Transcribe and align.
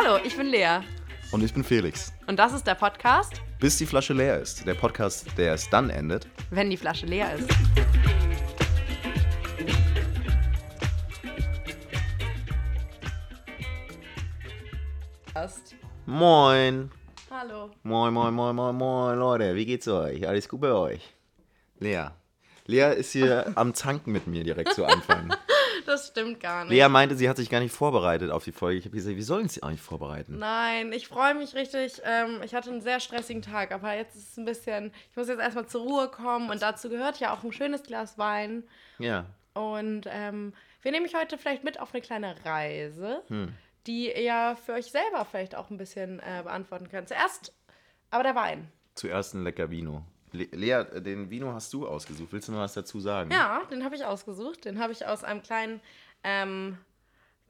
Hallo, 0.00 0.20
ich 0.24 0.36
bin 0.36 0.46
Lea. 0.46 0.80
Und 1.32 1.42
ich 1.42 1.52
bin 1.52 1.64
Felix. 1.64 2.12
Und 2.28 2.38
das 2.38 2.52
ist 2.52 2.64
der 2.64 2.76
Podcast, 2.76 3.42
Bis 3.58 3.78
die 3.78 3.86
Flasche 3.86 4.12
leer 4.12 4.38
ist. 4.38 4.64
Der 4.64 4.74
Podcast, 4.74 5.26
der 5.36 5.54
es 5.54 5.68
dann 5.70 5.90
endet. 5.90 6.28
wenn 6.50 6.70
die 6.70 6.76
Flasche 6.76 7.06
leer 7.06 7.34
ist. 7.34 7.50
Moin. 16.06 16.92
Hallo. 17.28 17.70
Moin, 17.82 18.14
moin, 18.14 18.32
moin, 18.32 18.54
moin, 18.54 18.76
moin, 18.76 19.18
Leute. 19.18 19.56
Wie 19.56 19.66
geht's 19.66 19.88
euch? 19.88 20.28
Alles 20.28 20.48
gut 20.48 20.60
bei 20.60 20.70
euch? 20.70 21.12
Lea. 21.80 22.10
Lea 22.66 22.94
ist 22.96 23.10
hier 23.10 23.50
am 23.56 23.74
Zanken 23.74 24.12
mit 24.12 24.28
mir 24.28 24.44
direkt 24.44 24.74
zu 24.74 24.84
Anfang. 24.84 25.34
Das 25.98 26.08
stimmt 26.08 26.38
gar 26.40 26.64
nicht. 26.64 26.72
Lea 26.72 26.88
meinte, 26.88 27.16
sie 27.16 27.28
hat 27.28 27.36
sich 27.36 27.50
gar 27.50 27.60
nicht 27.60 27.74
vorbereitet 27.74 28.30
auf 28.30 28.44
die 28.44 28.52
Folge. 28.52 28.78
Ich 28.78 28.84
habe 28.84 28.94
gesagt, 28.94 29.16
wie 29.16 29.22
sollen 29.22 29.48
sie 29.48 29.62
eigentlich 29.62 29.80
vorbereiten? 29.80 30.38
Nein, 30.38 30.92
ich 30.92 31.08
freue 31.08 31.34
mich 31.34 31.54
richtig. 31.54 32.00
Ähm, 32.04 32.40
ich 32.44 32.54
hatte 32.54 32.70
einen 32.70 32.80
sehr 32.80 33.00
stressigen 33.00 33.42
Tag, 33.42 33.72
aber 33.72 33.94
jetzt 33.94 34.14
ist 34.14 34.30
es 34.30 34.36
ein 34.36 34.44
bisschen. 34.44 34.92
Ich 35.10 35.16
muss 35.16 35.28
jetzt 35.28 35.40
erstmal 35.40 35.66
zur 35.66 35.82
Ruhe 35.82 36.08
kommen 36.08 36.50
und 36.50 36.62
dazu 36.62 36.88
gehört 36.88 37.18
ja 37.18 37.34
auch 37.34 37.42
ein 37.42 37.52
schönes 37.52 37.82
Glas 37.82 38.16
Wein. 38.16 38.62
Ja. 38.98 39.26
Und 39.54 40.02
ähm, 40.06 40.52
wir 40.82 40.92
nehmen 40.92 41.06
euch 41.06 41.16
heute 41.16 41.36
vielleicht 41.36 41.64
mit 41.64 41.80
auf 41.80 41.92
eine 41.92 42.00
kleine 42.00 42.36
Reise, 42.44 43.22
die 43.88 44.12
ihr 44.12 44.56
für 44.64 44.74
euch 44.74 44.92
selber 44.92 45.24
vielleicht 45.24 45.56
auch 45.56 45.70
ein 45.70 45.78
bisschen 45.78 46.20
äh, 46.20 46.42
beantworten 46.44 46.88
könnt. 46.88 47.08
Zuerst 47.08 47.52
aber 48.10 48.22
der 48.22 48.36
Wein. 48.36 48.70
Zuerst 48.94 49.34
ein 49.34 49.42
lecker 49.42 49.70
Vino. 49.70 50.04
Le 50.32 50.44
Lea, 50.52 50.84
den 51.00 51.30
Vino 51.30 51.52
hast 51.52 51.72
du 51.72 51.86
ausgesucht. 51.86 52.32
Willst 52.32 52.48
du 52.48 52.52
noch 52.52 52.60
was 52.60 52.74
dazu 52.74 53.00
sagen? 53.00 53.30
Ja, 53.30 53.62
den 53.70 53.84
habe 53.84 53.94
ich 53.96 54.04
ausgesucht. 54.04 54.64
Den 54.64 54.78
habe 54.78 54.92
ich 54.92 55.06
aus 55.06 55.24
einem 55.24 55.42
kleinen, 55.42 55.80
ähm, 56.24 56.78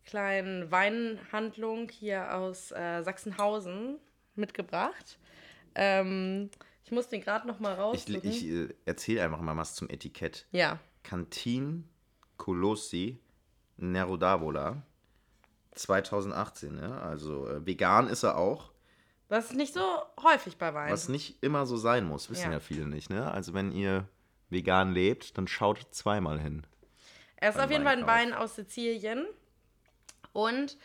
kleinen 0.05 0.71
Weinhandlung 0.71 1.89
hier 1.89 2.35
aus 2.35 2.71
äh, 2.73 3.03
Sachsenhausen 3.03 3.99
mitgebracht. 4.37 5.19
Ähm, 5.75 6.51
ich 6.85 6.93
muss 6.93 7.09
den 7.09 7.21
gerade 7.21 7.47
noch 7.47 7.59
mal 7.61 7.75
Ich, 7.75 7.79
raussuchen. 7.79 8.21
ich 8.31 8.47
äh, 8.47 8.69
erzähle 8.87 9.23
einfach 9.25 9.41
mal 9.41 9.57
was 9.57 9.75
zum 9.75 9.89
Etikett. 9.91 10.47
ja, 10.53 10.79
Cantin 11.05 11.89
Colossi 12.37 13.19
Nerodavola 13.77 14.83
2018, 15.75 16.79
ja. 16.79 16.99
Also 16.99 17.49
äh, 17.49 17.65
vegan 17.65 18.09
ist 18.09 18.23
er 18.25 18.37
auch, 18.37 18.71
das 19.29 19.51
ist 19.51 19.57
nicht 19.57 19.75
so 19.75 19.81
häufig 20.23 20.57
bei 20.57 20.73
Wein. 20.75 20.93
was 20.93 21.09
nicht 21.09 21.43
immer 21.43 21.67
so 21.67 21.77
sein 21.77 22.05
muss, 22.05 22.31
wissen 22.31 22.47
Ja. 22.47 22.53
ja, 22.53 22.61
viele 22.61 22.87
nicht, 22.87 23.11
ne? 23.11 23.31
Also 23.31 23.55
wenn 23.55 23.73
ihr 23.73 24.09
vegan 24.51 24.93
lebt, 24.93 25.37
dann 25.37 25.47
schaut 25.47 25.87
zweimal 25.91 26.41
hin. 26.41 26.67
Er 27.37 27.51
ist 27.51 27.61
auf 27.61 27.71
jeden 27.71 27.85
Fall 27.85 27.99
ein. 27.99 28.07
Wein 28.07 28.33
aus 28.35 28.57
Sizilien. 28.57 29.27
Und 30.33 30.77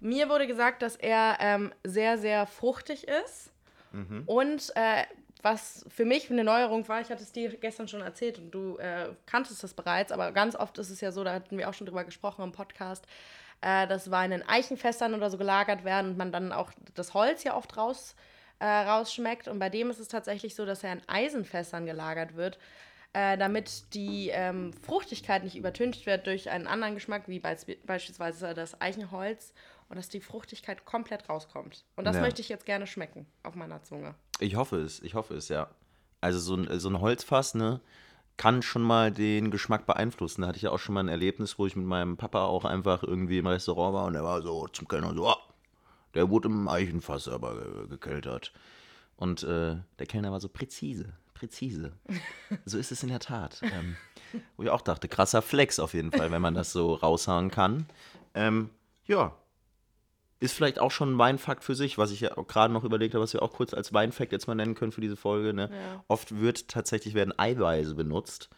mir 0.00 0.28
wurde 0.28 0.46
gesagt, 0.46 0.82
dass 0.82 0.96
er 0.96 1.38
ähm, 1.40 1.72
sehr, 1.84 2.18
sehr 2.18 2.46
fruchtig 2.46 3.06
ist. 3.08 3.52
Mhm. 3.92 4.24
Und 4.26 4.72
äh, 4.74 5.04
was 5.42 5.84
für 5.88 6.04
mich 6.04 6.30
eine 6.30 6.44
Neuerung 6.44 6.86
war, 6.88 7.00
ich 7.00 7.10
hatte 7.10 7.22
es 7.22 7.32
dir 7.32 7.56
gestern 7.56 7.88
schon 7.88 8.00
erzählt 8.00 8.38
und 8.38 8.50
du 8.52 8.78
äh, 8.78 9.10
kanntest 9.26 9.62
das 9.62 9.74
bereits, 9.74 10.12
aber 10.12 10.32
ganz 10.32 10.54
oft 10.54 10.78
ist 10.78 10.90
es 10.90 11.00
ja 11.00 11.10
so, 11.12 11.24
da 11.24 11.34
hatten 11.34 11.58
wir 11.58 11.68
auch 11.68 11.74
schon 11.74 11.86
drüber 11.86 12.04
gesprochen 12.04 12.42
im 12.42 12.52
Podcast, 12.52 13.06
äh, 13.62 13.86
dass 13.86 14.10
Weine 14.10 14.34
in 14.36 14.42
Eichenfässern 14.42 15.14
oder 15.14 15.30
so 15.30 15.38
gelagert 15.38 15.84
werden 15.84 16.10
und 16.12 16.18
man 16.18 16.32
dann 16.32 16.52
auch 16.52 16.70
das 16.94 17.14
Holz 17.14 17.44
ja 17.44 17.56
oft 17.56 17.76
raus, 17.76 18.14
äh, 18.58 18.66
rausschmeckt. 18.66 19.48
Und 19.48 19.58
bei 19.58 19.70
dem 19.70 19.90
ist 19.90 20.00
es 20.00 20.08
tatsächlich 20.08 20.54
so, 20.54 20.66
dass 20.66 20.84
er 20.84 20.92
in 20.92 21.02
Eisenfässern 21.08 21.86
gelagert 21.86 22.36
wird, 22.36 22.58
äh, 23.12 23.38
damit 23.38 23.94
die 23.94 24.30
ähm, 24.30 24.72
Fruchtigkeit 24.72 25.44
nicht 25.44 25.56
übertüncht 25.56 26.06
wird 26.06 26.26
durch 26.26 26.50
einen 26.50 26.66
anderen 26.66 26.94
Geschmack, 26.94 27.28
wie 27.28 27.38
beisp 27.40 27.70
beispielsweise 27.86 28.54
das 28.54 28.80
Eichenholz, 28.80 29.52
und 29.88 29.96
dass 29.96 30.08
die 30.08 30.20
Fruchtigkeit 30.20 30.86
komplett 30.86 31.28
rauskommt. 31.28 31.84
Und 31.96 32.04
das 32.04 32.16
Ja. 32.16 32.22
möchte 32.22 32.40
ich 32.40 32.48
jetzt 32.48 32.64
gerne 32.64 32.86
schmecken 32.86 33.26
auf 33.42 33.54
meiner 33.54 33.82
Zunge. 33.82 34.14
Ich 34.40 34.56
hoffe 34.56 34.76
es, 34.78 35.02
ich 35.02 35.14
hoffe 35.14 35.34
es, 35.34 35.48
ja. 35.50 35.68
Also 36.22 36.38
so 36.38 36.56
ein, 36.56 36.80
so 36.80 36.88
ein 36.88 37.00
Holzfass, 37.00 37.54
ne, 37.54 37.80
kann 38.36 38.62
schon 38.62 38.82
mal 38.82 39.12
den 39.12 39.50
Geschmack 39.50 39.86
beeinflussen. 39.86 40.42
Da 40.42 40.48
hatte 40.48 40.56
ich 40.56 40.62
ja 40.62 40.70
auch 40.70 40.78
schon 40.78 40.94
mal 40.94 41.02
ein 41.02 41.08
Erlebnis, 41.08 41.58
wo 41.58 41.66
ich 41.66 41.76
mit 41.76 41.86
meinem 41.86 42.16
Papa 42.16 42.44
auch 42.44 42.64
einfach 42.64 43.02
irgendwie 43.02 43.38
im 43.38 43.46
Restaurant 43.46 43.94
war 43.94 44.04
und 44.06 44.14
er 44.14 44.24
war 44.24 44.42
so 44.42 44.66
zum 44.68 44.88
Kellner 44.88 45.14
so, 45.14 45.28
ah, 45.28 45.38
der 46.14 46.28
wurde 46.30 46.48
im 46.48 46.68
Eichenfass 46.68 47.28
aber 47.28 47.54
ge 47.54 47.88
gekeltert. 47.88 48.52
Und 49.16 49.42
äh, 49.44 49.76
der 49.98 50.06
Kellner 50.06 50.32
war 50.32 50.40
so 50.40 50.48
präzise, 50.48 51.12
präzise. 51.34 51.92
So 52.64 52.78
ist 52.78 52.92
es 52.92 53.02
in 53.02 53.08
der 53.08 53.20
Tat. 53.20 53.60
Ähm, 53.62 53.96
wo 54.56 54.62
ich 54.62 54.70
auch 54.70 54.82
dachte, 54.82 55.08
krasser 55.08 55.42
Flex 55.42 55.78
auf 55.78 55.94
jeden 55.94 56.12
Fall, 56.12 56.30
wenn 56.30 56.42
man 56.42 56.54
das 56.54 56.72
so 56.72 56.94
raushauen 56.94 57.50
kann. 57.50 57.86
Ähm, 58.34 58.70
ja, 59.06 59.34
ist 60.42 60.54
vielleicht 60.54 60.78
auch 60.78 60.90
schon 60.90 61.14
ein 61.14 61.18
Weinfakt 61.18 61.62
für 61.64 61.74
sich, 61.74 61.98
was 61.98 62.10
ich 62.10 62.20
ja 62.20 62.34
gerade 62.34 62.72
noch 62.72 62.84
überlegt 62.84 63.14
habe, 63.14 63.22
was 63.22 63.32
wir 63.32 63.42
auch 63.42 63.52
kurz 63.52 63.72
als 63.74 63.92
Weinfakt 63.92 64.32
jetzt 64.32 64.46
mal 64.48 64.54
nennen 64.54 64.74
können 64.74 64.92
für 64.92 65.00
diese 65.00 65.16
Folge. 65.16 65.54
Ne? 65.54 65.70
Ja. 65.72 66.04
Oft 66.08 66.40
wird 66.40 66.68
tatsächlich 66.68 67.14
werden 67.14 67.32
Eiweiße 67.38 67.94
benutzt, 67.94 68.50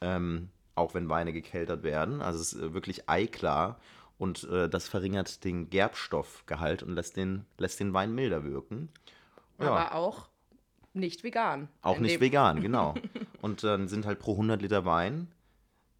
ähm, 0.00 0.50
auch 0.74 0.94
wenn 0.94 1.08
Weine 1.08 1.32
gekeltert 1.32 1.82
werden. 1.82 2.20
Also 2.20 2.40
es 2.40 2.52
ist 2.52 2.62
äh, 2.62 2.74
wirklich 2.74 3.08
eiklar 3.08 3.80
und 4.18 4.44
äh, 4.44 4.68
das 4.68 4.86
verringert 4.86 5.44
den 5.44 5.70
Gerbstoffgehalt 5.70 6.82
und 6.82 6.94
lässt 6.94 7.16
den, 7.16 7.46
lässt 7.58 7.80
den 7.80 7.94
Wein 7.94 8.14
milder 8.14 8.44
wirken. 8.44 8.90
Ja. 9.58 9.70
Aber 9.70 9.94
auch 9.94 10.28
nicht 10.92 11.24
vegan. 11.24 11.68
Auch 11.82 11.98
nicht 11.98 12.16
dem- 12.16 12.20
vegan, 12.20 12.60
genau. 12.60 12.94
Und 13.40 13.64
dann 13.64 13.88
sind 13.88 14.04
halt 14.06 14.18
pro 14.18 14.32
100 14.32 14.60
Liter 14.60 14.84
Wein, 14.84 15.28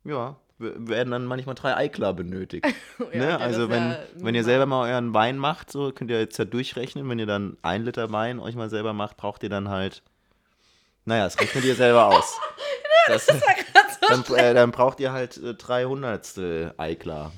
ja, 0.05 0.37
werden 0.61 1.11
dann 1.11 1.25
manchmal 1.25 1.55
drei 1.55 1.77
Eiklar 1.77 2.15
benötigt. 2.15 2.67
Ja, 3.13 3.19
ne? 3.19 3.41
Also 3.41 3.67
das 3.67 3.77
ist 3.77 3.83
wenn, 3.83 3.91
ja 3.91 3.99
wenn 4.17 4.35
ihr 4.35 4.45
selber 4.45 4.67
mal 4.67 4.91
euren 4.91 5.15
Wein 5.15 5.39
macht, 5.39 5.71
so 5.73 5.91
könnt 5.91 6.11
ihr 6.11 6.21
jetzt 6.21 6.39
ja 6.39 6.45
durchrechnen, 6.45 7.09
wenn 7.09 7.19
ihr 7.19 7.27
dann 7.27 7.57
ein 7.63 7.83
Liter 7.85 8.13
Wein 8.13 8.39
euch 8.39 8.55
mal 8.55 8.69
selber 8.71 8.93
macht, 8.93 9.17
braucht 9.17 9.43
ihr 9.43 9.49
dann 9.49 9.69
halt, 9.71 10.03
naja, 11.07 11.25
das 11.25 11.41
rechnet 11.41 11.65
ihr 11.65 11.75
selber 11.75 12.07
aus. 12.09 12.39
das, 13.09 13.27
dann, 14.07 14.25
äh, 14.37 14.55
dann 14.55 14.71
braucht 14.71 15.01
ihr 15.01 15.13
halt 15.13 15.39
äh, 15.39 15.55
300 15.55 16.75
Eiklar. 16.79 17.33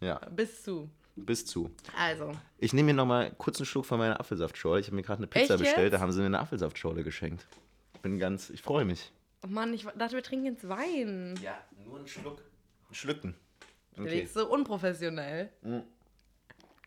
Ja, 0.00 0.20
Bis 0.30 0.62
zu. 0.64 0.90
bis 1.16 1.46
zu. 1.46 1.70
Also, 1.96 2.32
Ich 2.58 2.72
nehme 2.72 2.86
mir 2.88 2.94
nochmal 2.94 3.32
kurz 3.38 3.58
einen 3.58 3.66
Schluck 3.66 3.86
von 3.86 3.98
meiner 3.98 4.18
Apfelsaftschorle. 4.20 4.80
Ich 4.80 4.86
habe 4.88 4.96
mir 4.96 5.02
gerade 5.02 5.18
eine 5.18 5.26
Pizza 5.28 5.54
Echt 5.54 5.62
bestellt, 5.62 5.92
jetzt? 5.92 5.94
da 5.94 6.00
haben 6.00 6.12
sie 6.12 6.20
mir 6.20 6.26
eine 6.26 6.40
Apfelsaftschorle 6.40 7.04
geschenkt. 7.04 7.46
Ich 7.94 8.00
bin 8.00 8.18
ganz, 8.18 8.50
ich 8.50 8.60
freue 8.62 8.84
mich. 8.84 9.12
oh 9.44 9.48
Mann, 9.48 9.72
ich 9.72 9.84
dachte, 9.96 10.16
wir 10.16 10.22
trinken 10.22 10.46
jetzt 10.46 10.68
Wein. 10.68 11.38
Ja, 11.42 11.56
nur 11.86 11.98
einen 11.98 12.08
Schluck. 12.08 12.42
Schlücken. 12.94 13.34
Okay. 13.96 14.08
lebst 14.08 14.34
so 14.34 14.48
unprofessionell. 14.50 15.50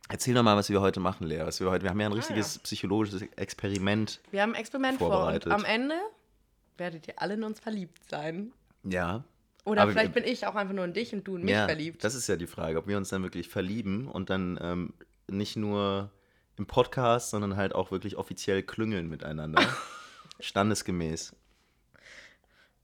Erzähl 0.09 0.33
doch 0.33 0.43
mal, 0.43 0.55
was 0.57 0.69
wir 0.69 0.81
heute 0.81 0.99
machen, 0.99 1.25
Lea. 1.27 1.39
Was 1.45 1.59
wir 1.59 1.69
heute, 1.69 1.83
wir 1.83 1.89
haben 1.89 1.99
ja 1.99 2.07
ein 2.07 2.13
Ah, 2.13 2.15
richtiges 2.15 2.59
psychologisches 2.59 3.21
Experiment. 3.35 4.19
Wir 4.31 4.41
haben 4.41 4.53
ein 4.53 4.59
Experiment 4.59 4.97
vor 4.97 5.07
und 5.07 5.13
Vorbereitet. 5.13 5.51
am 5.51 5.63
Ende 5.65 5.95
werdet 6.77 7.07
ihr 7.07 7.21
alle 7.21 7.33
in 7.35 7.43
uns 7.43 7.59
verliebt 7.59 8.09
sein. 8.09 8.51
Ja. 8.83 9.23
Oder 9.65 9.81
Aber 9.83 9.91
vielleicht 9.91 10.15
wir- 10.15 10.21
bin 10.21 10.31
ich 10.31 10.45
auch 10.47 10.55
einfach 10.55 10.73
nur 10.73 10.85
in 10.85 10.93
dich 10.93 11.13
und 11.13 11.25
du 11.27 11.35
in 11.35 11.43
mich 11.43 11.51
ja, 11.51 11.65
verliebt. 11.65 12.03
Das 12.03 12.15
ist 12.15 12.27
ja 12.27 12.35
die 12.37 12.47
Frage, 12.47 12.77
ob 12.77 12.87
wir 12.87 12.95
uns 12.97 13.09
dann 13.09 13.23
wirklich 13.23 13.49
verlieben 13.49 14.07
und 14.07 14.29
dann 14.29 14.57
ähm, 14.61 14.93
nicht 15.27 15.55
nur 15.57 16.09
im 16.57 16.65
Podcast, 16.67 17.29
sondern 17.31 17.55
halt 17.57 17.73
auch 17.75 17.91
wirklich 17.91 18.15
offiziell 18.17 18.63
klüngeln 18.63 19.09
miteinander. 19.09 19.61
Standesgemäß. 20.39 21.35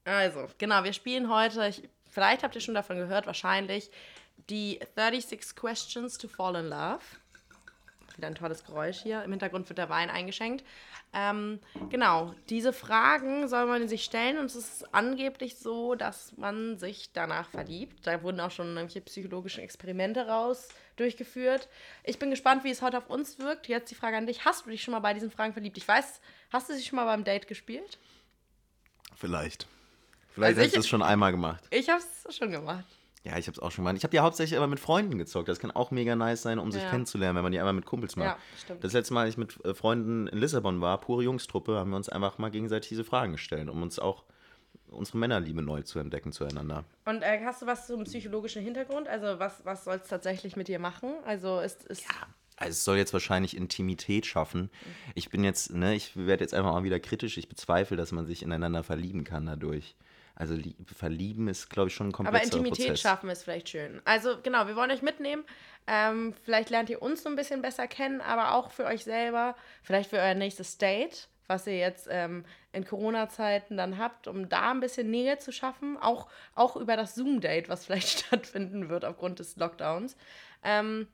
Also, 0.06 0.47
genau, 0.57 0.83
wir 0.83 0.91
spielen 0.94 1.29
heute, 1.33 1.66
ich, 1.67 1.88
vielleicht 2.13 2.44
habt 2.44 2.56
ihr 2.56 2.62
schon 2.62 2.75
davon 2.75 2.97
gehört, 2.97 3.25
wahrscheinlich, 3.28 3.91
die 4.50 4.79
36 4.96 5.56
Questions 5.56 6.18
to 6.18 6.28
Fall 6.28 6.56
in 6.56 6.69
Love. 6.69 7.01
Wieder 8.16 8.28
ein 8.28 8.35
tolles 8.35 8.63
Geräusch 8.63 9.01
hier. 9.01 9.24
Im 9.24 9.31
Hintergrund 9.31 9.68
wird 9.69 9.79
der 9.79 9.90
Wein 9.90 10.09
eingeschenkt. 10.09 10.63
Ähm, 11.16 11.59
genau, 11.90 12.34
diese 12.50 12.74
Fragen 12.74 13.47
soll 13.47 13.68
man 13.68 13.88
sich 13.88 14.03
stellen 14.03 14.40
und 14.40 14.46
es 14.46 14.56
ist 14.56 14.96
angeblich 14.96 15.57
so, 15.57 15.94
dass 15.94 16.35
man 16.38 16.79
sich 16.79 17.12
danach 17.13 17.50
verliebt. 17.50 18.06
Da 18.07 18.24
wurden 18.24 18.39
auch 18.39 18.50
schon 18.50 18.68
irgendwelche 18.68 19.01
psychologischen 19.01 19.63
Experimente 19.63 20.27
raus 20.27 20.69
durchgeführt. 20.95 21.69
Ich 22.04 22.18
bin 22.18 22.31
gespannt, 22.31 22.63
wie 22.63 22.71
es 22.71 22.81
heute 22.81 22.98
auf 22.98 23.10
uns 23.10 23.38
wirkt. 23.38 23.68
Jetzt 23.68 23.92
die 23.92 23.95
Frage 23.95 24.18
an 24.18 24.25
dich. 24.25 24.44
Hast 24.44 24.65
du 24.65 24.71
dich 24.71 24.81
schon 24.81 24.92
mal 24.92 25.01
bei 25.01 25.13
diesen 25.13 25.30
Fragen 25.30 25.54
verliebt? 25.54 25.77
Ich 25.77 25.88
weiß, 25.88 26.19
hast 26.51 26.69
du 26.69 26.74
sie 26.74 26.83
schon 26.83 26.95
mal 26.95 27.06
beim 27.06 27.24
Date 27.24 27.48
gespielt? 27.48 28.00
Vielleicht. 29.15 29.68
Vielleicht 30.33 30.57
Also 30.57 30.68
hast 30.68 30.75
du 30.75 30.80
es 30.81 30.88
schon 30.88 31.01
einmal 31.01 31.31
gemacht. 31.31 31.63
Ich 31.69 31.89
habe 31.89 32.01
es 32.27 32.35
schon 32.35 32.51
gemacht. 32.51 32.85
Ja, 33.24 33.38
ich 33.38 33.47
habe 33.47 33.53
es 33.56 33.59
auch 33.59 33.71
schon 33.71 33.85
mal. 33.85 33.95
Ich 33.95 34.03
habe 34.03 34.12
die 34.12 34.19
hauptsächlich 34.19 34.57
aber 34.57 34.68
mit 34.68 34.80
Freunden 34.81 35.18
gezockt. 35.18 35.47
Das 35.47 35.59
kann 35.59 35.71
auch 35.71 35.91
mega 35.91 36.15
nice 36.15 36.41
sein, 36.41 36.59
um 36.59 36.71
sich 36.71 36.83
Ja. 36.83 36.89
kennenzulernen, 36.89 37.38
wenn 37.38 37.44
man 37.44 37.51
die 37.53 37.59
einmal 37.59 37.74
mit 37.74 37.85
Kumpels 37.85 38.18
macht. 38.18 38.38
Ja, 38.38 38.38
stimmt. 38.62 38.83
Das 38.83 38.91
letzte 38.91 39.13
Mal, 39.13 39.21
als 39.21 39.30
ich 39.31 39.38
mit 39.38 39.63
äh, 39.63 39.74
Freunden 39.74 40.27
in 40.27 40.38
Lissabon 40.39 40.81
war, 40.81 41.00
pure 41.00 41.24
Jungstruppe, 41.24 41.77
haben 41.77 41.91
wir 41.91 41.97
uns 41.97 42.09
einfach 42.09 42.38
mal 42.38 42.51
gegenseitig 42.51 42.89
diese 42.89 43.06
Fragen 43.06 43.31
gestellt, 43.33 43.69
um 43.69 43.81
uns 43.81 43.97
auch 43.97 44.25
unsere 44.88 45.18
Männerliebe 45.19 45.62
neu 45.62 45.83
zu 45.83 46.00
entdecken 46.00 46.33
zueinander. 46.33 46.83
Und 47.06 47.21
äh, 47.21 47.39
hast 47.45 47.62
du 47.62 47.65
was 47.65 47.88
zum 47.88 48.03
psychologischen 48.03 48.62
Hintergrund? 48.62 49.07
Also 49.07 49.39
was, 49.39 49.63
was 49.65 49.86
soll 49.86 49.95
es 49.95 50.09
tatsächlich 50.09 50.56
mit 50.57 50.68
dir 50.68 50.79
machen? 50.79 51.13
Also 51.25 51.59
ist, 51.62 51.86
ist 51.86 52.03
Also 52.57 52.71
es 52.71 52.83
soll 52.83 52.97
jetzt 52.97 53.13
wahrscheinlich 53.13 53.56
Intimität 53.56 54.25
schaffen. 54.25 54.69
Ich 55.15 55.29
bin 55.29 55.45
jetzt, 55.45 55.71
ne, 55.74 55.95
ich 55.95 56.18
werde 56.18 56.44
jetzt 56.44 56.53
einfach 56.53 56.74
mal 56.74 56.83
wieder 56.83 57.00
kritisch. 57.00 57.38
Ich 57.38 57.47
bezweifle, 57.47 57.95
dass 57.95 58.12
man 58.12 58.25
sich 58.25 58.44
ineinander 58.44 58.83
verlieben 58.83 59.24
kann 59.24 59.45
dadurch. 59.45 59.95
Also 60.35 60.56
lieb, 60.56 60.75
verlieben 60.89 61.47
ist, 61.47 61.69
glaube 61.69 61.89
ich, 61.89 61.95
schon 61.95 62.07
ein 62.07 62.13
Aber 62.13 62.24
komplexerer 62.24 62.57
Intimität 62.57 62.88
Prozess. 62.88 63.01
schaffen 63.01 63.30
ist 63.30 63.44
vielleicht 63.44 63.69
schön. 63.69 64.01
Also 64.03 64.38
genau, 64.41 64.68
wir 64.68 64.75
wollen 64.75 64.89
euch 64.89 65.03
mitnehmen. 65.03 65.44
Ähm, 65.85 66.33
vielleicht 66.44 66.69
lernt 66.69 66.89
ihr 66.89 67.01
uns 67.01 67.24
so 67.24 67.30
ein 67.30 67.35
bisschen 67.35 67.62
besser 67.62 67.88
kennen, 67.88 68.21
aber 68.21 68.56
auch 68.56 68.71
für 68.71 68.85
euch 68.85 69.03
selber, 69.03 69.56
vielleicht 69.83 70.09
für 70.09 70.18
euer 70.18 70.33
nächstes 70.33 70.77
Date, 70.77 71.27
was 71.47 71.68
ihr 71.68 71.77
jetzt 71.77 72.07
ähm, 72.09 72.45
in 72.71 72.85
Corona-Zeiten 72.85 73.77
dann 73.77 73.97
habt, 73.97 74.27
um 74.27 74.50
da 74.50 74.71
ein 74.71 74.80
bisschen 74.80 75.12
Nähe 75.12 75.38
zu 75.38 75.51
schaffen. 75.51 75.97
Auch, 75.97 76.27
auch 76.56 76.77
über 76.77 76.95
das 76.95 77.13
Zoom-Date, 77.15 77.69
was 77.69 77.86
vielleicht 77.86 78.25
stattfinden 78.25 78.89
wird 78.89 79.06
aufgrund 79.06 79.39
des 79.39 79.56
Lockdowns. 79.57 80.15
Ähm, 80.63 81.07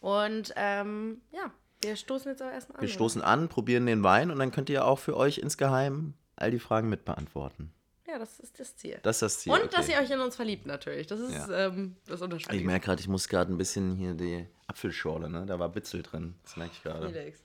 und 0.00 0.52
ähm, 0.56 1.20
ja, 1.32 1.50
wir 1.82 1.96
stoßen 1.96 2.30
jetzt 2.30 2.42
aber 2.42 2.52
erstmal 2.52 2.78
an. 2.78 2.82
Wir 2.82 2.88
stoßen 2.88 3.22
an, 3.22 3.48
probieren 3.48 3.86
den 3.86 4.04
Wein 4.04 4.30
und 4.30 4.38
dann 4.38 4.52
könnt 4.52 4.70
ihr 4.70 4.84
auch 4.84 4.98
für 5.00 5.16
euch 5.16 5.38
insgeheim 5.38 6.14
all 6.36 6.50
die 6.50 6.58
Fragen 6.60 6.88
mitbeantworten. 6.88 7.72
Ja, 8.08 8.18
das 8.18 8.38
ist 8.38 8.58
das 8.60 8.76
Ziel. 8.76 8.98
Das 9.02 9.16
ist 9.16 9.22
das 9.22 9.38
Ziel. 9.40 9.52
Und 9.52 9.62
okay. 9.62 9.70
dass 9.76 9.88
ihr 9.88 9.98
euch 9.98 10.10
in 10.10 10.20
uns 10.20 10.36
verliebt, 10.36 10.64
natürlich. 10.66 11.06
Das 11.08 11.18
ist 11.18 11.32
Ja. 11.34 11.66
ähm, 11.66 11.96
das 12.06 12.20
Ich 12.20 12.24
Unterschied. 12.24 12.64
merke 12.64 12.86
gerade, 12.86 13.00
ich 13.00 13.08
muss 13.08 13.28
gerade 13.28 13.52
ein 13.52 13.58
bisschen 13.58 13.96
hier 13.96 14.14
die 14.14 14.46
Apfelschorle, 14.68 15.28
ne? 15.28 15.44
Da 15.46 15.58
war 15.58 15.68
Bitzel 15.68 16.02
drin. 16.02 16.36
Das 16.44 16.56
merke 16.56 16.72
ich 16.74 16.82
gerade. 16.82 17.08
Felix. 17.10 17.40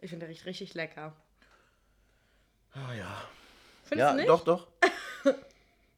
Ich 0.00 0.10
finde 0.10 0.26
der 0.26 0.32
riecht 0.32 0.46
richtig 0.46 0.74
lecker. 0.74 1.12
Oh 2.76 2.92
ja. 2.96 3.22
Findest 3.84 3.98
Ja, 3.98 4.10
du 4.12 4.16
nicht? 4.18 4.28
doch, 4.28 4.44
doch. 4.44 4.68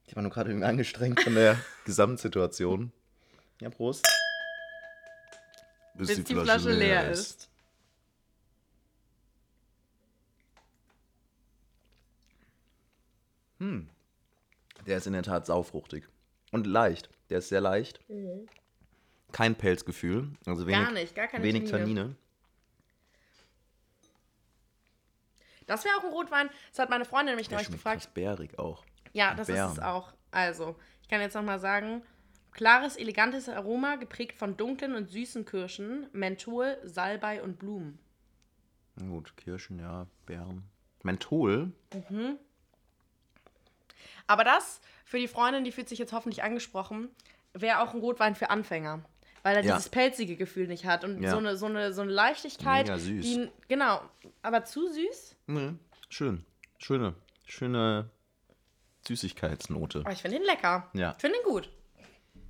Ich 0.07 0.17
war 0.17 0.25
nur 0.25 0.33
gerade 0.33 0.51
irgendwie 0.51 0.67
angestrengt 0.67 1.21
von 1.21 1.37
der 1.37 1.57
Gesamtsituation. 1.85 2.91
Ja, 3.61 3.71
Prost. 3.71 4.05
Bis 5.95 6.25
die 6.25 6.35
Flasche 6.35 6.73
leer 6.73 7.09
ist. 7.13 7.49
Der 14.87 14.97
ist 14.97 15.07
in 15.07 15.13
der 15.13 15.23
Tat 15.23 15.47
saufruchtig. 15.47 16.05
Und 16.53 16.67
leicht. 16.67 17.11
Der 17.29 17.39
ist 17.39 17.49
sehr 17.51 17.61
leicht. 17.61 18.01
Kein 19.33 19.55
Pelzgefühl. 19.55 20.33
Also 20.47 20.67
wenig, 20.67 20.81
Mhm. 20.81 20.85
Gar 20.85 20.93
nicht, 20.93 21.15
gar 21.15 21.27
keine 21.29 21.45
wenig 21.45 21.71
Tannine. 21.71 22.01
Tannine. 22.01 22.17
Das 25.67 25.85
wäre 25.85 25.97
auch 25.99 26.05
ein 26.05 26.11
Rotwein. 26.11 26.51
Das 26.71 26.81
hat 26.81 26.91
meine 26.91 27.05
Freundin 27.05 27.37
mich 27.37 27.51
neulich 27.51 27.71
gefragt. 27.71 28.03
fast 28.03 28.15
bärig 28.15 28.59
auch. 28.59 28.85
Ja, 29.13 29.35
das 29.35 29.47
Beeren. 29.47 29.67
ist 29.71 29.79
es 29.79 29.83
auch. 29.85 30.13
Also, 30.33 30.75
ich 31.03 31.09
kann 31.09 31.21
jetzt 31.21 31.35
nochmal 31.35 31.61
sagen: 31.61 32.03
klares, 32.51 32.97
elegantes 32.97 33.49
Aroma, 33.49 33.97
geprägt 33.97 34.37
von 34.39 34.57
dunklen 34.57 34.95
und 34.95 35.09
süßen 35.11 35.45
Kirschen, 35.45 36.09
Menthol, 36.13 36.77
Salbei 36.85 37.43
und 37.43 37.59
Blumen. 37.59 37.99
Na 38.97 39.07
Gut, 39.07 39.37
Kirschen, 39.37 39.79
ja, 39.79 40.07
Beeren. 40.27 40.65
Menthol. 41.05 41.73
Aber 44.27 44.45
das, 44.45 44.81
für 45.05 45.19
die 45.19 45.29
Freundin, 45.29 45.65
die 45.65 45.73
fühlt 45.73 45.89
sich 45.89 45.99
jetzt 45.99 46.13
hoffentlich 46.13 46.43
angesprochen, 46.43 47.09
wäre 47.53 47.81
auch 47.81 47.95
ein 47.95 48.01
Rotwein 48.01 48.35
für 48.35 48.51
Anfänger. 48.51 49.03
Weil 49.43 49.57
er 49.57 49.65
Ja. 49.65 49.75
dieses 49.77 49.89
pelzige 49.89 50.37
Gefühl 50.37 50.67
nicht 50.67 50.85
hat. 50.85 51.03
Und 51.05 51.23
Ja. 51.23 51.31
so, 51.31 51.39
eine, 51.39 51.57
so, 51.57 51.67
eine, 51.67 51.93
so 51.95 52.03
eine 52.03 52.11
Leichtigkeit. 52.13 52.87
Mega 52.87 52.99
süß. 52.99 53.25
Die, 53.25 53.49
genau. 53.69 54.03
Aber 54.43 54.65
zu 54.65 54.87
süß? 54.93 55.35
Nee, 55.47 55.73
schön. 56.11 56.45
Schöne, 56.79 57.15
schöne 57.47 58.11
Süßigkeitsnote. 59.07 60.01
Aber 60.01 60.13
ich 60.13 60.21
finde 60.23 60.37
ihn 60.39 60.45
lecker. 60.45 60.89
Ja. 60.93 61.13
Ich 61.17 61.21
finde 61.21 61.39
ihn 61.39 61.45
gut. 61.45 61.71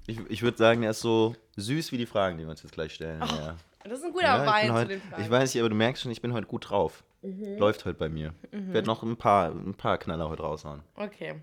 Ich, 0.07 0.19
ich 0.29 0.43
würde 0.43 0.57
sagen, 0.59 0.83
er 0.83 0.91
ist 0.91 1.01
so 1.01 1.37
süß 1.57 1.93
wie 1.93 1.99
die 1.99 2.07
Fragen, 2.07 2.39
die 2.39 2.45
wir 2.45 2.51
uns 2.51 2.63
jetzt 2.63 2.73
gleich 2.73 2.95
stellen. 2.95 3.21
ja. 3.21 3.57
Das 3.85 3.99
ist 3.99 4.05
ein 4.05 4.13
guter 4.13 4.25
Ja, 4.25 4.45
ich, 4.45 4.51
Wein 4.51 4.61
bin 4.67 4.69
zu 4.69 4.75
heute, 4.79 4.89
den 4.89 5.01
Fragen. 5.03 5.23
ich 5.23 5.31
weiß 5.31 5.55
nicht, 5.55 5.61
aber 5.63 5.69
du 5.71 5.75
merkst 5.77 6.03
schon, 6.03 6.13
ich 6.13 6.21
bin 6.23 6.33
heute 6.33 6.47
gut 6.47 6.69
drauf. 6.71 7.03
Mhm. 7.23 7.59
Läuft 7.59 7.85
heute 7.85 7.99
bei 7.99 8.09
mir. 8.09 8.35
Ich 8.51 8.73
werde 8.73 8.87
noch 8.87 9.03
ein 9.03 9.17
paar, 9.17 9.51
ein 9.51 9.75
paar 9.75 9.99
Knaller 9.99 10.29
heute 10.29 10.43
raushauen. 10.43 10.83
Okay. 10.95 11.41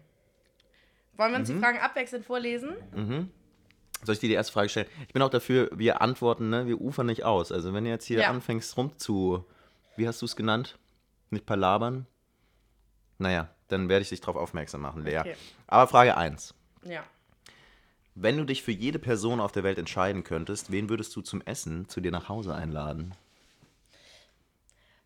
Wollen 1.15 1.31
wir 1.31 1.39
uns 1.39 1.49
Mhm. 1.49 1.55
die 1.55 1.59
Fragen 1.61 1.79
abwechselnd 1.79 2.25
vorlesen? 2.25 2.75
Soll 4.03 4.13
ich 4.13 4.19
dir 4.19 4.29
die 4.29 4.35
erste 4.35 4.53
Frage 4.53 4.69
stellen? 4.69 4.87
Ich 5.07 5.13
bin 5.13 5.21
auch 5.23 5.29
dafür, 5.29 5.69
wir 5.73 6.01
antworten, 6.01 6.49
ne? 6.49 6.67
wir 6.67 6.79
ufern 6.79 7.07
nicht 7.07 7.23
aus. 7.25 7.51
Also 7.51 7.73
wenn 7.73 7.83
du 7.83 7.89
jetzt 7.89 8.05
hier 8.05 8.19
Ja. 8.21 8.29
anfängst 8.29 8.77
rum 8.77 8.91
zu, 8.97 9.43
wie 9.95 10.07
hast 10.07 10.21
du 10.21 10.25
es 10.27 10.35
genannt? 10.35 10.77
Nicht 11.31 11.45
palabern? 11.47 12.05
Naja, 13.17 13.49
dann 13.67 13.89
werde 13.89 14.03
ich 14.03 14.09
dich 14.09 14.21
darauf 14.21 14.35
aufmerksam 14.35 14.81
machen, 14.81 15.03
Lea. 15.03 15.19
Okay. 15.19 15.35
Aber 15.65 15.87
Frage 15.87 16.15
1. 16.15 16.53
Ja. 16.83 17.03
Wenn 18.19 18.35
du 18.37 18.45
dich 18.45 18.63
für 18.63 18.71
jede 18.71 18.97
Person 18.97 19.39
auf 19.39 19.51
der 19.51 19.63
Welt 19.63 19.77
entscheiden 19.77 20.23
könntest, 20.23 20.71
wen 20.71 20.89
würdest 20.89 21.15
du 21.15 21.21
zum 21.21 21.41
Essen 21.41 21.87
zu 21.87 22.01
dir 22.01 22.09
nach 22.09 22.29
Hause 22.29 22.55
einladen? 22.55 23.13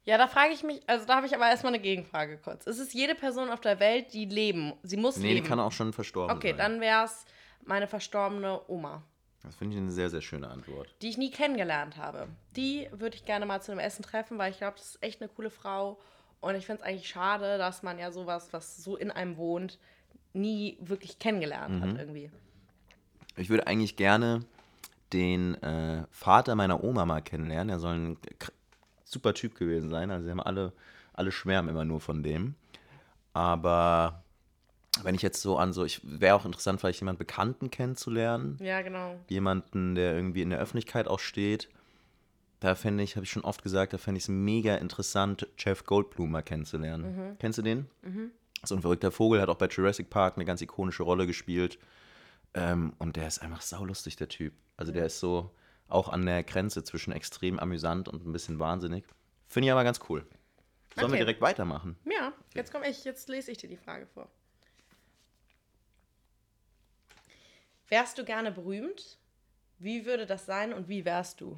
Ja, 0.06 0.18
da 0.18 0.28
frage 0.30 0.54
ich 0.54 0.64
mich, 0.64 0.82
also 0.88 1.06
da 1.06 1.18
habe 1.18 1.28
ich 1.28 1.36
aber 1.36 1.48
erstmal 1.50 1.74
eine 1.74 1.82
Gegenfrage 1.84 2.38
kurz. 2.38 2.66
Ist 2.68 2.80
es 2.80 2.94
jede 2.94 3.14
Person 3.14 3.50
auf 3.50 3.60
der 3.60 3.82
Welt, 3.82 4.14
die 4.14 4.26
leben? 4.26 4.74
Sie 4.82 4.96
muss 4.96 5.18
Nee, 5.18 5.28
die 5.30 5.34
leben. 5.36 5.46
kann 5.48 5.60
auch 5.60 5.74
schon 5.74 5.92
verstorben 5.92 6.38
okay, 6.38 6.50
sein. 6.52 6.58
dann 6.58 6.80
wäre 6.82 7.04
es 7.04 7.26
meine 7.66 7.86
verstorbene 7.86 8.62
Oma, 8.70 9.04
Das 9.44 9.56
finde 9.58 9.76
ich 9.76 9.82
eine 9.82 9.92
sehr, 9.92 10.10
sehr 10.10 10.22
schöne 10.22 10.48
Antwort. 10.50 10.96
die 11.02 11.10
ich 11.10 11.18
nie 11.18 11.32
kennengelernt 11.32 11.98
habe. 11.98 12.30
Die 12.56 12.88
würde 12.94 13.18
ich 13.18 13.26
gerne 13.26 13.46
mal 13.46 13.62
zu 13.62 13.72
einem 13.74 13.80
Essen 13.80 14.04
treffen, 14.04 14.38
weil 14.38 14.52
ich 14.52 14.58
glaube, 14.58 14.78
das 14.78 14.96
ist 14.96 15.04
echt 15.04 15.22
eine 15.22 15.28
coole 15.30 15.50
Frau. 15.50 16.00
Und 16.40 16.56
ich 16.56 16.66
finde 16.66 16.82
es 16.82 16.88
eigentlich 16.88 17.10
schade, 17.10 17.58
dass 17.58 17.84
man 17.84 18.00
ja 18.00 18.10
sowas, 18.12 18.48
was 18.54 18.82
so 18.82 18.96
in 18.96 19.12
einem 19.12 19.36
wohnt, 19.36 19.78
nie 20.34 20.78
wirklich 20.80 21.20
kennengelernt 21.20 21.76
Mhm. 21.76 21.82
hat 21.82 22.00
irgendwie. 22.00 22.32
Ich 23.36 23.50
würde 23.50 23.68
eigentlich 23.68 23.96
gerne 23.96 24.46
den 25.14 25.62
äh, 25.62 26.04
Vater 26.12 26.56
meiner 26.56 26.84
Oma 26.84 27.06
mal 27.06 27.22
kennenlernen. 27.22 27.70
Er 27.70 27.80
soll 27.80 27.96
ein 27.96 28.18
super 29.04 29.34
Typ 29.34 29.56
gewesen 29.56 29.90
sein. 29.90 30.12
Also 30.12 30.26
sie 30.26 30.32
haben 30.32 30.42
alle, 30.42 30.74
alle 31.14 31.32
schwärmen 31.32 31.70
immer 31.70 31.86
nur 31.86 32.00
von 32.00 32.24
dem. 32.24 32.56
Aber 33.34 34.24
wenn 35.04 35.16
ich 35.16 35.22
jetzt 35.22 35.42
so 35.42 35.58
an 35.58 35.74
so, 35.74 35.86
ich 35.86 36.02
wäre 36.04 36.36
auch 36.36 36.46
interessant, 36.46 36.80
vielleicht 36.80 37.00
jemanden 37.00 37.20
Bekannten 37.20 37.72
kennenzulernen. 37.72 38.58
Ja, 38.62 38.82
genau. 38.82 39.16
Jemanden, 39.30 39.96
der 39.96 40.14
irgendwie 40.16 40.42
in 40.42 40.50
der 40.50 40.60
Öffentlichkeit 40.60 41.08
auch 41.08 41.20
steht. 41.20 41.70
Da 42.60 42.76
fände 42.76 43.04
ich, 43.04 43.16
habe 43.16 43.24
ich 43.24 43.32
schon 43.32 43.44
oft 43.44 43.64
gesagt, 43.64 43.94
da 43.94 43.98
fände 43.98 44.20
ich 44.20 44.26
es 44.26 44.30
mega 44.30 44.76
interessant, 44.76 45.48
Jeff 45.58 45.84
Goldblum 45.86 46.30
mal 46.30 46.44
kennenzulernen. 46.44 47.36
Kennst 47.40 47.58
du 47.58 47.64
den? 47.64 47.88
So 48.64 48.76
ein 48.76 48.82
verrückter 48.82 49.10
Vogel, 49.12 49.42
hat 49.42 49.50
auch 49.50 49.56
bei 49.56 49.68
Jurassic 49.68 50.12
Park 50.12 50.36
eine 50.36 50.46
ganz 50.46 50.62
ikonische 50.62 51.02
Rolle 51.02 51.26
gespielt. 51.26 51.80
Ähm, 52.54 52.94
und 53.00 53.16
der 53.16 53.28
ist 53.28 53.40
einfach 53.42 53.62
saulustig, 53.62 54.16
der 54.18 54.28
Typ. 54.28 54.54
Also 54.78 54.92
der 54.92 55.06
ist 55.06 55.20
so 55.20 55.54
auch 55.88 56.10
an 56.10 56.26
der 56.26 56.44
Grenze 56.44 56.84
zwischen 56.84 57.12
extrem 57.14 57.60
amüsant 57.60 58.08
und 58.08 58.26
ein 58.26 58.32
bisschen 58.32 58.60
wahnsinnig. 58.60 59.06
Finde 59.48 59.68
ich 59.68 59.72
aber 59.72 59.84
ganz 59.84 60.00
cool. 60.10 60.26
Sollen 60.96 61.08
wir 61.08 61.16
Okay. 61.16 61.18
direkt 61.20 61.42
weitermachen? 61.42 61.98
Ja, 62.06 62.34
jetzt 62.54 62.72
komme 62.72 62.90
ich, 62.90 63.04
jetzt 63.06 63.30
lese 63.30 63.52
ich 63.52 63.58
dir 63.58 63.70
die 63.70 63.78
Frage 63.78 64.06
vor. 64.08 64.30
Wärst 67.88 68.18
du 68.18 68.24
gerne 68.26 68.52
berühmt? 68.52 69.18
Wie 69.80 70.06
würde 70.06 70.26
das 70.26 70.46
sein 70.46 70.74
und 70.74 70.88
wie 70.88 71.04
wärst 71.06 71.42
du? 71.42 71.58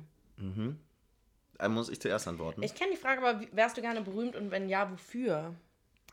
Äh, 1.60 1.70
muss 1.70 1.90
ich 1.90 2.00
zuerst 2.02 2.28
antworten? 2.28 2.64
Ich 2.64 2.74
kenne 2.74 2.92
die 2.92 2.98
Frage, 2.98 3.26
aber 3.26 3.42
wärst 3.52 3.78
du 3.78 3.82
gerne 3.82 4.02
berühmt 4.02 4.36
und 4.36 4.50
wenn 4.52 4.68
ja, 4.70 4.90
wofür? 4.92 5.54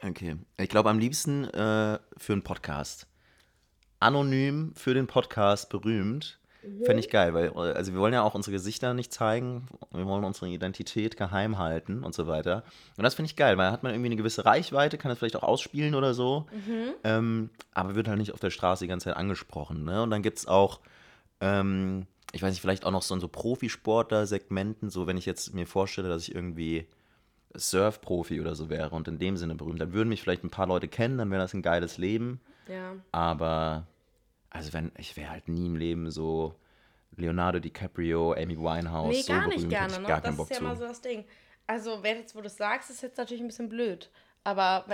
Okay. 0.03 0.37
Ich 0.59 0.69
glaube 0.69 0.91
am 0.91 0.99
liebsten 0.99 1.45
äh, 1.45 1.99
für 2.17 2.33
einen 2.33 2.43
Podcast. 2.43 3.07
Anonym 4.01 4.73
für 4.75 4.95
den 4.95 5.07
Podcast 5.07 5.69
berühmt. 5.69 6.39
Fände 6.85 7.01
ich 7.01 7.09
geil, 7.09 7.33
weil 7.33 7.51
also 7.55 7.95
wir 7.95 8.01
wollen 8.01 8.13
ja 8.13 8.23
auch 8.23 8.35
unsere 8.35 8.53
Gesichter 8.53 8.93
nicht 8.93 9.15
zeigen, 9.15 9.67
wir 9.93 10.05
wollen 10.05 10.25
unsere 10.25 10.47
Identität 10.49 11.17
geheim 11.17 11.57
halten 11.57 12.05
und 12.05 12.15
so 12.15 12.27
weiter. 12.27 12.65
Und 12.99 13.05
das 13.05 13.15
finde 13.15 13.31
ich 13.31 13.37
geil, 13.37 13.57
weil 13.57 13.71
hat 13.71 13.83
man 13.83 13.93
irgendwie 13.93 14.09
eine 14.09 14.17
gewisse 14.17 14.45
Reichweite, 14.45 14.99
kann 14.99 15.09
das 15.09 15.19
vielleicht 15.19 15.37
auch 15.37 15.43
ausspielen 15.43 15.95
oder 15.95 16.13
so, 16.13 16.47
ähm, 17.03 17.49
aber 17.73 17.95
wird 17.95 18.09
halt 18.09 18.19
nicht 18.19 18.35
auf 18.35 18.41
der 18.41 18.51
Straße 18.51 18.85
die 18.85 18.89
ganze 18.89 19.05
Zeit 19.05 19.17
angesprochen. 19.17 19.85
Ne? 19.85 20.03
Und 20.03 20.11
dann 20.11 20.23
gibt 20.23 20.39
es 20.39 20.47
auch, 20.47 20.81
ähm, 21.41 22.07
ich 22.33 22.43
weiß 22.43 22.51
nicht, 22.51 22.61
vielleicht 22.61 22.85
auch 22.85 22.91
noch 22.91 23.03
so 23.03 23.19
so 23.19 23.29
Profisportler-Segmenten, 23.29 24.91
so 24.91 25.07
wenn 25.07 25.17
ich 25.17 25.25
jetzt 25.25 25.55
mir 25.55 25.67
vorstelle, 25.67 26.11
dass 26.11 26.29
ich 26.29 26.35
irgendwie 26.35 26.87
Surf-Profi 27.57 28.39
oder 28.39 28.55
so 28.55 28.69
wäre 28.69 28.91
und 28.91 29.09
in 29.09 29.19
dem 29.19 29.39
Sinne 29.39 29.55
berühmt, 29.55 29.81
dann 29.81 29.95
würden 29.95 30.11
mich 30.11 30.21
vielleicht 30.21 30.45
ein 30.45 30.51
paar 30.51 30.67
Leute 30.67 30.89
kennen, 30.89 31.17
dann 31.17 31.31
wäre 31.31 31.41
das 31.41 31.55
ein 31.55 31.63
geiles 31.63 31.97
Leben. 31.97 32.41
Ja. 32.71 32.95
Aber, 33.13 33.87
also 34.51 34.73
wenn, 34.73 34.93
ich 34.97 35.17
wäre 35.17 35.31
halt 35.31 35.49
nie 35.49 35.67
im 35.67 35.77
Leben 35.77 36.11
so 36.11 36.55
Leonardo 37.17 37.59
DiCaprio, 37.59 38.33
Amy 38.35 38.57
Winehouse, 38.57 39.09
Nee, 39.17 39.23
so 39.23 39.33
gar 39.33 39.43
berühmt, 39.45 39.57
nicht 39.57 39.69
gerne, 39.71 39.93
ich 39.93 39.99
ne? 39.99 40.07
gar 40.07 40.21
Das 40.21 40.37
Bock 40.37 40.51
ist 40.51 40.51
ja 40.53 40.57
zu. 40.59 40.65
immer 40.65 40.77
so 40.77 40.85
das 40.85 41.01
Ding. 41.01 41.25
Also, 41.67 41.99
wer 42.03 42.17
jetzt, 42.17 42.35
wo 42.35 42.41
du 42.41 42.47
es 42.47 42.57
sagst, 42.57 42.91
ist 42.91 43.03
jetzt 43.03 43.19
natürlich 43.19 43.43
ein 43.43 43.47
bisschen 43.47 43.69
blöd. 43.69 44.11
Aber 44.45 44.85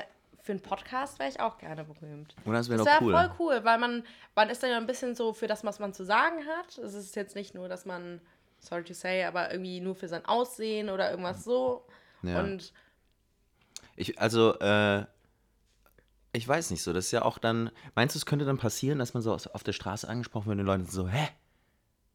für 0.43 0.53
einen 0.53 0.61
Podcast 0.61 1.19
wäre 1.19 1.29
ich 1.31 1.41
auch 1.41 1.59
gerne 1.59 1.85
berühmt. 1.85 2.35
Oder 2.45 2.59
das 2.59 2.69
wäre 2.69 2.85
wäre 2.85 2.99
cool. 3.01 3.13
voll 3.13 3.31
cool, 3.39 3.65
weil 3.65 3.79
man, 3.79 4.05
man 4.35 4.49
ist 4.49 4.63
dann 4.63 4.71
ja 4.71 4.77
ein 4.77 4.87
bisschen 4.87 5.15
so 5.15 5.33
für 5.33 5.47
das, 5.47 5.65
was 5.65 5.79
man 5.79 5.93
zu 5.93 6.05
sagen 6.05 6.45
hat. 6.47 6.79
Es 6.79 6.95
ist 6.95 7.17
jetzt 7.17 7.35
nicht 7.35 7.55
nur, 7.55 7.69
dass 7.69 7.85
man, 7.87 8.21
sorry 8.61 8.85
to 8.85 8.95
say, 8.95 9.25
aber 9.25 9.51
irgendwie 9.51 9.81
nur 9.81 9.95
für 9.95 10.09
sein 10.09 10.25
Aussehen 10.25 10.89
oder 10.91 11.11
irgendwas 11.11 11.45
so. 11.45 11.85
Ja. 12.23 12.41
Und 12.41 12.73
Ich, 13.97 14.19
also, 14.21 14.59
äh, 14.59 15.05
ich 16.37 16.47
weiß 16.47 16.71
nicht 16.71 16.83
so, 16.83 16.93
das 16.93 17.07
ist 17.07 17.13
ja 17.13 17.23
auch 17.23 17.39
dann, 17.39 17.71
meinst 17.95 18.15
du, 18.15 18.19
es 18.19 18.27
könnte 18.27 18.45
dann 18.45 18.59
passieren, 18.59 18.99
dass 18.99 19.15
man 19.15 19.23
so 19.23 19.35
auf 19.35 19.65
der 19.65 19.73
Straße 19.73 20.09
angesprochen 20.09 20.47
wird 20.47 20.59
und 20.59 20.65
die 20.65 20.71
Leute 20.71 20.85
so, 20.91 21.09
hä? 21.09 21.29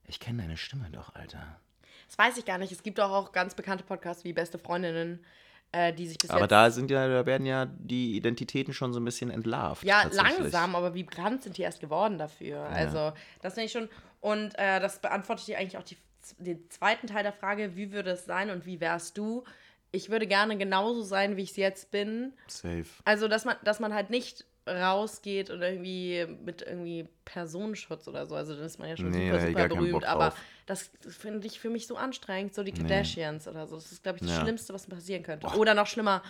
Ich 0.08 0.20
kenne 0.20 0.42
deine 0.42 0.58
Stimme 0.58 0.90
doch, 0.92 1.16
Alter. 1.16 1.60
das 2.08 2.18
weiß 2.18 2.38
ich 2.38 2.46
gar 2.46 2.58
nicht. 2.58 2.72
Es 2.72 2.84
gibt 2.84 3.00
auch, 3.00 3.12
auch 3.12 3.32
ganz 3.32 3.56
bekannte 3.56 3.84
Podcasts 3.84 4.24
wie 4.24 4.34
Beste 4.34 4.60
Freundinnen, 4.60 5.24
äh, 5.72 5.94
die 5.94 6.08
sich 6.08 6.18
bis 6.18 6.30
Aber 6.30 6.48
da 6.48 6.70
sind 6.70 6.92
ja, 6.92 7.08
da 7.08 7.26
werden 7.26 7.46
ja 7.46 7.66
die 7.66 8.16
Identitäten 8.16 8.74
schon 8.74 8.94
so 8.94 9.00
ein 9.00 9.06
bisschen 9.06 9.32
entlarvt. 9.32 9.84
Ja, 9.84 10.04
langsam, 10.12 10.76
aber 10.76 10.94
wie 10.94 11.04
bekannt 11.04 11.44
sind 11.44 11.58
die 11.58 11.62
erst 11.62 11.80
geworden 11.80 12.18
dafür? 12.18 12.62
Also, 12.64 13.14
das 13.42 13.54
finde 13.54 13.66
ich 13.66 13.72
schon. 13.72 13.90
Und 14.20 14.58
äh, 14.60 14.80
das 14.80 15.00
beantwortet 15.00 15.48
dir 15.48 15.58
eigentlich 15.58 15.78
auch 15.78 15.84
die, 15.84 15.98
den 16.38 16.70
zweiten 16.70 17.08
Teil 17.08 17.24
der 17.24 17.34
Frage: 17.34 17.76
Wie 17.76 17.92
würde 17.92 18.12
es 18.12 18.26
sein 18.26 18.50
und 18.50 18.66
wie 18.66 18.82
wärst 18.82 19.18
du? 19.18 19.46
Ich 19.92 20.10
würde 20.10 20.26
gerne 20.28 20.58
genauso 20.58 21.02
sein, 21.02 21.36
wie 21.38 21.44
ich 21.44 21.52
es 21.52 21.58
jetzt 21.58 21.92
bin. 21.92 22.34
Safe. 22.48 22.86
Also, 23.04 23.28
dass 23.28 23.46
man, 23.46 23.58
dass 23.64 23.80
man 23.80 23.94
halt 23.94 24.10
nicht 24.10 24.46
rausgeht 24.68 25.50
und 25.50 25.62
irgendwie 25.62 26.26
mit 26.46 26.62
irgendwie 26.62 27.08
Personenschutz 27.26 28.08
oder 28.08 28.26
so. 28.26 28.36
Also, 28.36 28.56
dann 28.56 28.64
ist 28.66 28.80
man 28.80 28.90
ja 28.90 28.96
schon 28.98 29.10
Nee, 29.10 29.28
super, 29.32 29.40
super 29.42 29.54
gar 29.54 29.68
keinen 29.70 29.78
berühmt. 29.80 30.06
Aber 30.06 30.34
das 30.66 30.92
finde 31.10 31.46
ich 31.48 31.60
für 31.60 31.70
mich 31.70 31.88
so 31.88 31.98
anstrengend, 31.98 32.54
so 32.54 32.64
die 32.64 32.72
Kardashians 32.72 33.48
oder 33.48 33.68
so. 33.68 33.76
Das 33.76 33.92
ist, 33.92 34.04
glaube 34.04 34.20
ich, 34.20 34.22
das 34.24 34.32
Ja. 34.38 34.42
Schlimmste, 34.42 34.74
was 34.74 34.86
passieren 34.88 35.24
könnte. 35.24 35.48
Oder 35.48 35.74
noch 35.74 35.88
schlimmer, 35.88 36.22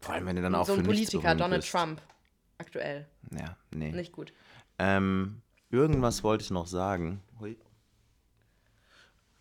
Vor 0.00 0.14
allem, 0.14 0.26
wenn 0.26 0.36
du 0.36 0.42
dann 0.42 0.54
auch 0.54 0.66
so 0.66 0.74
ein 0.74 0.82
Politiker, 0.82 1.34
Donald 1.34 1.62
bist. 1.62 1.72
Trump. 1.72 2.00
Aktuell. 2.58 3.06
Ja, 3.32 3.56
nee. 3.74 3.90
Nicht 3.90 4.12
gut. 4.12 4.32
Ähm, 4.78 5.42
irgendwas 5.70 6.22
wollte 6.22 6.44
ich 6.44 6.50
noch 6.50 6.66
sagen. 6.66 7.20
Hui. 7.40 7.56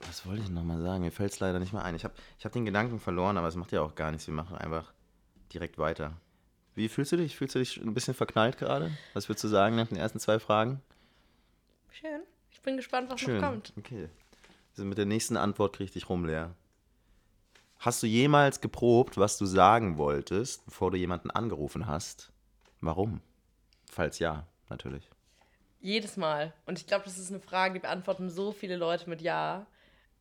Was 0.08 0.26
wollte 0.26 0.44
ich 0.44 0.50
noch 0.50 0.64
mal 0.64 0.82
sagen? 0.82 1.04
Mir 1.04 1.12
fällt 1.12 1.34
es 1.34 1.40
leider 1.40 1.60
nicht 1.60 1.74
mehr 1.74 1.84
ein. 1.84 1.96
Ich 1.96 2.04
habe 2.04 2.14
ich 2.38 2.46
hab 2.46 2.52
den 2.52 2.66
Gedanken 2.66 3.00
verloren, 3.00 3.38
aber 3.38 3.48
es 3.48 3.56
macht 3.56 3.72
ja 3.72 3.82
auch 3.82 3.96
gar 3.96 4.12
nichts. 4.12 4.28
Wir 4.28 4.34
machen 4.34 4.58
einfach 4.58 4.94
direkt 5.54 5.78
weiter. 5.78 6.14
Wie 6.76 6.90
fühlst 6.90 7.12
du 7.12 7.18
dich? 7.18 7.36
Fühlst 7.36 7.56
du 7.56 7.60
dich 7.60 7.78
ein 7.78 7.94
bisschen 7.94 8.14
verknallt 8.14 8.58
gerade? 8.58 8.92
Was 9.14 9.30
würdest 9.30 9.44
du 9.44 9.48
sagen 9.48 9.76
nach 9.76 9.88
den 9.88 9.98
ersten 9.98 10.20
zwei 10.20 10.40
Fragen? 10.40 10.82
Schön. 11.92 12.22
Ich 12.52 12.62
bin 12.62 12.78
gespannt, 12.78 13.10
was 13.12 13.20
Schön. 13.20 13.40
noch 13.42 13.50
kommt. 13.50 13.74
Okay. 13.78 14.10
Also 14.72 14.86
mit 14.86 14.98
der 14.98 15.06
nächsten 15.06 15.38
Antwort 15.38 15.76
krieg 15.76 15.86
ich 15.86 15.92
dich 15.94 16.10
rum, 16.10 16.26
Lea. 16.26 16.48
Hast 17.80 18.02
du 18.02 18.08
jemals 18.08 18.62
geprobt, 18.62 19.18
was 19.18 19.38
du 19.38 19.46
sagen 19.46 19.98
wolltest, 19.98 20.66
bevor 20.66 20.90
du 20.90 20.98
jemanden 20.98 21.30
angerufen 21.30 21.86
hast? 21.86 22.32
Warum? 22.82 23.22
Falls 23.92 24.20
ja, 24.20 24.48
natürlich. 24.70 25.08
Jedes 25.82 26.18
Mal. 26.18 26.54
Und 26.66 26.80
ich 26.80 26.88
glaube, 26.88 27.04
das 27.04 27.18
ist 27.18 27.30
eine 27.30 27.42
Frage, 27.42 27.74
die 27.74 27.80
beantworten 27.82 28.30
so 28.30 28.54
viele 28.54 28.78
Leute 28.78 29.10
mit 29.10 29.22
Ja. 29.22 29.68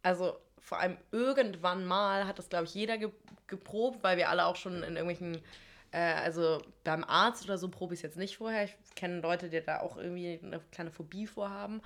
Also 0.02 0.37
vor 0.59 0.78
allem 0.78 0.97
irgendwann 1.11 1.85
mal 1.85 2.26
hat 2.26 2.38
das, 2.38 2.49
glaube 2.49 2.64
ich, 2.64 2.75
jeder 2.75 2.99
ge 2.99 3.11
geprobt, 3.49 4.02
weil 4.02 4.16
wir 4.16 4.30
alle 4.30 4.47
auch 4.47 4.56
schon 4.56 4.82
in 4.82 4.97
irgendwelchen, 4.97 5.42
äh, 5.90 6.14
also 6.14 6.62
beim 6.85 7.04
Arzt 7.04 7.44
oder 7.44 7.59
so 7.59 7.68
probe 7.68 7.92
ich 7.92 7.99
es 7.99 8.02
jetzt 8.02 8.16
nicht 8.16 8.38
vorher. 8.38 8.64
Ich 8.64 8.75
kenne 8.94 9.21
Leute, 9.21 9.50
die 9.50 9.61
da 9.61 9.80
auch 9.80 9.99
irgendwie 9.99 10.40
eine 10.42 10.61
kleine 10.71 10.90
Phobie 10.90 11.26
vorhaben. 11.26 11.82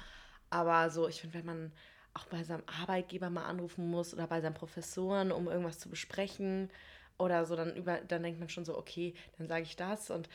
Aber 0.49 0.91
so, 0.91 1.09
ich 1.09 1.21
finde, 1.21 1.39
wenn 1.39 1.47
man 1.47 1.73
auch 2.15 2.27
bei 2.27 2.45
seinem 2.45 2.63
Arbeitgeber 2.83 3.31
mal 3.31 3.47
anrufen 3.47 3.91
muss 3.91 4.15
oder 4.15 4.29
bei 4.29 4.41
seinen 4.41 4.55
Professoren, 4.55 5.33
um 5.33 5.49
irgendwas 5.49 5.81
zu 5.81 5.89
besprechen 5.89 6.71
oder 7.19 7.45
so, 7.47 7.57
dann, 7.57 7.75
über, 7.75 7.99
dann 7.99 8.23
denkt 8.23 8.39
man 8.39 8.49
schon 8.49 8.65
so, 8.65 8.79
okay, 8.79 9.15
dann 9.39 9.49
sage 9.49 9.63
ich 9.63 9.75
das 9.75 10.11
und 10.11 10.29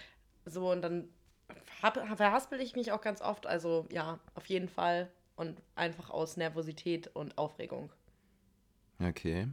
so 0.45 0.69
und 0.71 0.81
dann 0.81 1.07
verhaspel 1.81 2.59
ich 2.59 2.75
mich 2.75 2.91
auch 2.91 3.01
ganz 3.01 3.21
oft. 3.21 3.47
Also 3.47 3.85
ja, 3.89 4.19
auf 4.35 4.45
jeden 4.47 4.67
Fall. 4.69 5.09
Und 5.35 5.61
einfach 5.75 6.09
aus 6.09 6.38
Nervosität 6.38 7.07
und 7.13 7.38
Aufregung. 7.38 7.91
Okay. 9.00 9.47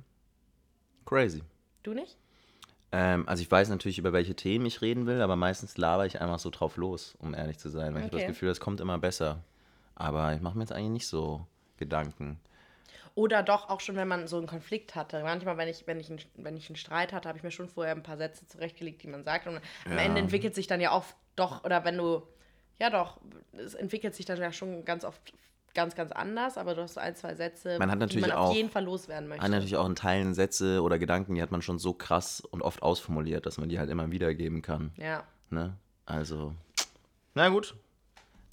Crazy. 1.07 1.43
Du 1.83 1.95
nicht? 1.95 2.17
Ähm, 2.93 3.29
also 3.29 3.43
ich 3.43 3.51
weiß 3.51 3.69
natürlich, 3.69 3.99
über 3.99 4.13
welche 4.13 4.35
Themen 4.35 4.67
ich 4.67 4.81
reden 4.83 5.07
will, 5.07 5.21
aber 5.23 5.37
meistens 5.37 5.77
laber 5.79 6.07
ich 6.07 6.21
einfach 6.21 6.39
so 6.39 6.51
drauf 6.51 6.77
los, 6.77 7.15
um 7.19 7.35
ehrlich 7.35 7.59
zu 7.59 7.69
sein. 7.71 7.95
Weil 7.95 8.01
ich 8.01 8.07
habe 8.07 8.17
Okay. 8.17 8.27
das 8.27 8.35
Gefühl, 8.35 8.49
das 8.49 8.61
kommt 8.61 8.81
immer 8.81 8.99
besser. 8.99 9.43
Aber 9.95 10.35
ich 10.35 10.41
mache 10.41 10.57
mir 10.57 10.65
jetzt 10.65 10.73
eigentlich 10.73 10.91
nicht 10.91 11.07
so 11.07 11.47
Gedanken. 11.77 12.39
Oder 13.15 13.43
doch 13.43 13.69
auch 13.69 13.81
schon, 13.81 13.97
wenn 13.97 14.07
man 14.09 14.29
so 14.29 14.37
einen 14.37 14.47
Konflikt 14.47 14.95
hatte. 14.95 15.23
Manchmal, 15.23 15.57
wenn 15.57 15.69
ich, 15.69 15.87
wenn 15.87 15.99
ich, 15.99 16.09
einen, 16.09 16.21
wenn 16.37 16.57
ich 16.57 16.69
einen 16.69 16.77
Streit 16.77 17.13
hatte, 17.13 17.29
habe 17.29 17.37
ich 17.39 17.43
mir 17.45 17.51
schon 17.51 17.69
vorher 17.69 17.95
ein 17.95 18.03
paar 18.03 18.17
Sätze 18.17 18.47
zurechtgelegt, 18.47 19.03
die 19.03 19.09
man 19.09 19.25
sagt. 19.25 19.47
Und 19.47 19.57
am 19.87 19.93
Ja. 19.93 19.99
Ende 19.99 20.21
entwickelt 20.21 20.55
sich 20.55 20.67
dann 20.67 20.81
ja 20.81 20.93
oft 20.93 21.17
doch, 21.35 21.65
oder 21.65 21.85
wenn 21.85 21.97
du, 21.97 22.23
ja 22.79 22.91
doch, 22.91 23.21
es 23.53 23.75
entwickelt 23.75 24.15
sich 24.15 24.25
dann 24.25 24.41
ja 24.41 24.53
schon 24.53 24.85
ganz 24.85 25.05
oft 25.05 25.33
ganz, 25.79 25.95
ganz 25.95 26.11
anders, 26.11 26.59
aber 26.59 26.75
du 26.75 26.83
hast 26.83 26.95
so 26.95 27.01
ein, 27.01 27.15
zwei 27.15 27.37
Sätze, 27.37 27.79
Man 27.79 27.89
hat 27.89 27.99
die 27.99 28.01
natürlich 28.01 28.27
man 28.27 28.37
auf 28.37 28.51
auch- 28.51 28.55
jeden 28.55 28.69
Fall 28.69 28.83
loswerden 28.85 29.29
möchte. 29.29 29.45
Hat 29.45 29.51
natürlich 29.53 29.77
auch 29.77 29.87
in 29.87 29.95
Teilen 29.95 30.35
Sätze 30.35 30.83
oder 30.83 30.99
Gedanken, 30.99 31.37
die 31.37 31.41
hat 31.43 31.53
man 31.53 31.63
schon 31.63 31.79
so 31.79 31.93
krass 31.93 32.41
und 32.41 32.63
oft 32.63 32.83
ausformuliert, 32.83 33.47
dass 33.47 33.59
man 33.59 33.69
die 33.69 33.79
halt 33.79 33.89
immer 33.91 34.11
wiedergeben 34.11 34.61
kann. 34.61 34.91
Ja. 34.97 35.23
Ne? 35.51 35.77
Also, 36.05 36.53
na 37.35 37.49
gut. 37.49 37.77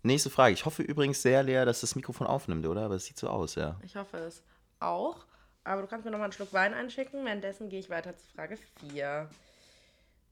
Nächste 0.03 0.29
Frage. 0.29 0.53
Ich 0.53 0.65
hoffe 0.65 0.83
übrigens 0.83 1.23
sehr, 1.23 1.41
Lea, 1.41 1.65
dass 1.65 1.81
das 1.81 1.95
Mikrofon 1.95 2.27
aufnimmt, 2.27 2.67
oder? 2.67 2.81
Aber 2.85 2.93
es 2.93 3.05
sieht 3.05 3.17
so 3.17 3.27
aus, 3.27 3.55
ja. 3.55 3.75
Ich 3.83 3.95
hoffe 3.95 4.17
es 4.17 4.43
auch. 4.79 5.25
Aber 5.63 5.81
du 5.81 5.87
kannst 5.87 6.05
mir 6.05 6.11
noch 6.11 6.19
mal 6.19 6.25
einen 6.25 6.33
Schluck 6.33 6.53
Wein 6.53 6.75
einschicken. 6.75 7.25
Währenddessen 7.25 7.69
gehe 7.69 7.79
ich 7.79 7.89
weiter 7.89 8.15
zu 8.15 8.27
Frage 8.35 8.55
4. 8.91 9.27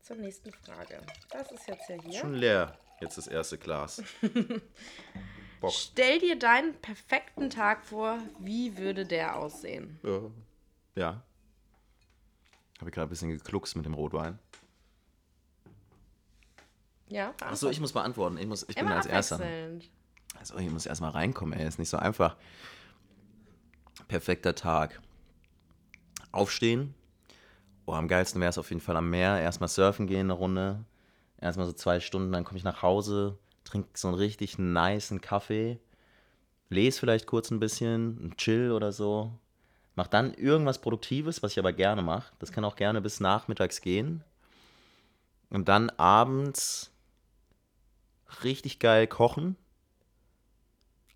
Zur 0.03 0.17
nächsten 0.17 0.51
Frage. 0.51 0.99
Das 1.31 1.51
ist 1.51 1.67
jetzt 1.67 1.89
ja 1.89 1.95
hier. 2.03 2.19
Schon 2.19 2.35
leer. 2.35 2.77
Jetzt 3.01 3.17
das 3.17 3.25
erste 3.25 3.57
Glas. 3.57 4.03
Bock. 5.63 5.71
Stell 5.71 6.19
dir 6.19 6.37
deinen 6.37 6.73
perfekten 6.81 7.49
Tag 7.49 7.85
vor. 7.85 8.19
Wie 8.37 8.77
würde 8.77 9.05
der 9.05 9.37
aussehen? 9.37 9.97
Ja. 10.03 10.19
Ja. 10.95 11.23
Habe 12.79 12.89
ich 12.89 12.93
gerade 12.93 13.07
ein 13.07 13.09
bisschen 13.09 13.29
gekluckst 13.29 13.77
mit 13.77 13.85
dem 13.85 13.93
Rotwein. 13.93 14.39
Ja? 17.07 17.33
Achso, 17.39 17.69
ich 17.69 17.79
muss 17.79 17.93
beantworten. 17.93 18.37
Ich, 18.37 18.45
muss, 18.45 18.63
ich 18.63 18.75
bin 18.75 18.85
Immer 18.85 18.97
als 18.97 19.05
Erster. 19.05 19.39
Also, 20.37 20.57
ich 20.57 20.69
muss 20.69 20.85
erstmal 20.85 21.11
reinkommen, 21.11 21.57
ey. 21.57 21.65
Ist 21.65 21.79
nicht 21.79 21.89
so 21.89 21.95
einfach. 21.95 22.35
Perfekter 24.09 24.55
Tag. 24.55 25.01
Aufstehen. 26.33 26.93
Oh, 27.85 27.93
am 27.93 28.09
geilsten 28.09 28.41
wäre 28.41 28.49
es 28.49 28.57
auf 28.57 28.69
jeden 28.69 28.81
Fall 28.81 28.97
am 28.97 29.09
Meer. 29.09 29.39
Erstmal 29.39 29.69
surfen 29.69 30.07
gehen 30.07 30.25
eine 30.25 30.33
Runde. 30.33 30.83
Erstmal 31.39 31.67
so 31.67 31.71
zwei 31.71 32.01
Stunden, 32.01 32.33
dann 32.33 32.43
komme 32.43 32.57
ich 32.57 32.65
nach 32.65 32.81
Hause, 32.81 33.37
trinke 33.63 33.89
so 33.93 34.07
einen 34.09 34.17
richtig 34.17 34.57
nicen 34.57 35.21
Kaffee, 35.21 35.79
lese 36.69 36.99
vielleicht 36.99 37.27
kurz 37.27 37.51
ein 37.51 37.59
bisschen, 37.59 38.33
Chill 38.37 38.71
oder 38.71 38.91
so. 38.91 39.31
Mach 39.95 40.07
dann 40.07 40.33
irgendwas 40.33 40.81
Produktives, 40.81 41.43
was 41.43 41.51
ich 41.51 41.59
aber 41.59 41.73
gerne 41.73 42.01
mache. 42.01 42.33
Das 42.39 42.51
kann 42.51 42.65
auch 42.65 42.75
gerne 42.75 43.01
bis 43.01 43.19
nachmittags 43.19 43.81
gehen. 43.81 44.23
Und 45.49 45.69
dann 45.69 45.91
abends 45.91 46.91
richtig 48.43 48.79
geil 48.79 49.05
kochen 49.05 49.55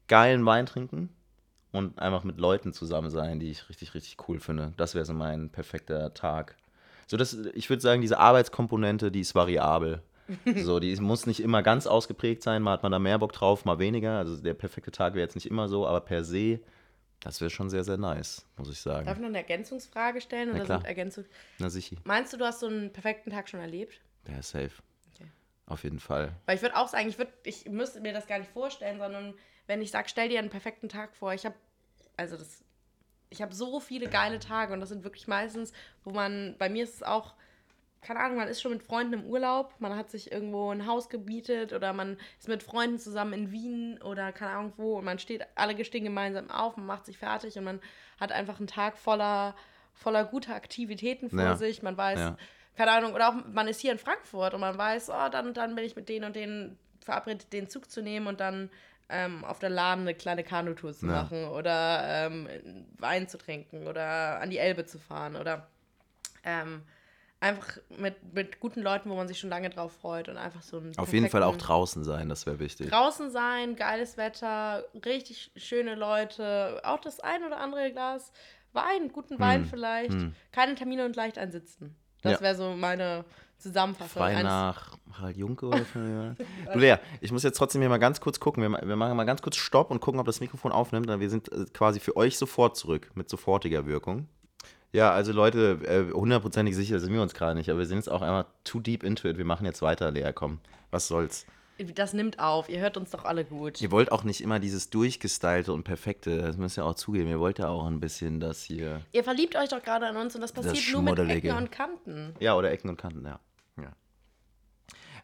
geilen 0.07 0.45
Wein 0.45 0.65
trinken 0.65 1.09
und 1.71 1.99
einfach 1.99 2.23
mit 2.23 2.39
Leuten 2.39 2.73
zusammen 2.73 3.09
sein, 3.09 3.39
die 3.39 3.51
ich 3.51 3.69
richtig, 3.69 3.93
richtig 3.93 4.17
cool 4.27 4.39
finde. 4.39 4.73
Das 4.77 4.95
wäre 4.95 5.05
so 5.05 5.13
mein 5.13 5.49
perfekter 5.49 6.13
Tag. 6.13 6.55
So, 7.07 7.17
das, 7.17 7.33
ich 7.33 7.69
würde 7.69 7.81
sagen, 7.81 8.01
diese 8.01 8.19
Arbeitskomponente, 8.19 9.11
die 9.11 9.21
ist 9.21 9.35
variabel. 9.35 10.01
So, 10.55 10.79
die 10.79 10.95
muss 10.97 11.25
nicht 11.25 11.39
immer 11.39 11.63
ganz 11.63 11.87
ausgeprägt 11.87 12.43
sein. 12.43 12.61
Mal 12.61 12.73
hat 12.73 12.83
man 12.83 12.91
da 12.91 12.99
mehr 12.99 13.17
Bock 13.19 13.33
drauf, 13.33 13.65
mal 13.65 13.79
weniger. 13.79 14.17
Also 14.17 14.37
der 14.41 14.53
perfekte 14.53 14.91
Tag 14.91 15.13
wäre 15.13 15.23
jetzt 15.25 15.35
nicht 15.35 15.49
immer 15.49 15.67
so, 15.67 15.87
aber 15.87 16.01
per 16.01 16.23
se, 16.23 16.59
das 17.21 17.39
wäre 17.41 17.49
schon 17.49 17.69
sehr, 17.69 17.83
sehr 17.83 17.97
nice, 17.97 18.45
muss 18.57 18.69
ich 18.69 18.83
Darf 18.83 19.01
ich 19.01 19.05
sagen. 19.07 19.21
noch 19.21 19.27
eine 19.29 19.37
Ergänzungsfrage 19.37 20.21
stellen? 20.21 20.49
Na 20.49 20.55
Oder 20.55 20.65
klar. 20.65 20.77
sind 20.79 20.87
Ergänzung 20.87 21.25
Na 21.59 21.69
sicher. 21.69 21.95
Meinst 22.03 22.33
du, 22.33 22.37
du 22.37 22.45
hast 22.45 22.59
so 22.59 22.67
einen 22.67 22.91
perfekten 22.91 23.31
Tag 23.31 23.49
schon 23.49 23.59
erlebt? 23.59 23.99
Ja, 24.27 24.41
safe. 24.41 24.71
Okay. 25.13 25.27
Auf 25.65 25.83
jeden 25.83 25.99
Fall. 25.99 26.33
Weil 26.45 26.57
ich 26.57 26.61
würde 26.61 26.75
auch 26.75 26.87
sagen, 26.87 27.07
ich, 27.09 27.17
würd, 27.17 27.29
ich 27.43 27.65
müsste 27.69 28.01
mir 28.01 28.13
das 28.13 28.27
gar 28.27 28.39
nicht 28.39 28.51
vorstellen, 28.51 28.99
sondern 28.99 29.33
wenn 29.65 29.81
ich 29.81 29.91
sage, 29.91 30.09
stell 30.09 30.29
dir 30.29 30.39
einen 30.39 30.49
perfekten 30.49 30.89
Tag 30.89 31.15
vor, 31.15 31.33
ich 31.33 31.45
habe, 31.45 31.55
also 32.17 32.37
das, 32.37 32.63
ich 33.29 33.41
habe 33.41 33.53
so 33.53 33.79
viele 33.79 34.09
geile 34.09 34.39
Tage 34.39 34.73
und 34.73 34.79
das 34.79 34.89
sind 34.89 35.03
wirklich 35.03 35.27
meistens, 35.27 35.73
wo 36.03 36.11
man, 36.11 36.55
bei 36.57 36.69
mir 36.69 36.83
ist 36.83 36.95
es 36.95 37.03
auch, 37.03 37.33
keine 38.07 38.21
Ahnung, 38.21 38.37
man 38.37 38.47
ist 38.47 38.61
schon 38.61 38.71
mit 38.71 38.83
Freunden 38.83 39.11
im 39.13 39.25
Urlaub, 39.25 39.73
man 39.79 39.93
hat 39.97 40.09
sich 40.09 40.31
irgendwo 40.31 40.71
ein 40.71 40.87
Haus 40.87 41.09
gebietet 41.09 41.73
oder 41.73 41.91
man 41.91 42.17
ist 42.39 42.47
mit 42.47 42.63
Freunden 42.63 42.99
zusammen 42.99 43.33
in 43.33 43.51
Wien 43.51 44.01
oder 44.01 44.31
keine 44.31 44.51
Ahnung 44.51 44.71
wo 44.77 44.97
und 44.97 45.03
man 45.03 45.19
steht, 45.19 45.45
alle 45.55 45.83
stehen 45.83 46.05
gemeinsam 46.05 46.49
auf, 46.49 46.77
man 46.77 46.85
macht 46.85 47.05
sich 47.05 47.17
fertig 47.17 47.57
und 47.57 47.65
man 47.65 47.81
hat 48.17 48.31
einfach 48.31 48.59
einen 48.59 48.67
Tag 48.67 48.97
voller, 48.97 49.55
voller 49.93 50.23
guter 50.23 50.55
Aktivitäten 50.55 51.29
vor 51.29 51.39
Ja. 51.41 51.55
sich, 51.55 51.83
man 51.83 51.97
weiß, 51.97 52.17
Ja. 52.17 52.37
keine 52.77 52.91
Ahnung, 52.91 53.13
oder 53.13 53.27
auch 53.27 53.33
man 53.51 53.67
ist 53.67 53.81
hier 53.81 53.91
in 53.91 53.99
Frankfurt 53.99 54.53
und 54.53 54.61
man 54.61 54.77
weiß, 54.77 55.09
oh, 55.09 55.27
dann 55.29 55.47
und 55.47 55.57
dann 55.57 55.75
bin 55.75 55.83
ich 55.83 55.97
mit 55.97 56.07
denen 56.07 56.23
und 56.23 56.35
denen 56.37 56.79
verabredet, 57.03 57.51
den 57.51 57.67
Zug 57.69 57.91
zu 57.91 58.01
nehmen 58.01 58.27
und 58.27 58.39
dann 58.39 58.69
ähm, 59.09 59.43
auf 59.43 59.59
der 59.59 59.69
Lahn 59.69 60.01
eine 60.01 60.13
kleine 60.13 60.45
Kanutour 60.45 60.93
zu 60.93 61.07
Ja. 61.07 61.23
machen 61.23 61.43
oder 61.49 62.03
ähm, 62.05 62.47
Wein 62.97 63.27
zu 63.27 63.37
trinken 63.37 63.85
oder 63.85 64.39
an 64.39 64.49
die 64.49 64.59
Elbe 64.59 64.85
zu 64.85 64.97
fahren 64.97 65.35
oder 65.35 65.67
ähm, 66.45 66.83
einfach 67.39 67.77
mit, 67.89 68.33
mit 68.33 68.59
guten 68.59 68.81
Leuten, 68.81 69.09
wo 69.09 69.15
man 69.15 69.27
sich 69.27 69.39
schon 69.39 69.49
lange 69.49 69.69
drauf 69.69 69.93
freut 69.93 70.27
und 70.29 70.37
einfach 70.37 70.63
so 70.63 70.77
einen 70.77 70.97
Auf 70.97 71.13
jeden 71.13 71.29
Fall 71.29 71.43
auch 71.43 71.55
draußen 71.55 72.03
sein, 72.03 72.29
das 72.29 72.45
wäre 72.45 72.59
wichtig. 72.59 72.89
draußen 72.89 73.29
sein, 73.29 73.75
geiles 73.75 74.17
Wetter, 74.17 74.85
richtig 75.05 75.51
schöne 75.55 75.95
Leute, 75.95 76.81
auch 76.83 76.99
das 76.99 77.19
ein 77.19 77.43
oder 77.43 77.59
andere 77.59 77.91
Glas 77.91 78.31
Wein, 78.73 79.11
guten 79.11 79.39
Wein 79.39 79.65
vielleicht, 79.65 80.13
hm. 80.13 80.35
keine 80.51 80.75
Termine 80.75 81.05
und 81.05 81.15
leicht 81.15 81.37
einsitzen. 81.37 81.95
Das 82.21 82.33
Ja. 82.33 82.41
wäre 82.41 82.55
so 82.55 82.75
meine 82.75 83.25
Zusammenfassung. 83.57 84.21
Frei 84.21 84.43
nach 84.43 84.97
Harald 85.13 85.37
Junke 85.37 85.65
oder 85.67 85.83
von 85.85 86.35
Du 86.73 86.79
Lea, 86.79 86.97
ich 87.21 87.31
muss 87.31 87.43
jetzt 87.43 87.57
trotzdem 87.57 87.81
hier 87.81 87.89
mal 87.89 87.97
ganz 87.97 88.21
kurz 88.21 88.39
gucken. 88.39 88.61
Wir, 88.61 88.87
wir 88.87 88.95
machen 88.95 89.17
mal 89.17 89.23
ganz 89.23 89.41
kurz 89.41 89.55
Stopp 89.55 89.89
und 89.89 89.99
gucken, 89.99 90.19
ob 90.19 90.25
das 90.25 90.39
Mikrofon 90.39 90.71
aufnimmt. 90.71 91.07
Wir 91.07 91.29
sind 91.29 91.51
äh, 91.51 91.65
quasi 91.73 91.99
für 91.99 92.15
euch 92.15 92.37
sofort 92.37 92.77
zurück 92.77 93.11
mit 93.15 93.29
sofortiger 93.29 93.85
Wirkung. 93.85 94.27
Ja, 94.97 95.11
also 95.11 95.31
Leute, 95.31 95.77
äh, 95.83 96.11
hundertprozentig 96.11 96.75
sicher 96.75 96.99
sind 96.99 97.13
wir 97.13 97.21
uns 97.21 97.35
gerade 97.35 97.53
nicht, 97.53 97.69
aber 97.69 97.77
wir 97.77 97.85
sind 97.85 97.97
jetzt 97.97 98.09
auch 98.09 98.23
einfach 98.23 98.49
too 98.63 98.79
deep 98.79 99.03
into 99.03 99.27
it. 99.27 99.37
Wir 99.37 99.45
machen 99.45 99.63
jetzt 99.63 99.83
weiter, 99.83 100.09
Lea, 100.09 100.31
komm. 100.33 100.59
Was 100.89 101.07
soll's? 101.07 101.45
Das 101.93 102.13
nimmt 102.13 102.39
auf. 102.39 102.67
Ihr 102.67 102.79
hört 102.79 102.97
uns 102.97 103.11
doch 103.11 103.23
alle 103.23 103.45
gut. 103.45 103.79
Ihr 103.79 103.91
wollt 103.91 104.11
auch 104.11 104.23
nicht 104.23 104.41
immer 104.41 104.57
dieses 104.57 104.89
durchgestylte 104.89 105.71
und 105.71 105.83
perfekte, 105.83 106.41
das 106.41 106.57
müsst 106.57 106.79
ihr 106.79 106.83
auch 106.83 106.95
zugeben. 106.95 107.29
Ihr 107.29 107.39
wollt 107.39 107.59
ja 107.59 107.67
auch 107.67 107.85
ein 107.85 107.99
bisschen 107.99 108.39
das 108.39 108.63
hier. 108.63 109.01
Ihr 109.11 109.23
verliebt 109.23 109.55
euch 109.55 109.69
doch 109.69 109.83
gerade 109.83 110.07
an 110.07 110.17
uns 110.17 110.33
und 110.33 110.41
das 110.41 110.51
passiert 110.51 110.91
nur 110.91 111.03
mit. 111.03 111.19
Ecken 111.19 111.55
und 111.55 111.71
Kanten. 111.71 112.33
Ja, 112.39 112.55
oder 112.55 112.71
Ecken 112.71 112.89
und 112.89 112.97
Kanten, 112.97 113.23
ja. 113.23 113.39
ja. 113.79 113.91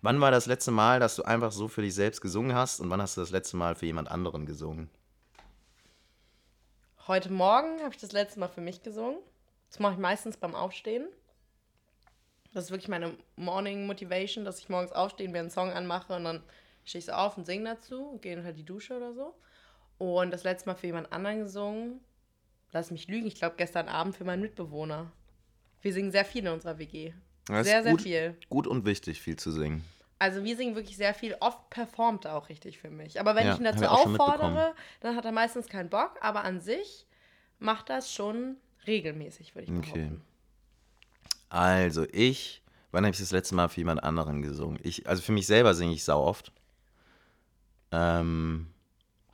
Wann 0.03 0.21
war 0.21 0.29
das 0.29 0.45
letzte 0.45 0.69
Mal, 0.69 0.99
dass 0.99 1.15
du 1.15 1.23
einfach 1.23 1.51
so 1.51 1.67
für 1.67 1.81
dich 1.81 1.95
selbst 1.95 2.21
gesungen 2.21 2.53
hast 2.53 2.79
und 2.79 2.91
wann 2.91 3.01
hast 3.01 3.17
du 3.17 3.21
das 3.21 3.31
letzte 3.31 3.57
Mal 3.57 3.73
für 3.73 3.87
jemand 3.87 4.11
anderen 4.11 4.45
gesungen? 4.45 4.91
Heute 7.07 7.33
Morgen 7.33 7.81
habe 7.81 7.89
ich 7.91 7.99
das 7.99 8.11
letzte 8.11 8.39
Mal 8.39 8.49
für 8.49 8.61
mich 8.61 8.83
gesungen. 8.83 9.17
Das 9.73 9.79
mache 9.79 9.93
ich 9.93 9.99
meistens 9.99 10.37
beim 10.37 10.53
Aufstehen. 10.53 11.07
Das 12.53 12.65
ist 12.65 12.69
wirklich 12.69 12.89
meine 12.89 13.17
Morning 13.37 13.87
Motivation, 13.87 14.45
dass 14.45 14.59
ich 14.59 14.69
morgens 14.69 14.91
aufstehe, 14.91 15.27
mir 15.27 15.39
einen 15.39 15.49
Song 15.49 15.71
anmache 15.71 16.15
und 16.15 16.25
dann 16.25 16.43
stehe 16.85 16.99
ich 16.99 17.05
so 17.05 17.13
auf 17.13 17.39
und 17.39 17.45
singe 17.45 17.71
dazu 17.71 18.03
und 18.03 18.21
gehe 18.21 18.33
in 18.33 18.43
halt 18.43 18.55
die 18.55 18.65
Dusche 18.65 18.95
oder 18.95 19.15
so. 19.15 19.33
Und 19.97 20.29
das 20.29 20.43
letzte 20.43 20.69
Mal 20.69 20.75
für 20.75 20.85
jemand 20.85 21.11
anderen 21.11 21.39
gesungen, 21.39 22.01
lass 22.71 22.91
mich 22.91 23.07
lügen, 23.07 23.25
ich 23.25 23.33
glaube 23.33 23.55
gestern 23.57 23.87
Abend 23.87 24.15
für 24.15 24.25
meinen 24.25 24.43
Mitbewohner. 24.43 25.11
Wir 25.81 25.91
singen 25.91 26.11
sehr 26.11 26.25
viel 26.25 26.45
in 26.45 26.53
unserer 26.53 26.77
WG. 26.77 27.11
Das 27.47 27.65
sehr, 27.65 27.81
sehr 27.81 27.93
gut, 27.93 28.03
viel. 28.03 28.37
Gut 28.49 28.67
und 28.67 28.85
wichtig, 28.85 29.23
viel 29.23 29.37
zu 29.37 29.51
singen. 29.51 29.83
Also 30.19 30.43
wir 30.43 30.55
singen 30.55 30.75
wirklich 30.75 30.97
sehr 30.97 31.15
viel. 31.15 31.35
Oft 31.39 31.71
performt 31.71 32.25
er 32.25 32.35
auch 32.35 32.49
richtig 32.49 32.77
für 32.77 32.91
mich. 32.91 33.19
Aber 33.19 33.35
wenn 33.35 33.47
Ja, 33.47 33.53
ich 33.53 33.59
ihn 33.59 33.65
dazu 33.65 33.85
auffordere, 33.85 34.75
dann 34.99 35.15
hat 35.15 35.25
er 35.25 35.31
meistens 35.31 35.67
keinen 35.67 35.89
Bock. 35.89 36.19
Aber 36.21 36.43
an 36.43 36.61
sich 36.61 37.07
macht 37.57 37.89
das 37.89 38.13
schon 38.13 38.57
regelmäßig, 38.87 39.55
würde 39.55 39.71
ich 39.71 39.77
Okay. 39.77 40.09
behaupten. 40.09 40.21
Also, 41.49 42.05
ich, 42.11 42.61
wann 42.91 43.05
habe 43.05 43.13
ich 43.13 43.19
das 43.19 43.31
letzte 43.31 43.55
Mal 43.55 43.69
für 43.69 43.79
jemand 43.81 44.03
anderen 44.03 44.41
gesungen? 44.41 44.79
Ich, 44.83 45.07
also 45.07 45.21
für 45.21 45.31
mich 45.31 45.45
selber 45.47 45.73
singe 45.73 45.93
ich 45.93 46.03
sau 46.03 46.23
oft. 46.23 46.51
Ähm, 47.91 48.67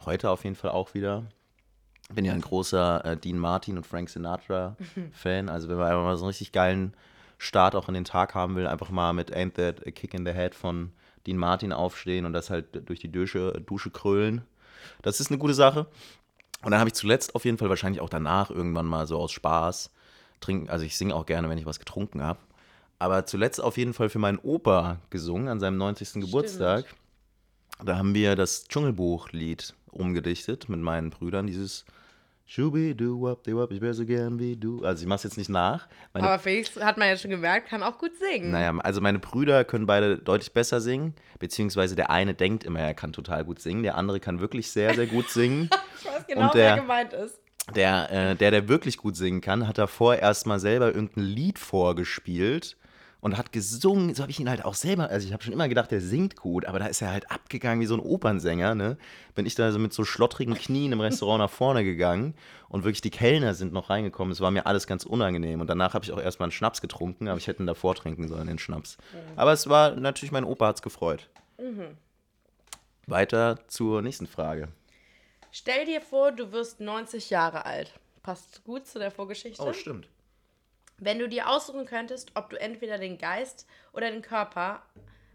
heute 0.05 0.29
auf 0.29 0.43
jeden 0.43 0.55
Fall 0.55 0.71
auch 0.71 0.93
wieder. 0.93 1.25
Bin 2.11 2.25
ja 2.25 2.33
ein 2.33 2.41
großer 2.41 3.05
äh, 3.05 3.17
Dean 3.17 3.37
Martin 3.37 3.77
und 3.77 3.85
Frank 3.85 4.09
Sinatra-Fan. 4.09 5.49
Also, 5.49 5.69
wenn 5.69 5.77
man 5.77 5.87
einfach 5.87 6.03
mal 6.03 6.17
so 6.17 6.23
einen 6.23 6.29
richtig 6.29 6.51
geilen 6.51 6.93
Start 7.37 7.75
auch 7.75 7.87
in 7.87 7.93
den 7.93 8.03
Tag 8.05 8.35
haben 8.35 8.55
will, 8.55 8.67
einfach 8.67 8.89
mal 8.89 9.13
mit 9.13 9.33
Ain't 9.33 9.53
That 9.53 9.87
a 9.87 9.91
Kick 9.91 10.13
in 10.13 10.25
the 10.25 10.33
Head 10.33 10.55
von 10.55 10.91
Dean 11.25 11.37
Martin 11.37 11.71
aufstehen 11.71 12.25
und 12.25 12.33
das 12.33 12.49
halt 12.49 12.89
durch 12.89 12.99
die 12.99 13.11
Dusche, 13.11 13.61
Dusche 13.65 13.91
krölen. 13.91 14.41
Das 15.01 15.19
ist 15.19 15.29
eine 15.29 15.37
gute 15.37 15.53
Sache. 15.53 15.87
Und 16.63 16.71
dann 16.71 16.79
habe 16.79 16.89
ich 16.89 16.93
zuletzt 16.93 17.35
auf 17.35 17.45
jeden 17.45 17.57
Fall 17.57 17.69
wahrscheinlich 17.69 18.01
auch 18.01 18.09
danach 18.09 18.49
irgendwann 18.49 18.85
mal 18.85 19.07
so 19.07 19.17
aus 19.17 19.31
Spaß 19.31 19.91
trinken. 20.39 20.69
Also 20.69 20.85
ich 20.85 20.97
singe 20.97 21.15
auch 21.15 21.25
gerne, 21.25 21.49
wenn 21.49 21.57
ich 21.57 21.65
was 21.65 21.79
getrunken 21.79 22.21
habe. 22.21 22.39
Aber 22.97 23.25
zuletzt 23.25 23.61
auf 23.61 23.77
jeden 23.77 23.93
Fall 23.93 24.09
für 24.09 24.19
meinen 24.19 24.39
Opa 24.39 24.99
gesungen 25.09 25.47
an 25.47 25.59
seinem 25.59 25.77
90. 25.77 26.15
Geburtstag. 26.15 26.85
Da 27.83 27.97
haben 27.97 28.13
wir 28.13 28.35
das 28.35 28.67
Dschungelbuch-Lied 28.67 29.73
umgedichtet 29.91 30.67
mit 30.67 30.81
meinen 30.81 31.09
Brüdern. 31.09 31.47
Dieses 31.47 31.85
Schubi, 32.53 32.95
du, 32.95 33.21
wap, 33.21 33.43
du, 33.43 33.55
wap, 33.57 33.69
ich 33.71 33.79
wäre 33.79 33.93
so 33.93 34.03
gern 34.07 34.39
wie 34.39 34.57
du. 34.57 34.83
Also 34.83 35.03
ich 35.03 35.07
mache 35.07 35.17
es 35.17 35.23
jetzt 35.23 35.37
nicht 35.37 35.51
nach. 35.51 35.87
Meine 36.13 36.25
Aber 36.25 36.39
Felix, 36.39 36.75
hat 36.77 36.97
man 36.97 37.07
ja 37.07 37.15
schon 37.15 37.29
gemerkt, 37.29 37.69
kann 37.69 37.83
auch 37.83 37.99
gut 37.99 38.15
singen. 38.15 38.49
naja, 38.49 38.75
also 38.79 39.01
meine 39.01 39.19
Brüder 39.19 39.63
können 39.63 39.85
beide 39.85 40.17
deutlich 40.17 40.51
besser 40.51 40.81
singen, 40.81 41.13
beziehungsweise 41.37 41.95
der 41.95 42.09
eine 42.09 42.33
denkt 42.33 42.63
immer, 42.63 42.79
er 42.79 42.95
kann 42.95 43.13
total 43.13 43.45
gut 43.45 43.59
singen, 43.59 43.83
der 43.83 43.93
andere 43.95 44.19
kann 44.19 44.39
wirklich 44.39 44.71
sehr, 44.71 44.95
sehr 44.95 45.05
gut 45.05 45.29
singen. 45.29 45.69
Ich 46.01 46.05
weiß 46.07 46.25
genau, 46.27 46.41
Und 46.45 46.55
der- 46.55 46.75
wer 46.75 46.81
gemeint 46.81 47.13
ist. 47.13 47.39
Der, 47.75 48.09
äh, 48.31 48.35
der, 48.35 48.49
der 48.49 48.67
wirklich 48.67 48.97
gut 48.97 49.15
singen 49.15 49.41
kann, 49.41 49.67
hat 49.67 49.77
davor 49.77 50.15
erstmal 50.15 50.59
selber 50.59 50.87
irgendein 50.87 51.25
Lied 51.25 51.59
vorgespielt 51.59 52.77
und 53.21 53.37
hat 53.37 53.51
gesungen. 53.51 54.13
So 54.15 54.21
habe 54.21 54.31
ich 54.31 54.39
ihn 54.39 54.49
halt 54.49 54.65
auch 54.65 54.73
selber, 54.73 55.09
also 55.09 55.27
ich 55.27 55.33
habe 55.33 55.43
schon 55.43 55.53
immer 55.53 55.67
gedacht, 55.67 55.91
der 55.91 56.01
singt 56.01 56.35
gut, 56.35 56.65
aber 56.65 56.79
da 56.79 56.85
ist 56.85 57.01
er 57.01 57.11
halt 57.11 57.31
abgegangen 57.31 57.81
wie 57.81 57.85
so 57.85 57.93
ein 57.95 57.99
Opernsänger, 57.99 58.75
ne? 58.75 58.97
Bin 59.35 59.45
ich 59.45 59.55
da 59.55 59.71
so 59.71 59.79
mit 59.79 59.93
so 59.93 60.05
schlottrigen 60.05 60.55
Knien 60.55 60.91
im 60.91 61.01
Restaurant 61.01 61.39
nach 61.39 61.49
vorne 61.49 61.83
gegangen 61.83 62.33
und 62.69 62.83
wirklich 62.83 63.01
die 63.01 63.09
Kellner 63.09 63.53
sind 63.53 63.73
noch 63.73 63.89
reingekommen. 63.89 64.31
Es 64.31 64.41
war 64.41 64.51
mir 64.51 64.65
alles 64.65 64.87
ganz 64.87 65.05
unangenehm 65.05 65.61
und 65.61 65.67
danach 65.67 65.93
habe 65.93 66.05
ich 66.05 66.11
auch 66.11 66.21
erstmal 66.21 66.45
einen 66.45 66.51
Schnaps 66.53 66.81
getrunken, 66.81 67.27
aber 67.27 67.37
ich 67.37 67.47
hätte 67.47 67.63
ihn 67.63 67.67
davor 67.67 67.95
trinken 67.95 68.27
sollen, 68.27 68.47
den 68.47 68.59
Schnaps. 68.59 68.97
Aber 69.35 69.53
es 69.53 69.67
war 69.67 69.91
natürlich, 69.91 70.31
mein 70.31 70.43
Opa 70.45 70.67
hat's 70.67 70.81
gefreut. 70.81 71.29
Weiter 73.07 73.59
zur 73.67 74.01
nächsten 74.01 74.27
Frage. 74.27 74.69
Stell 75.51 75.85
dir 75.85 75.99
vor, 75.99 76.31
du 76.31 76.51
wirst 76.51 76.79
90 76.79 77.31
Jahre 77.31 77.65
alt. 77.65 77.91
Passt 78.21 78.63
gut 78.63 78.85
zu 78.85 78.99
der 78.99 79.09
Vorgeschichte. 79.09 79.63
Oh, 79.63 79.73
stimmt. 79.73 80.07
Wenn 80.99 81.19
du 81.19 81.29
dir 81.29 81.49
aussuchen 81.49 81.85
könntest, 81.85 82.31
ob 82.35 82.49
du 82.49 82.59
entweder 82.59 82.97
den 82.97 83.17
Geist 83.17 83.65
oder 83.93 84.11
den 84.11 84.21
Körper 84.21 84.81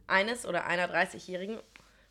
eines 0.07 0.47
oder 0.47 0.67
einer 0.67 0.89
30-Jährigen 0.89 1.59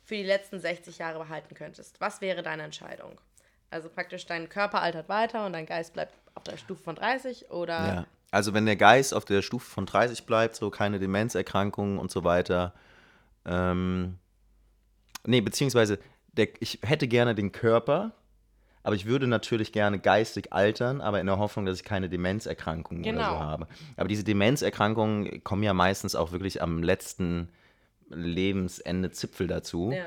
für 0.02 0.16
die 0.16 0.24
letzten 0.24 0.58
60 0.58 0.98
Jahre 0.98 1.18
behalten 1.18 1.54
könntest, 1.54 2.00
was 2.00 2.20
wäre 2.20 2.42
deine 2.42 2.64
Entscheidung? 2.64 3.20
Also 3.70 3.88
praktisch 3.88 4.26
dein 4.26 4.48
Körper 4.48 4.82
altert 4.82 5.08
weiter 5.08 5.46
und 5.46 5.52
dein 5.52 5.66
Geist 5.66 5.94
bleibt 5.94 6.14
auf 6.34 6.44
der 6.44 6.56
Stufe 6.56 6.82
von 6.82 6.96
30 6.96 7.50
oder 7.50 7.86
Ja. 7.86 8.06
Also 8.30 8.52
wenn 8.52 8.66
der 8.66 8.74
Geist 8.74 9.14
auf 9.14 9.24
der 9.24 9.42
Stufe 9.42 9.70
von 9.70 9.86
30 9.86 10.26
bleibt, 10.26 10.56
so 10.56 10.68
keine 10.68 10.98
Demenzerkrankungen 10.98 11.98
und 11.98 12.10
so 12.10 12.24
weiter. 12.24 12.74
Ähm, 13.44 14.18
nee, 15.24 15.40
beziehungsweise 15.40 16.00
der, 16.32 16.48
ich 16.58 16.80
hätte 16.82 17.06
gerne 17.06 17.36
den 17.36 17.52
Körper, 17.52 18.10
aber 18.84 18.94
ich 18.94 19.06
würde 19.06 19.26
natürlich 19.26 19.72
gerne 19.72 19.98
geistig 19.98 20.52
altern, 20.52 21.00
aber 21.00 21.20
in 21.20 21.26
der 21.26 21.38
Hoffnung, 21.38 21.66
dass 21.66 21.78
ich 21.78 21.84
keine 21.84 22.08
Demenzerkrankungen 22.08 23.02
oder 23.02 23.12
Genau. 23.12 23.30
so 23.30 23.38
habe. 23.40 23.66
Aber 23.96 24.06
diese 24.08 24.22
Demenzerkrankungen 24.22 25.42
kommen 25.42 25.64
ja 25.64 25.74
meistens 25.74 26.14
auch 26.14 26.30
wirklich 26.30 26.62
am 26.62 26.82
letzten 26.84 27.48
Lebensende 28.10 29.10
Zipfel 29.10 29.46
dazu. 29.46 29.92
Ja. 29.92 30.04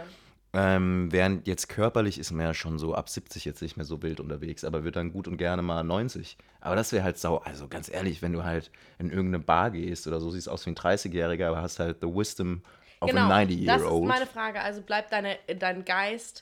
Ähm, 0.54 1.12
während 1.12 1.46
jetzt 1.46 1.68
körperlich 1.68 2.18
ist 2.18 2.32
man 2.32 2.46
ja 2.46 2.54
schon 2.54 2.80
so 2.80 2.96
ab 2.96 3.10
70 3.10 3.44
jetzt 3.46 3.62
nicht 3.62 3.76
mehr 3.76 3.86
so 3.86 4.02
wild 4.02 4.20
unterwegs, 4.20 4.63
aber 4.63 4.84
wird 4.84 4.96
dann 4.96 5.12
gut 5.12 5.28
und 5.28 5.38
gerne 5.38 5.62
mal 5.62 5.84
90. 5.84 6.38
Aber 6.62 6.76
das 6.76 6.92
wäre 6.94 7.04
halt 7.04 7.18
sau, 7.18 7.38
also 7.40 7.68
ganz 7.68 7.90
ehrlich, 7.90 8.22
wenn 8.22 8.32
du 8.34 8.44
halt 8.44 8.72
in 8.98 9.10
irgendeine 9.10 9.44
Bar 9.44 9.72
gehst 9.72 10.08
oder 10.08 10.20
so, 10.20 10.32
siehst 10.32 10.48
aus 10.50 10.66
wie 10.66 10.72
ein 10.72 10.76
30-Jähriger, 10.76 11.48
aber 11.50 11.62
hast 11.62 11.80
halt 11.80 11.98
the 12.02 12.08
wisdom 12.08 12.62
of 13.02 13.10
Genau, 13.10 13.30
a 13.30 13.44
das 13.46 13.52
ist 13.52 13.60
90-year-old. 13.60 14.08
meine 14.08 14.26
Frage. 14.26 14.62
Also 14.62 14.82
bleibt 14.82 15.12
deine, 15.12 15.38
dein 15.60 15.84
Geist, 15.86 16.42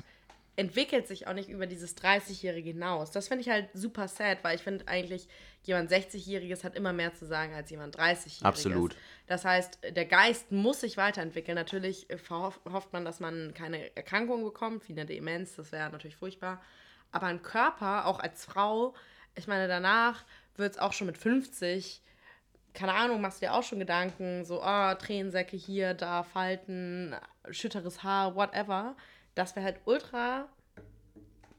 entwickelt 0.56 1.08
sich 1.08 1.28
auch 1.28 1.34
nicht 1.34 1.50
über 1.50 1.68
dieses 1.68 1.98
30-Jährige 1.98 2.72
hinaus. 2.72 3.12
Das 3.12 3.28
finde 3.28 3.42
ich 3.42 3.50
halt 3.50 3.70
super 3.74 4.08
sad, 4.08 4.44
weil 4.44 4.56
ich 4.56 4.64
finde 4.64 4.88
eigentlich, 4.88 5.28
jemand 5.64 5.92
60-Jähriges 5.92 6.64
hat 6.64 6.76
immer 6.76 6.94
mehr 6.94 7.14
zu 7.14 7.26
sagen 7.26 7.54
als 7.54 7.70
jemand 7.70 7.98
30-Jähriges. 7.98 8.44
Absolut. 8.44 8.96
Das 9.28 9.46
heißt, 9.46 9.80
der 9.96 10.06
Geist 10.06 10.52
muss 10.52 10.82
sich 10.82 10.98
weiterentwickeln. 10.98 11.56
Natürlich 11.56 12.08
hofft 12.30 12.94
man, 12.94 13.04
dass 13.04 13.20
man 13.20 13.54
keine 13.54 13.96
Erkrankung 13.96 14.44
bekommt, 14.44 14.88
wie 14.88 14.94
eine 14.94 15.06
Demenz, 15.06 15.56
das 15.56 15.72
wäre 15.72 15.90
natürlich 15.90 16.18
furchtbar. 16.18 16.62
Aber 17.12 17.28
ein 17.28 17.42
Körper, 17.42 18.06
auch 18.06 18.20
als 18.20 18.46
Frau, 18.46 18.94
ich 19.36 19.48
meine, 19.48 19.68
danach 19.68 20.24
wird 20.56 20.74
es 20.74 20.78
auch 20.78 20.94
schon 20.94 21.08
mit 21.08 21.18
50 21.18 22.02
keine 22.76 22.94
Ahnung, 22.94 23.22
machst 23.22 23.42
du 23.42 23.46
dir 23.46 23.54
auch 23.54 23.64
schon 23.64 23.80
Gedanken, 23.80 24.44
so, 24.44 24.62
ah, 24.62 24.96
Tränensäcke 24.96 25.56
hier, 25.58 25.94
da, 25.94 26.24
Falten, 26.24 27.16
schütteres 27.50 28.04
Haar, 28.04 28.36
whatever. 28.36 28.96
Das 29.36 29.56
wäre 29.56 29.66
halt 29.66 29.78
ultra 29.86 30.48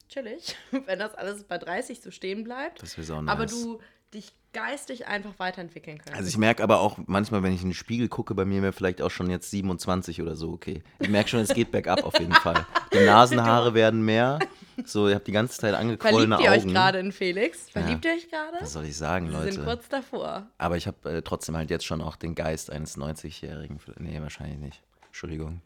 chillig, 0.08 0.56
wenn 0.86 0.98
das 0.98 1.14
alles 1.14 1.44
bei 1.44 1.58
30 1.58 2.00
so 2.00 2.10
stehen 2.10 2.44
bleibt. 2.44 2.82
Das 2.82 2.96
wäre 2.96 3.06
sau 3.06 3.20
nice. 3.22 3.32
Aber 3.32 3.46
du 3.46 3.80
dich 4.14 4.32
geistig 4.52 5.06
einfach 5.06 5.38
weiterentwickeln 5.38 5.98
kannst. 5.98 6.14
Also 6.14 6.28
ich 6.28 6.38
merke 6.38 6.62
aber 6.62 6.80
auch 6.80 6.96
manchmal, 7.06 7.42
wenn 7.42 7.52
ich 7.52 7.60
in 7.62 7.68
den 7.68 7.74
Spiegel 7.74 8.08
gucke, 8.08 8.34
bei 8.34 8.46
mir 8.46 8.62
wäre 8.62 8.72
vielleicht 8.72 9.02
auch 9.02 9.10
schon 9.10 9.28
jetzt 9.28 9.50
27 9.50 10.22
oder 10.22 10.36
so, 10.36 10.52
okay. 10.52 10.82
Ich 11.00 11.08
merke 11.10 11.28
schon, 11.28 11.40
es 11.40 11.52
geht 11.52 11.70
bergab 11.70 12.04
auf 12.04 12.18
jeden 12.18 12.32
Fall. 12.42 12.64
Die 12.94 13.04
Nasenhaare 13.04 13.74
werden 13.74 14.02
mehr. 14.02 14.38
So, 14.86 15.08
ich 15.08 15.14
habe 15.14 15.24
die 15.24 15.32
ganze 15.32 15.58
Zeit 15.58 15.74
angequollene 15.74 16.36
Verliebt 16.36 16.42
ihr 16.44 16.50
euch 16.50 16.62
Augen. 16.62 16.72
gerade 16.72 16.98
in 17.00 17.12
Felix? 17.12 17.68
Verliebt 17.68 18.04
ihr 18.06 18.12
euch 18.12 18.30
gerade? 18.30 18.56
Was 18.60 18.72
soll 18.72 18.84
ich 18.84 18.96
sagen, 18.96 19.30
Leute? 19.30 19.52
sind 19.52 19.64
kurz 19.64 19.88
davor. 19.88 20.46
Aber 20.56 20.76
ich 20.78 20.86
habe 20.86 21.10
äh, 21.10 21.22
trotzdem 21.22 21.56
halt 21.56 21.68
jetzt 21.68 21.84
schon 21.84 22.00
auch 22.00 22.16
den 22.16 22.34
Geist 22.34 22.70
eines 22.70 22.96
90-Jährigen. 22.96 23.78
Nee, 23.98 24.20
wahrscheinlich 24.22 24.58
nicht. 24.58 24.82
Entschuldigung. 25.08 25.60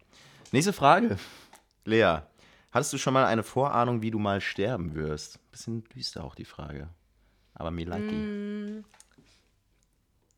Nächste 0.50 0.72
Frage. 0.72 1.18
Lea, 1.84 2.18
hattest 2.70 2.92
du 2.92 2.98
schon 2.98 3.14
mal 3.14 3.26
eine 3.26 3.42
Vorahnung, 3.42 4.02
wie 4.02 4.10
du 4.10 4.18
mal 4.18 4.40
sterben 4.40 4.94
wirst? 4.94 5.38
Bisschen 5.50 5.84
düster 5.84 6.24
auch 6.24 6.34
die 6.34 6.44
Frage. 6.44 6.88
Aber 7.54 7.70
me 7.70 7.84
like 7.84 8.02
Mm. 8.02 8.84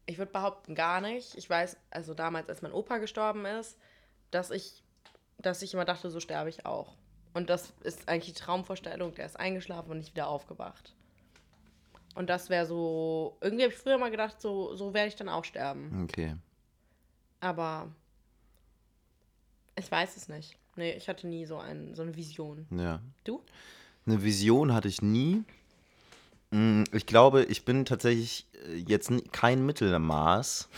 Ich 0.07 0.18
würde 0.18 0.33
behaupten, 0.33 0.74
gar 0.74 1.00
nicht. 1.00 1.37
Ich 1.37 1.48
weiß, 1.48 1.76
also 1.90 2.12
damals, 2.12 2.48
als 2.48 2.61
mein 2.61 2.72
Opa 2.72 2.98
gestorben 2.98 3.46
ist, 3.46 3.78
dass 4.31 4.50
ich, 4.50 4.83
dass 5.38 5.62
ich 5.62 5.74
immer 5.74 5.85
dachte, 5.85 6.11
so 6.11 6.18
sterbe 6.18 6.50
ich 6.50 6.66
auch. 6.66 6.96
Und 7.35 7.48
das 7.48 7.72
ist 7.83 8.09
eigentlich 8.09 8.35
die 8.35 8.40
Traumvorstellung, 8.40 9.14
der 9.14 9.26
ist 9.26 9.38
eingeschlafen 9.38 9.92
und 9.92 9.98
nicht 9.98 10.14
wieder 10.14 10.28
aufgewacht. 10.28 10.94
Und 12.14 12.28
das 12.28 12.50
wäre 12.50 12.66
so, 12.66 13.38
irgendwie 13.40 13.64
habe 13.64 13.72
ich 13.72 13.78
früher 13.78 13.96
mal 13.96 14.11
gedacht, 14.11 14.40
so, 14.40 14.74
so 14.74 14.92
werde 14.92 15.09
ich 15.09 15.16
dann 15.16 15.28
auch 15.28 15.44
sterben. 15.44 16.05
Okay. 16.05 16.37
Aber 17.40 17.88
ich 19.76 19.90
weiß 19.90 20.16
es 20.16 20.28
nicht. 20.28 20.59
Nee, 20.77 20.93
ich 20.93 21.09
hatte 21.09 21.27
nie 21.27 21.45
so, 21.47 21.59
ein, 21.59 21.95
so 21.95 22.03
eine 22.03 22.17
Vision. 22.17 22.67
Ja. 22.71 23.01
Du? 23.25 23.43
Eine 24.07 24.23
Vision 24.23 24.73
hatte 24.73 24.89
ich 24.89 25.03
nie. 25.03 25.45
Mm, 26.51 26.85
Ich 26.93 27.07
glaube, 27.07 27.45
ich 27.45 27.65
bin 27.65 27.85
tatsächlich 27.85 28.47
äh, 28.69 28.77
jetzt 28.77 29.11
kein 29.33 29.65
Mittelmaß, 29.67 30.69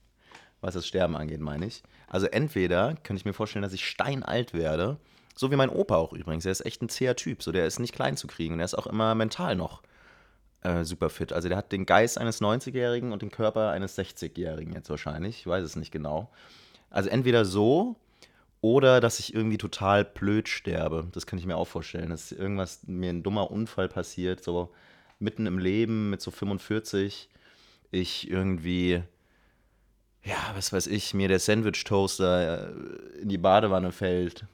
was 0.60 0.74
das 0.74 0.86
Sterben 0.86 1.16
angeht, 1.16 1.40
meine 1.40 1.66
ich. 1.66 1.82
Also 2.08 2.26
entweder 2.26 2.94
könnte 3.04 3.20
ich 3.20 3.24
mir 3.24 3.32
vorstellen, 3.32 3.62
dass 3.62 3.72
ich 3.72 3.86
steinalt 3.86 4.54
werde, 4.54 4.98
so 5.36 5.50
wie 5.50 5.56
mein 5.56 5.70
Opa 5.70 5.96
auch 5.96 6.12
übrigens. 6.12 6.44
Er 6.46 6.52
ist 6.52 6.66
echt 6.66 6.82
ein 6.82 6.88
zäher 6.88 7.14
Typ, 7.16 7.42
so 7.42 7.52
der 7.52 7.66
ist 7.66 7.78
nicht 7.78 7.94
klein 7.94 8.16
zu 8.16 8.26
kriegen 8.26 8.54
und 8.54 8.60
er 8.60 8.64
ist 8.64 8.74
auch 8.76 8.86
immer 8.86 9.14
mental 9.14 9.54
noch 9.54 9.82
äh, 10.62 10.84
super 10.84 11.10
fit. 11.10 11.32
Also 11.32 11.48
der 11.48 11.58
hat 11.58 11.70
den 11.70 11.86
Geist 11.86 12.18
eines 12.18 12.40
90-Jährigen 12.40 13.12
und 13.12 13.22
den 13.22 13.30
Körper 13.30 13.70
eines 13.70 13.96
60-Jährigen 13.96 14.72
jetzt 14.72 14.90
wahrscheinlich. 14.90 15.38
Ich 15.40 15.46
weiß 15.46 15.62
es 15.64 15.76
nicht 15.76 15.92
genau. 15.92 16.30
Also 16.90 17.08
entweder 17.10 17.44
so 17.44 17.94
oder 18.60 19.00
dass 19.00 19.20
ich 19.20 19.34
irgendwie 19.34 19.58
total 19.58 20.04
blöd 20.04 20.48
sterbe. 20.48 21.08
Das 21.12 21.26
kann 21.26 21.38
ich 21.38 21.46
mir 21.46 21.56
auch 21.56 21.66
vorstellen. 21.66 22.10
Dass 22.10 22.32
irgendwas, 22.32 22.80
mir 22.86 23.10
ein 23.10 23.22
dummer 23.22 23.50
Unfall 23.50 23.88
passiert, 23.88 24.42
so 24.42 24.72
mitten 25.18 25.46
im 25.46 25.58
Leben 25.58 26.10
mit 26.10 26.20
so 26.20 26.30
45. 26.30 27.28
Ich 27.90 28.30
irgendwie, 28.30 29.02
ja, 30.24 30.36
was 30.54 30.72
weiß 30.72 30.88
ich, 30.88 31.14
mir 31.14 31.28
der 31.28 31.38
Sandwich-Toaster 31.38 32.68
äh, 32.68 33.20
in 33.20 33.28
die 33.28 33.38
Badewanne 33.38 33.92
fällt. 33.92 34.44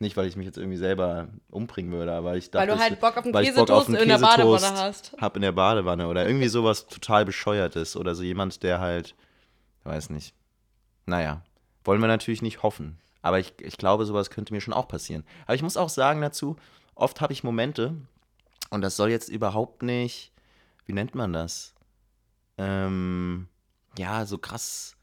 Nicht, 0.00 0.16
weil 0.16 0.26
ich 0.26 0.36
mich 0.36 0.44
jetzt 0.44 0.58
irgendwie 0.58 0.76
selber 0.76 1.28
umbringen 1.50 1.92
würde, 1.92 2.12
aber 2.12 2.30
weil 2.30 2.38
ich 2.38 2.50
dachte, 2.50 2.68
Weil 2.68 2.76
du 2.76 2.82
halt 2.82 3.00
Bock 3.00 3.16
auf 3.16 3.24
einen 3.24 3.32
Käsetoast 3.32 3.88
in 3.88 4.08
der 4.08 4.18
Badewanne 4.18 4.76
hast. 4.76 5.16
Hab 5.18 5.36
in 5.36 5.42
der 5.42 5.52
Badewanne 5.52 6.08
oder 6.08 6.26
irgendwie 6.26 6.48
sowas 6.48 6.88
total 6.88 7.24
bescheuertes 7.24 7.96
oder 7.96 8.14
so 8.14 8.22
jemand, 8.22 8.62
der 8.62 8.80
halt, 8.80 9.14
weiß 9.84 10.10
nicht. 10.10 10.34
Naja, 11.06 11.42
wollen 11.84 12.00
wir 12.00 12.08
natürlich 12.08 12.42
nicht 12.42 12.62
hoffen. 12.62 12.98
Aber 13.24 13.40
ich, 13.40 13.54
ich 13.62 13.78
glaube, 13.78 14.04
sowas 14.04 14.28
könnte 14.28 14.52
mir 14.52 14.60
schon 14.60 14.74
auch 14.74 14.86
passieren. 14.86 15.24
Aber 15.46 15.54
ich 15.54 15.62
muss 15.62 15.78
auch 15.78 15.88
sagen 15.88 16.20
dazu, 16.20 16.56
oft 16.94 17.22
habe 17.22 17.32
ich 17.32 17.42
Momente, 17.42 17.96
und 18.68 18.82
das 18.82 18.96
soll 18.96 19.08
jetzt 19.08 19.30
überhaupt 19.30 19.82
nicht, 19.82 20.30
wie 20.84 20.92
nennt 20.92 21.14
man 21.14 21.32
das? 21.32 21.74
Ähm, 22.58 23.48
ja, 23.96 24.26
so 24.26 24.36
krass 24.36 24.96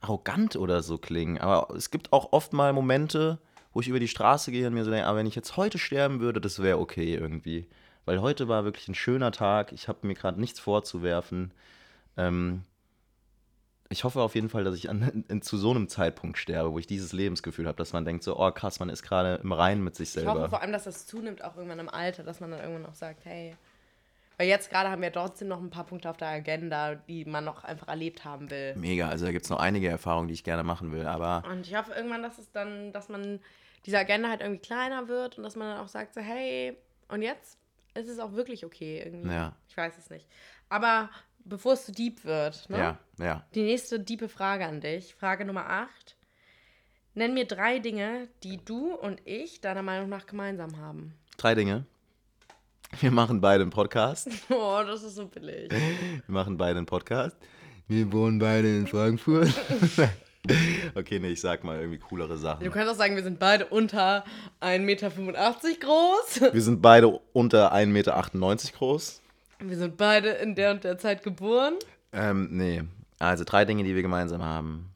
arrogant 0.00 0.54
oder 0.54 0.84
so 0.84 0.96
klingen. 0.96 1.38
Aber 1.38 1.74
es 1.74 1.90
gibt 1.90 2.12
auch 2.12 2.32
oft 2.32 2.52
mal 2.52 2.72
Momente, 2.72 3.40
wo 3.72 3.80
ich 3.80 3.88
über 3.88 3.98
die 3.98 4.06
Straße 4.06 4.52
gehe 4.52 4.68
und 4.68 4.74
mir 4.74 4.84
so 4.84 4.92
denke, 4.92 5.08
aber 5.08 5.18
wenn 5.18 5.26
ich 5.26 5.34
jetzt 5.34 5.56
heute 5.56 5.78
sterben 5.78 6.20
würde, 6.20 6.40
das 6.40 6.62
wäre 6.62 6.78
okay 6.78 7.16
irgendwie. 7.16 7.68
Weil 8.04 8.20
heute 8.20 8.46
war 8.46 8.62
wirklich 8.62 8.86
ein 8.86 8.94
schöner 8.94 9.32
Tag. 9.32 9.72
Ich 9.72 9.88
habe 9.88 10.06
mir 10.06 10.14
gerade 10.14 10.38
nichts 10.38 10.60
vorzuwerfen. 10.60 11.52
Ähm, 12.16 12.62
ich 13.92 14.04
hoffe 14.04 14.20
auf 14.22 14.36
jeden 14.36 14.48
Fall, 14.48 14.62
dass 14.62 14.76
ich 14.76 14.88
an, 14.88 15.24
in, 15.28 15.42
zu 15.42 15.58
so 15.58 15.70
einem 15.70 15.88
Zeitpunkt 15.88 16.38
sterbe, 16.38 16.72
wo 16.72 16.78
ich 16.78 16.86
dieses 16.86 17.12
Lebensgefühl 17.12 17.66
habe, 17.66 17.76
dass 17.76 17.92
man 17.92 18.04
denkt 18.04 18.22
so, 18.22 18.38
oh 18.38 18.50
krass, 18.52 18.78
man 18.78 18.88
ist 18.88 19.02
gerade 19.02 19.40
im 19.42 19.52
Reinen 19.52 19.82
mit 19.82 19.96
sich 19.96 20.08
Ich 20.08 20.12
selber. 20.14 20.34
hoffe 20.34 20.48
vor 20.48 20.62
allem, 20.62 20.72
dass 20.72 20.84
das 20.84 21.06
zunimmt, 21.06 21.42
auch 21.42 21.56
irgendwann 21.56 21.80
im 21.80 21.88
Alter, 21.88 22.22
dass 22.22 22.38
man 22.38 22.52
dann 22.52 22.60
irgendwann 22.60 22.86
auch 22.86 22.94
sagt, 22.94 23.24
hey. 23.24 23.56
Weil 24.38 24.46
jetzt 24.46 24.70
gerade 24.70 24.90
haben 24.90 25.02
wir 25.02 25.12
trotzdem 25.12 25.48
noch 25.48 25.60
ein 25.60 25.70
paar 25.70 25.84
Punkte 25.84 26.08
auf 26.08 26.16
der 26.16 26.28
Agenda, 26.28 26.94
die 26.94 27.24
man 27.24 27.44
noch 27.44 27.64
einfach 27.64 27.88
erlebt 27.88 28.24
haben 28.24 28.48
will. 28.50 28.74
Mega, 28.76 29.08
also 29.08 29.26
da 29.26 29.32
gibt 29.32 29.44
es 29.44 29.50
noch 29.50 29.58
einige 29.58 29.88
Erfahrungen, 29.88 30.28
die 30.28 30.34
ich 30.34 30.44
gerne 30.44 30.62
machen 30.62 30.92
will, 30.92 31.06
aber 31.06 31.42
Und 31.50 31.66
ich 31.66 31.74
hoffe 31.76 31.92
irgendwann, 31.92 32.22
dass 32.22 32.38
es 32.38 32.50
dann, 32.52 32.92
dass 32.92 33.08
man 33.08 33.40
diese 33.86 33.98
Agenda 33.98 34.28
halt 34.28 34.40
irgendwie 34.40 34.62
kleiner 34.62 35.08
wird 35.08 35.36
und 35.36 35.42
dass 35.42 35.56
man 35.56 35.68
dann 35.68 35.80
auch 35.84 35.88
sagt, 35.88 36.14
so, 36.14 36.20
hey, 36.20 36.76
und 37.08 37.22
jetzt 37.22 37.58
ist 37.94 38.08
es 38.08 38.20
auch 38.20 38.32
wirklich 38.32 38.64
okay 38.64 39.02
irgendwie. 39.04 39.34
Ja. 39.34 39.56
Ich 39.68 39.76
weiß 39.76 39.98
es 39.98 40.10
nicht. 40.10 40.26
Aber 40.68 41.10
bevor 41.44 41.74
es 41.74 41.86
zu 41.86 41.92
deep 41.92 42.24
wird, 42.24 42.68
ne? 42.70 42.78
ja, 42.78 42.98
ja. 43.18 43.44
Die 43.54 43.62
nächste 43.62 44.00
diepe 44.00 44.28
Frage 44.28 44.66
an 44.66 44.80
dich. 44.80 45.14
Frage 45.14 45.44
Nummer 45.44 45.68
8. 45.68 46.16
Nenn 47.14 47.34
mir 47.34 47.46
drei 47.46 47.78
Dinge, 47.80 48.28
die 48.42 48.64
du 48.64 48.94
und 48.94 49.20
ich 49.26 49.60
deiner 49.60 49.82
Meinung 49.82 50.08
nach 50.08 50.26
gemeinsam 50.26 50.78
haben. 50.78 51.14
Drei 51.36 51.54
Dinge. 51.54 51.84
Wir 53.00 53.10
machen 53.10 53.40
beide 53.40 53.62
einen 53.62 53.70
Podcast. 53.70 54.28
Oh, 54.50 54.80
das 54.86 55.02
ist 55.02 55.14
so 55.14 55.26
billig. 55.26 55.70
Wir 55.70 56.22
machen 56.26 56.56
beide 56.56 56.78
einen 56.78 56.86
Podcast. 56.86 57.36
Wir 57.88 58.12
wohnen 58.12 58.38
beide 58.38 58.68
in 58.68 58.86
Frankfurt. 58.86 59.48
okay, 60.94 61.18
nee, 61.18 61.30
ich 61.30 61.40
sag 61.40 61.64
mal 61.64 61.78
irgendwie 61.78 61.98
coolere 61.98 62.34
Du 62.34 62.36
Sachen. 62.36 62.70
kannst 62.70 62.92
auch 62.92 62.96
sagen, 62.96 63.16
wir 63.16 63.22
sind 63.22 63.38
beide 63.38 63.66
unter 63.66 64.24
1,85 64.60 64.78
Meter 64.78 65.10
groß. 65.80 66.52
Wir 66.52 66.62
sind 66.62 66.80
beide 66.82 67.08
unter 67.32 67.72
1,98 67.74 67.86
Meter 67.86 68.22
groß. 68.78 69.19
Wir 69.60 69.76
sind 69.76 69.96
beide 69.96 70.30
in 70.30 70.54
der 70.54 70.70
und 70.72 70.84
der 70.84 70.98
Zeit 70.98 71.22
geboren. 71.22 71.74
Ähm, 72.12 72.48
nee. 72.50 72.82
Also 73.18 73.44
drei 73.44 73.64
Dinge, 73.64 73.84
die 73.84 73.94
wir 73.94 74.02
gemeinsam 74.02 74.42
haben. 74.42 74.90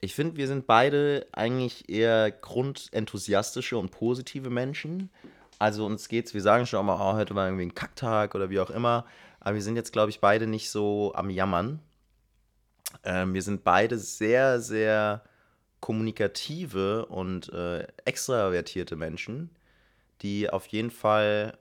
Ich 0.00 0.14
finde, 0.14 0.36
wir 0.36 0.48
sind 0.48 0.66
beide 0.66 1.26
eigentlich 1.32 1.88
eher 1.88 2.30
grundenthusiastische 2.30 3.78
und 3.78 3.90
positive 3.90 4.50
Menschen. 4.50 5.10
Also 5.58 5.86
uns 5.86 6.08
geht's, 6.08 6.34
wir 6.34 6.42
sagen 6.42 6.66
schon 6.66 6.84
mal, 6.84 6.96
oh, 6.96 7.16
heute 7.16 7.34
war 7.34 7.46
irgendwie 7.46 7.66
ein 7.66 7.74
Kacktag 7.74 8.34
oder 8.34 8.50
wie 8.50 8.60
auch 8.60 8.70
immer. 8.70 9.06
Aber 9.40 9.54
wir 9.54 9.62
sind 9.62 9.76
jetzt, 9.76 9.92
glaube 9.92 10.10
ich, 10.10 10.20
beide 10.20 10.46
nicht 10.46 10.70
so 10.70 11.12
am 11.14 11.30
Jammern. 11.30 11.80
Ähm, 13.04 13.34
wir 13.34 13.42
sind 13.42 13.64
beide 13.64 13.98
sehr, 13.98 14.60
sehr 14.60 15.22
kommunikative 15.80 17.06
und 17.06 17.52
äh, 17.52 17.86
extravertierte 18.04 18.96
Menschen, 18.96 19.50
die 20.22 20.48
auf 20.48 20.66
jeden 20.66 20.90
Fall, 20.90 21.58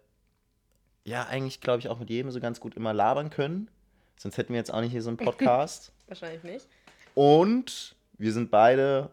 ja, 1.03 1.25
eigentlich, 1.27 1.61
glaube 1.61 1.79
ich, 1.79 1.89
auch 1.89 1.99
mit 1.99 2.09
jedem 2.09 2.31
so 2.31 2.39
ganz 2.39 2.59
gut 2.59 2.75
immer 2.75 2.93
labern 2.93 3.29
können. 3.29 3.69
Sonst 4.17 4.37
hätten 4.37 4.53
wir 4.53 4.59
jetzt 4.59 4.73
auch 4.73 4.81
nicht 4.81 4.91
hier 4.91 5.01
so 5.01 5.09
einen 5.09 5.17
Podcast. 5.23 5.91
Wahrscheinlich 6.07 6.43
nicht. 6.43 6.67
Und 7.15 7.95
wir 8.17 8.31
sind 8.33 8.51
beide 8.51 9.09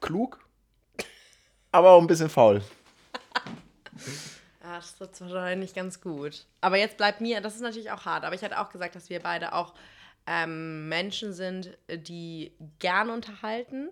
klug, 0.00 0.44
aber 1.72 1.90
auch 1.90 2.00
ein 2.00 2.06
bisschen 2.06 2.30
faul. 2.30 2.62
Ja, 4.62 4.76
das 4.76 5.00
wird 5.00 5.18
wahrscheinlich 5.22 5.72
ganz 5.72 5.98
gut. 5.98 6.44
Aber 6.60 6.76
jetzt 6.76 6.98
bleibt 6.98 7.22
mir, 7.22 7.40
das 7.40 7.54
ist 7.54 7.62
natürlich 7.62 7.90
auch 7.90 8.04
hart, 8.04 8.24
aber 8.24 8.34
ich 8.34 8.42
hätte 8.42 8.60
auch 8.60 8.68
gesagt, 8.68 8.94
dass 8.96 9.08
wir 9.08 9.18
beide 9.18 9.54
auch 9.54 9.72
ähm, 10.26 10.90
Menschen 10.90 11.32
sind, 11.32 11.78
die 11.88 12.52
gerne 12.78 13.14
unterhalten 13.14 13.88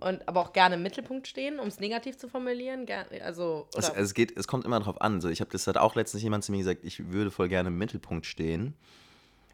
und 0.00 0.26
aber 0.28 0.40
auch 0.40 0.52
gerne 0.52 0.74
im 0.74 0.82
Mittelpunkt 0.82 1.26
stehen, 1.28 1.58
um 1.60 1.68
es 1.68 1.78
negativ 1.80 2.16
zu 2.18 2.28
formulieren. 2.28 2.86
Also, 3.22 3.68
Es, 3.76 3.88
es, 3.88 4.14
geht, 4.14 4.36
es 4.36 4.46
kommt 4.48 4.64
immer 4.64 4.80
drauf 4.80 5.00
an. 5.00 5.20
So, 5.20 5.28
ich 5.28 5.40
habe 5.40 5.50
das 5.50 5.66
hat 5.66 5.76
auch 5.78 5.94
letztens 5.94 6.22
jemand 6.22 6.44
zu 6.44 6.52
mir 6.52 6.58
gesagt, 6.58 6.80
ich 6.84 7.10
würde 7.12 7.30
voll 7.30 7.48
gerne 7.48 7.68
im 7.68 7.78
Mittelpunkt 7.78 8.26
stehen. 8.26 8.74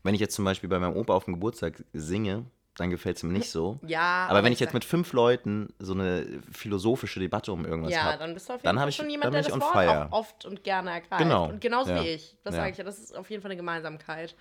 Wenn 0.03 0.15
ich 0.15 0.21
jetzt 0.21 0.35
zum 0.35 0.45
Beispiel 0.45 0.69
bei 0.69 0.79
meinem 0.79 0.97
Opa 0.97 1.15
auf 1.15 1.27
dem 1.27 1.35
Geburtstag 1.35 1.85
singe, 1.93 2.45
dann 2.77 2.91
gefällt 2.91 3.19
es 3.19 3.23
mir 3.23 3.33
nicht 3.33 3.51
so. 3.51 3.79
ja, 3.87 4.27
Aber, 4.29 4.43
wenn 4.43 4.53
ich 4.53 4.59
jetzt 4.59 4.73
mit 4.73 4.85
fünf 4.85 5.13
Leuten 5.13 5.69
so 5.79 5.93
eine 5.93 6.27
philosophische 6.51 7.21
Debatte 7.21 7.53
um 7.53 7.67
irgendwas 7.67 7.93
Ja, 7.93 8.05
habe, 8.05 8.19
dann 8.19 8.33
bist 8.35 8.49
du 8.49 8.55
auf 8.55 8.63
jeden 8.65 8.75
Fall 8.75 8.83
hab 8.83 8.89
ich- 8.89 8.97
schon 8.97 9.11
jemand, 9.11 9.35
der 9.35 9.43
das 9.43 9.53
Wort 9.53 9.73
fire. 9.73 10.09
auch 10.11 10.19
oft 10.21 10.47
und 10.47 10.65
gerne 10.65 10.91
ergreift. 10.91 11.23
Genau, 11.23 11.51
Und 11.51 11.61
genauso 11.61 11.91
ja, 11.91 12.03
wie 12.03 12.09
ich. 12.09 12.37
Das 12.43 12.55
ja. 12.55 12.63
sage 12.63 12.73
ich 12.73 12.79
ja, 12.79 12.85
das 12.85 12.99
ist 12.99 13.15
auf 13.15 13.31
jeden 13.31 13.43
Fall 13.43 13.51
eine 13.51 13.59
Gemeinsamkeit. 13.59 14.35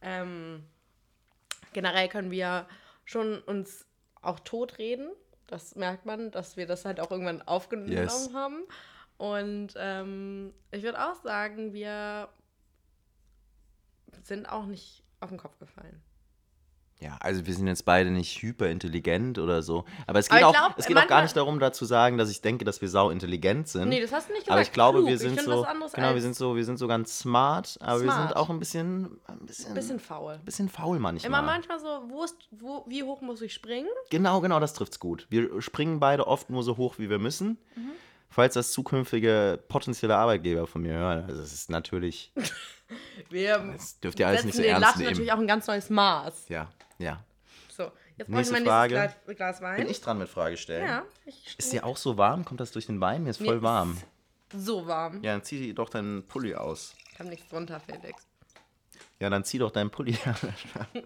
Ähm, 0.00 0.62
generell 1.72 2.08
können 2.08 2.30
wir 2.30 2.66
schon 3.04 3.40
uns 3.40 3.84
auch 4.22 4.40
totreden. 4.40 5.08
Das 5.46 5.74
merkt 5.76 6.06
man, 6.06 6.30
dass 6.30 6.56
wir 6.56 6.66
das 6.66 6.84
halt 6.84 7.00
auch 7.00 7.10
irgendwann 7.10 7.42
aufgenommen 7.42 7.90
Yes. 7.92 8.30
haben. 8.32 8.62
Und 9.18 9.74
ähm, 9.76 10.52
ich 10.70 10.82
würde 10.82 10.98
auch 11.04 11.16
sagen, 11.22 11.72
wir 11.72 12.28
sind 14.22 14.46
auch 14.46 14.66
nicht 14.66 15.02
auf 15.20 15.28
den 15.28 15.38
Kopf 15.38 15.58
gefallen. 15.58 16.02
Ja, 17.04 17.18
also 17.20 17.44
wir 17.44 17.52
sind 17.52 17.66
jetzt 17.66 17.84
beide 17.84 18.10
nicht 18.10 18.40
hyperintelligent 18.40 19.38
oder 19.38 19.60
so. 19.60 19.84
Aber 20.06 20.20
es 20.20 20.30
Aber 20.30 20.38
geht, 20.38 20.46
auch, 20.46 20.52
glaub, 20.52 20.78
es 20.78 20.86
geht 20.86 20.96
auch 20.96 21.06
gar 21.06 21.20
nicht 21.20 21.36
darum, 21.36 21.58
da 21.58 21.70
zu 21.70 21.84
sagen, 21.84 22.16
dass 22.16 22.30
ich 22.30 22.40
denke, 22.40 22.64
dass 22.64 22.80
wir 22.80 22.88
sau 22.88 23.10
intelligent 23.10 23.68
sind. 23.68 23.90
Nee, 23.90 24.00
das 24.00 24.10
hast 24.10 24.30
du 24.30 24.32
nicht 24.32 24.44
gesagt. 24.44 24.52
aber 24.52 24.62
ich 24.62 24.72
glaube, 24.72 24.98
Klug. 25.00 25.10
wir 25.10 25.18
sind 25.18 25.38
so, 25.38 25.66
genau, 25.92 26.14
wir 26.14 26.22
sind 26.22 26.34
so, 26.34 26.56
wir 26.56 26.64
sind 26.64 26.78
so 26.78 26.88
ganz 26.88 27.18
smart, 27.18 27.76
aber 27.82 28.00
wir 28.00 28.10
Smart. 28.10 28.28
sind 28.28 28.36
auch 28.38 28.48
ein 28.48 28.58
bisschen, 28.58 29.20
ein 29.26 29.40
bisschen, 29.40 29.68
ein 29.68 29.74
bisschen 29.74 30.00
faul. 30.00 30.40
bisschen 30.46 30.70
faul 30.70 30.98
manchmal. 30.98 31.28
Immer 31.28 31.42
manchmal 31.42 31.78
so, 31.78 32.04
wo 32.08 32.24
ist, 32.24 32.36
wo, 32.50 32.86
wie 32.88 33.02
hoch 33.02 33.20
muss 33.20 33.42
ich 33.42 33.52
springen? 33.52 33.90
Genau, 34.08 34.40
genau, 34.40 34.58
das 34.58 34.72
trifft's 34.72 34.98
gut. 34.98 35.26
Wir 35.28 35.60
springen 35.60 36.00
beide 36.00 36.26
oft 36.26 36.48
nur 36.48 36.62
so 36.62 36.78
hoch, 36.78 36.94
wie 36.96 37.10
wir 37.10 37.18
müssen. 37.18 37.58
Mhm. 37.76 37.90
Falls 38.30 38.54
das 38.54 38.72
zukünftige 38.72 39.62
potenzielle 39.68 40.16
Arbeitgeber 40.16 40.66
von 40.66 40.80
mir 40.80 40.94
hören, 40.94 41.24
also 41.28 41.42
es 41.42 41.52
ist 41.52 41.70
natürlich, 41.70 42.32
Wir 43.30 43.58
das 43.58 43.98
dürft 44.00 44.20
ihr 44.20 44.26
alles 44.26 44.44
nicht 44.44 44.56
so 44.56 44.62
ernst 44.62 44.96
nehmen. 44.96 45.10
natürlich 45.10 45.32
auch 45.32 45.38
ein 45.38 45.46
ganz 45.46 45.66
neues 45.66 45.90
Maß. 45.90 46.48
Ja, 46.48 46.68
ja. 46.98 47.22
So, 47.68 47.84
jetzt 47.84 47.92
brauche 48.16 48.20
ich 48.20 48.28
Nächste 48.28 48.52
mein 48.52 48.64
Frage. 48.64 48.94
nächstes 49.00 49.24
Glas, 49.24 49.36
Glas 49.36 49.60
Wein. 49.60 49.76
Bin 49.78 49.88
ich 49.88 50.00
dran 50.00 50.18
mit 50.18 50.28
Frage 50.28 50.56
stellen? 50.56 50.86
Ja, 50.86 51.02
Ist 51.58 51.72
dir 51.72 51.84
auch 51.84 51.96
so 51.96 52.16
warm? 52.16 52.44
Kommt 52.44 52.60
das 52.60 52.70
durch 52.70 52.86
den 52.86 53.00
Wein? 53.00 53.24
Mir 53.24 53.30
ist 53.30 53.38
voll 53.38 53.56
Mir 53.56 53.62
warm. 53.62 53.98
ist 54.52 54.64
So 54.64 54.86
warm. 54.86 55.22
Ja, 55.22 55.32
dann 55.32 55.42
zieh 55.42 55.74
doch 55.74 55.88
deinen 55.90 56.24
Pulli 56.26 56.54
aus. 56.54 56.94
Ich 57.12 57.18
habe 57.18 57.28
nichts 57.28 57.48
drunter, 57.48 57.80
Felix. 57.80 58.26
Ja, 59.18 59.30
dann 59.30 59.44
zieh 59.44 59.58
doch 59.58 59.70
deinen 59.72 59.90
Pulli 59.90 60.16
an. 60.24 60.36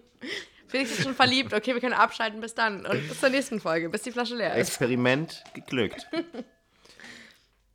Felix 0.67 0.91
ist 0.91 1.01
schon 1.03 1.15
verliebt. 1.15 1.53
Okay, 1.53 1.73
wir 1.73 1.81
können 1.81 1.93
abschalten. 1.95 2.41
Bis 2.41 2.53
dann. 2.53 2.85
Und 2.85 3.07
bis 3.07 3.19
zur 3.19 3.29
nächsten 3.29 3.59
Folge, 3.59 3.89
bis 3.89 4.03
die 4.03 4.11
Flasche 4.11 4.35
leer 4.35 4.53
ist. 4.55 4.67
Experiment 4.69 5.43
geglückt. 5.53 6.07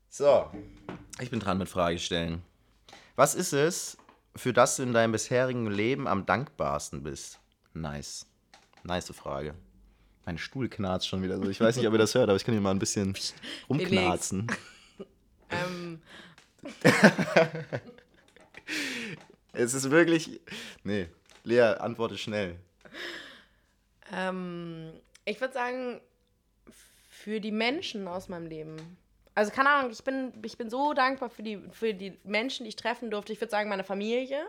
So, 0.08 0.48
ich 1.20 1.28
bin 1.30 1.40
dran 1.40 1.58
mit 1.58 1.68
Frage 1.68 1.98
stellen. 1.98 2.42
Was 3.16 3.34
ist 3.34 3.52
es, 3.52 3.96
für 4.36 4.52
das 4.52 4.76
du 4.76 4.84
in 4.84 4.92
deinem 4.92 5.10
bisherigen 5.10 5.66
Leben 5.68 6.06
am 6.06 6.24
dankbarsten 6.24 7.02
bist? 7.02 7.40
Nice. 7.74 8.26
Nice 8.82 9.10
Frage. 9.12 9.54
Mein 10.24 10.38
Stuhl 10.38 10.68
knarzt 10.68 11.06
schon 11.06 11.22
wieder 11.22 11.38
so. 11.38 11.48
Ich 11.48 11.60
weiß 11.60 11.76
nicht, 11.76 11.86
ob 11.86 11.92
ihr 11.92 11.98
das 11.98 12.14
hört, 12.14 12.28
aber 12.28 12.36
ich 12.36 12.44
kann 12.44 12.54
hier 12.54 12.62
mal 12.62 12.70
ein 12.70 12.78
bisschen 12.78 13.14
rumknarzen. 13.68 14.46
Ähm, 15.50 16.00
Es 19.54 19.72
ist 19.72 19.90
wirklich. 19.90 20.40
Nee, 20.82 21.08
Lea, 21.44 21.76
antworte 21.78 22.18
schnell. 22.18 22.56
Ähm, 24.12 24.92
ich 25.24 25.40
würde 25.40 25.54
sagen, 25.54 26.00
für 27.08 27.40
die 27.40 27.52
Menschen 27.52 28.08
aus 28.08 28.28
meinem 28.28 28.46
Leben. 28.46 28.76
Also 29.34 29.50
keine 29.50 29.70
Ahnung, 29.70 29.90
ich 29.90 30.02
bin, 30.04 30.32
ich 30.44 30.58
bin 30.58 30.70
so 30.70 30.92
dankbar 30.92 31.30
für 31.30 31.42
die, 31.42 31.60
für 31.70 31.94
die 31.94 32.18
Menschen, 32.24 32.64
die 32.64 32.68
ich 32.68 32.76
treffen 32.76 33.10
durfte. 33.10 33.32
Ich 33.32 33.40
würde 33.40 33.50
sagen, 33.50 33.68
meine 33.68 33.84
Familie. 33.84 34.44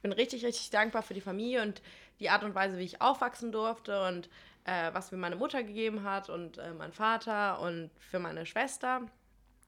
Ich 0.00 0.02
bin 0.02 0.12
richtig, 0.12 0.46
richtig 0.46 0.70
dankbar 0.70 1.02
für 1.02 1.12
die 1.12 1.20
Familie 1.20 1.60
und 1.60 1.82
die 2.20 2.30
Art 2.30 2.42
und 2.42 2.54
Weise, 2.54 2.78
wie 2.78 2.84
ich 2.84 3.02
aufwachsen 3.02 3.52
durfte 3.52 4.02
und 4.06 4.30
äh, 4.64 4.94
was 4.94 5.12
mir 5.12 5.18
meine 5.18 5.36
Mutter 5.36 5.62
gegeben 5.62 6.04
hat 6.04 6.30
und 6.30 6.56
äh, 6.56 6.72
mein 6.72 6.92
Vater 6.92 7.60
und 7.60 7.90
für 7.98 8.18
meine 8.18 8.46
Schwester. 8.46 9.02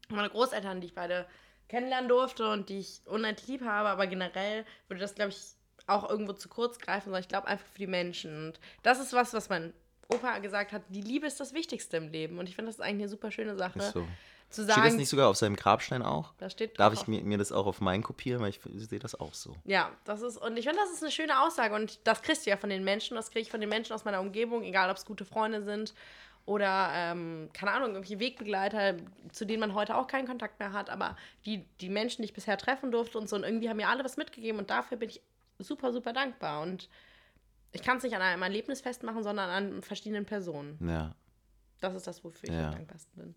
Und 0.09 0.16
meine 0.16 0.31
Großeltern, 0.31 0.81
die 0.81 0.87
ich 0.87 0.95
beide 0.95 1.27
kennenlernen 1.68 2.09
durfte 2.09 2.51
und 2.51 2.71
die 2.71 2.79
ich 2.79 3.03
unendlich 3.05 3.47
lieb 3.47 3.62
habe, 3.62 3.90
aber 3.90 4.07
generell 4.07 4.64
würde 4.88 5.03
das, 5.03 5.14
glaube 5.14 5.33
ich, 5.33 5.38
auch 5.87 6.09
irgendwo 6.09 6.33
zu 6.33 6.49
kurz 6.49 6.79
greifen, 6.79 7.05
sondern 7.05 7.21
ich 7.21 7.29
glaube 7.29 7.47
einfach 7.47 7.66
für 7.66 7.79
die 7.79 7.87
Menschen. 7.87 8.47
Und 8.47 8.61
das 8.83 9.01
ist 9.01 9.12
was, 9.12 9.35
was 9.35 9.51
mein 9.51 9.75
Opa 10.09 10.38
gesagt 10.38 10.73
hat, 10.73 10.83
die 10.88 11.03
Liebe 11.03 11.27
ist 11.27 11.40
das 11.40 11.53
Wichtigste 11.53 11.99
im 11.99 12.09
Leben. 12.09 12.38
Und 12.38 12.49
ich 12.49 12.57
finde, 12.57 12.71
das 12.71 12.77
ist 12.77 12.81
eigentlich 12.81 13.03
eine 13.03 13.09
super 13.09 13.31
schöne 13.31 13.55
Sache. 13.55 13.81
So. 13.81 14.07
Zu 14.52 14.62
Steht 14.62 14.68
das 14.76 14.84
sagen, 14.84 14.96
nicht 14.96 15.08
sogar 15.08 15.28
auf 15.28 15.36
seinem 15.36 15.56
Grabstein 15.56 16.02
auch? 16.02 16.32
da 16.38 16.48
steht 16.50 16.78
Darf 16.78 16.92
drauf. 16.94 17.02
ich 17.02 17.08
mir, 17.08 17.22
mir 17.22 17.38
das 17.38 17.50
auch 17.52 17.66
auf 17.66 17.80
meinen 17.80 18.02
kopieren? 18.02 18.40
Weil 18.42 18.50
ich 18.50 18.60
sehe 18.76 18.98
das 18.98 19.14
auch 19.18 19.34
so. 19.34 19.56
Ja, 19.64 19.90
das 20.04 20.22
ist, 20.22 20.36
und 20.36 20.56
ich 20.56 20.64
finde, 20.66 20.80
das 20.80 20.92
ist 20.92 21.02
eine 21.02 21.10
schöne 21.10 21.40
Aussage. 21.42 21.74
Und 21.74 21.98
das 22.06 22.22
kriegst 22.22 22.46
du 22.46 22.50
ja 22.50 22.56
von 22.56 22.70
den 22.70 22.84
Menschen, 22.84 23.14
das 23.16 23.30
kriege 23.30 23.40
ich 23.42 23.50
von 23.50 23.60
den 23.60 23.68
Menschen 23.68 23.92
aus 23.94 24.04
meiner 24.04 24.20
Umgebung, 24.20 24.62
egal 24.62 24.90
ob 24.90 24.96
es 24.96 25.04
gute 25.04 25.24
Freunde 25.24 25.62
sind 25.62 25.94
oder, 26.44 26.90
ähm, 26.92 27.48
keine 27.52 27.70
Ahnung, 27.72 27.90
irgendwelche 27.94 28.18
Wegbegleiter, 28.18 28.96
zu 29.30 29.44
denen 29.44 29.60
man 29.60 29.74
heute 29.74 29.96
auch 29.96 30.06
keinen 30.08 30.26
Kontakt 30.26 30.58
mehr 30.58 30.72
hat, 30.72 30.90
aber 30.90 31.16
die, 31.46 31.64
die 31.80 31.88
Menschen, 31.88 32.22
die 32.22 32.26
ich 32.26 32.34
bisher 32.34 32.58
treffen 32.58 32.90
durfte 32.90 33.16
und 33.18 33.28
so, 33.28 33.36
und 33.36 33.44
irgendwie 33.44 33.68
haben 33.68 33.76
mir 33.76 33.88
alle 33.88 34.04
was 34.04 34.16
mitgegeben 34.16 34.58
und 34.58 34.68
dafür 34.68 34.96
bin 34.98 35.08
ich 35.08 35.22
super, 35.60 35.92
super 35.92 36.12
dankbar. 36.12 36.62
Und 36.62 36.88
ich 37.70 37.82
kann 37.82 37.98
es 37.98 38.02
nicht 38.02 38.16
an 38.16 38.22
einem 38.22 38.42
Erlebnis 38.42 38.80
festmachen, 38.80 39.22
sondern 39.22 39.48
an 39.50 39.82
verschiedenen 39.82 40.26
Personen. 40.26 40.76
Ja. 40.86 41.14
Das 41.80 41.94
ist 41.94 42.06
das, 42.08 42.22
wofür 42.24 42.48
ich 42.48 42.54
Ja. 42.54 42.66
am 42.70 42.72
dankbarsten 42.72 43.14
bin. 43.22 43.34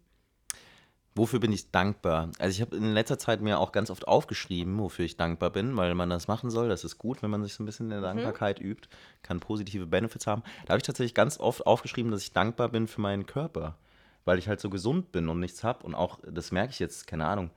Wofür 1.17 1.39
bin 1.39 1.53
ich 1.53 1.71
dankbar? 1.71 2.29
Also 2.39 2.55
ich 2.55 2.61
habe 2.61 2.75
in 2.75 2.93
letzter 2.93 3.17
Zeit 3.17 3.39
mir 3.39 3.57
auch 3.59 3.71
ganz 3.71 3.89
oft 3.89 4.05
aufgeschrieben, 4.05 4.77
wofür 4.77 5.05
ich 5.05 5.15
dankbar 5.15 5.49
bin, 5.49 5.77
weil 5.77 5.95
man 5.95 6.09
das 6.09 6.27
machen 6.27 6.49
soll. 6.49 6.67
Das 6.67 6.83
ist 6.83 6.97
gut, 6.97 7.23
wenn 7.23 7.29
man 7.29 7.41
sich 7.41 7.53
so 7.53 7.63
ein 7.63 7.65
bisschen 7.65 7.85
in 7.85 7.91
der 7.91 8.01
Dankbarkeit 8.01 8.59
übt, 8.59 8.89
kann 9.23 9.39
positive 9.39 9.85
Benefits 9.85 10.27
haben. 10.27 10.43
Da 10.65 10.71
habe 10.71 10.79
ich 10.79 10.85
tatsächlich 10.85 11.13
ganz 11.13 11.39
oft 11.39 11.65
aufgeschrieben, 11.65 12.11
dass 12.11 12.21
ich 12.21 12.33
dankbar 12.33 12.67
bin 12.67 12.87
für 12.87 12.99
meinen 12.99 13.25
Körper, 13.25 13.77
weil 14.25 14.39
ich 14.39 14.49
halt 14.49 14.59
so 14.59 14.69
gesund 14.69 15.13
bin 15.13 15.29
und 15.29 15.39
nichts 15.39 15.63
habe. 15.63 15.85
Und 15.85 15.95
auch, 15.95 16.19
das 16.29 16.51
merke 16.51 16.71
ich 16.71 16.79
jetzt, 16.79 17.07
keine 17.07 17.25
Ahnung, 17.25 17.49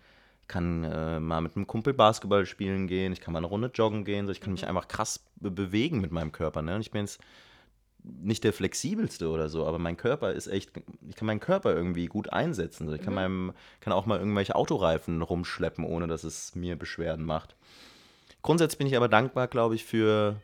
kann 0.47 0.85
äh, 0.85 1.19
mal 1.19 1.41
mit 1.41 1.57
einem 1.57 1.67
Kumpel 1.67 1.95
Basketball 1.95 2.47
spielen 2.47 2.87
gehen, 2.87 3.13
ich 3.13 3.21
kann 3.21 3.33
mal 3.33 3.41
eine 3.41 3.49
Runde 3.49 3.73
joggen 3.75 4.05
gehen, 4.05 4.27
so 4.27 4.33
ich 4.33 4.41
kann 4.41 4.53
mich 4.53 4.69
einfach 4.69 4.87
krass 4.87 5.25
be 5.37 5.51
bewegen 5.51 6.01
mit 6.01 6.13
meinem 6.13 6.31
Körper. 6.31 6.63
Ne? 6.63 6.77
Und 6.77 6.81
ich 6.81 6.93
bin 6.93 7.03
jetzt 7.03 7.21
nicht 8.21 8.45
der 8.45 8.53
flexibelste 8.53 9.29
oder 9.29 9.49
so, 9.49 9.67
aber 9.67 9.79
mein 9.79 9.97
Körper 9.97 10.33
ist 10.33 10.47
echt, 10.47 10.73
ich 11.09 11.17
kann 11.17 11.27
meinen 11.27 11.41
Körper 11.41 11.75
irgendwie 11.75 12.07
gut 12.07 12.33
einsetzen. 12.33 12.93
Ich 12.95 13.03
kann, 13.03 13.15
meinem, 13.15 13.53
kann 13.81 13.93
auch 13.93 14.07
mal 14.07 14.19
irgendwelche 14.19 14.55
Autoreifen 14.55 15.23
rumschleppen, 15.23 15.85
ohne 15.85 16.07
dass 16.07 16.25
es 16.25 16.55
mir 16.55 16.77
Beschwerden 16.77 17.25
macht. 17.25 17.55
Grundsätzlich 18.43 18.79
bin 18.79 18.87
ich 18.87 18.97
aber 18.97 19.09
dankbar, 19.09 19.49
glaube 19.49 19.75
ich, 19.75 19.85
für. 19.85 20.37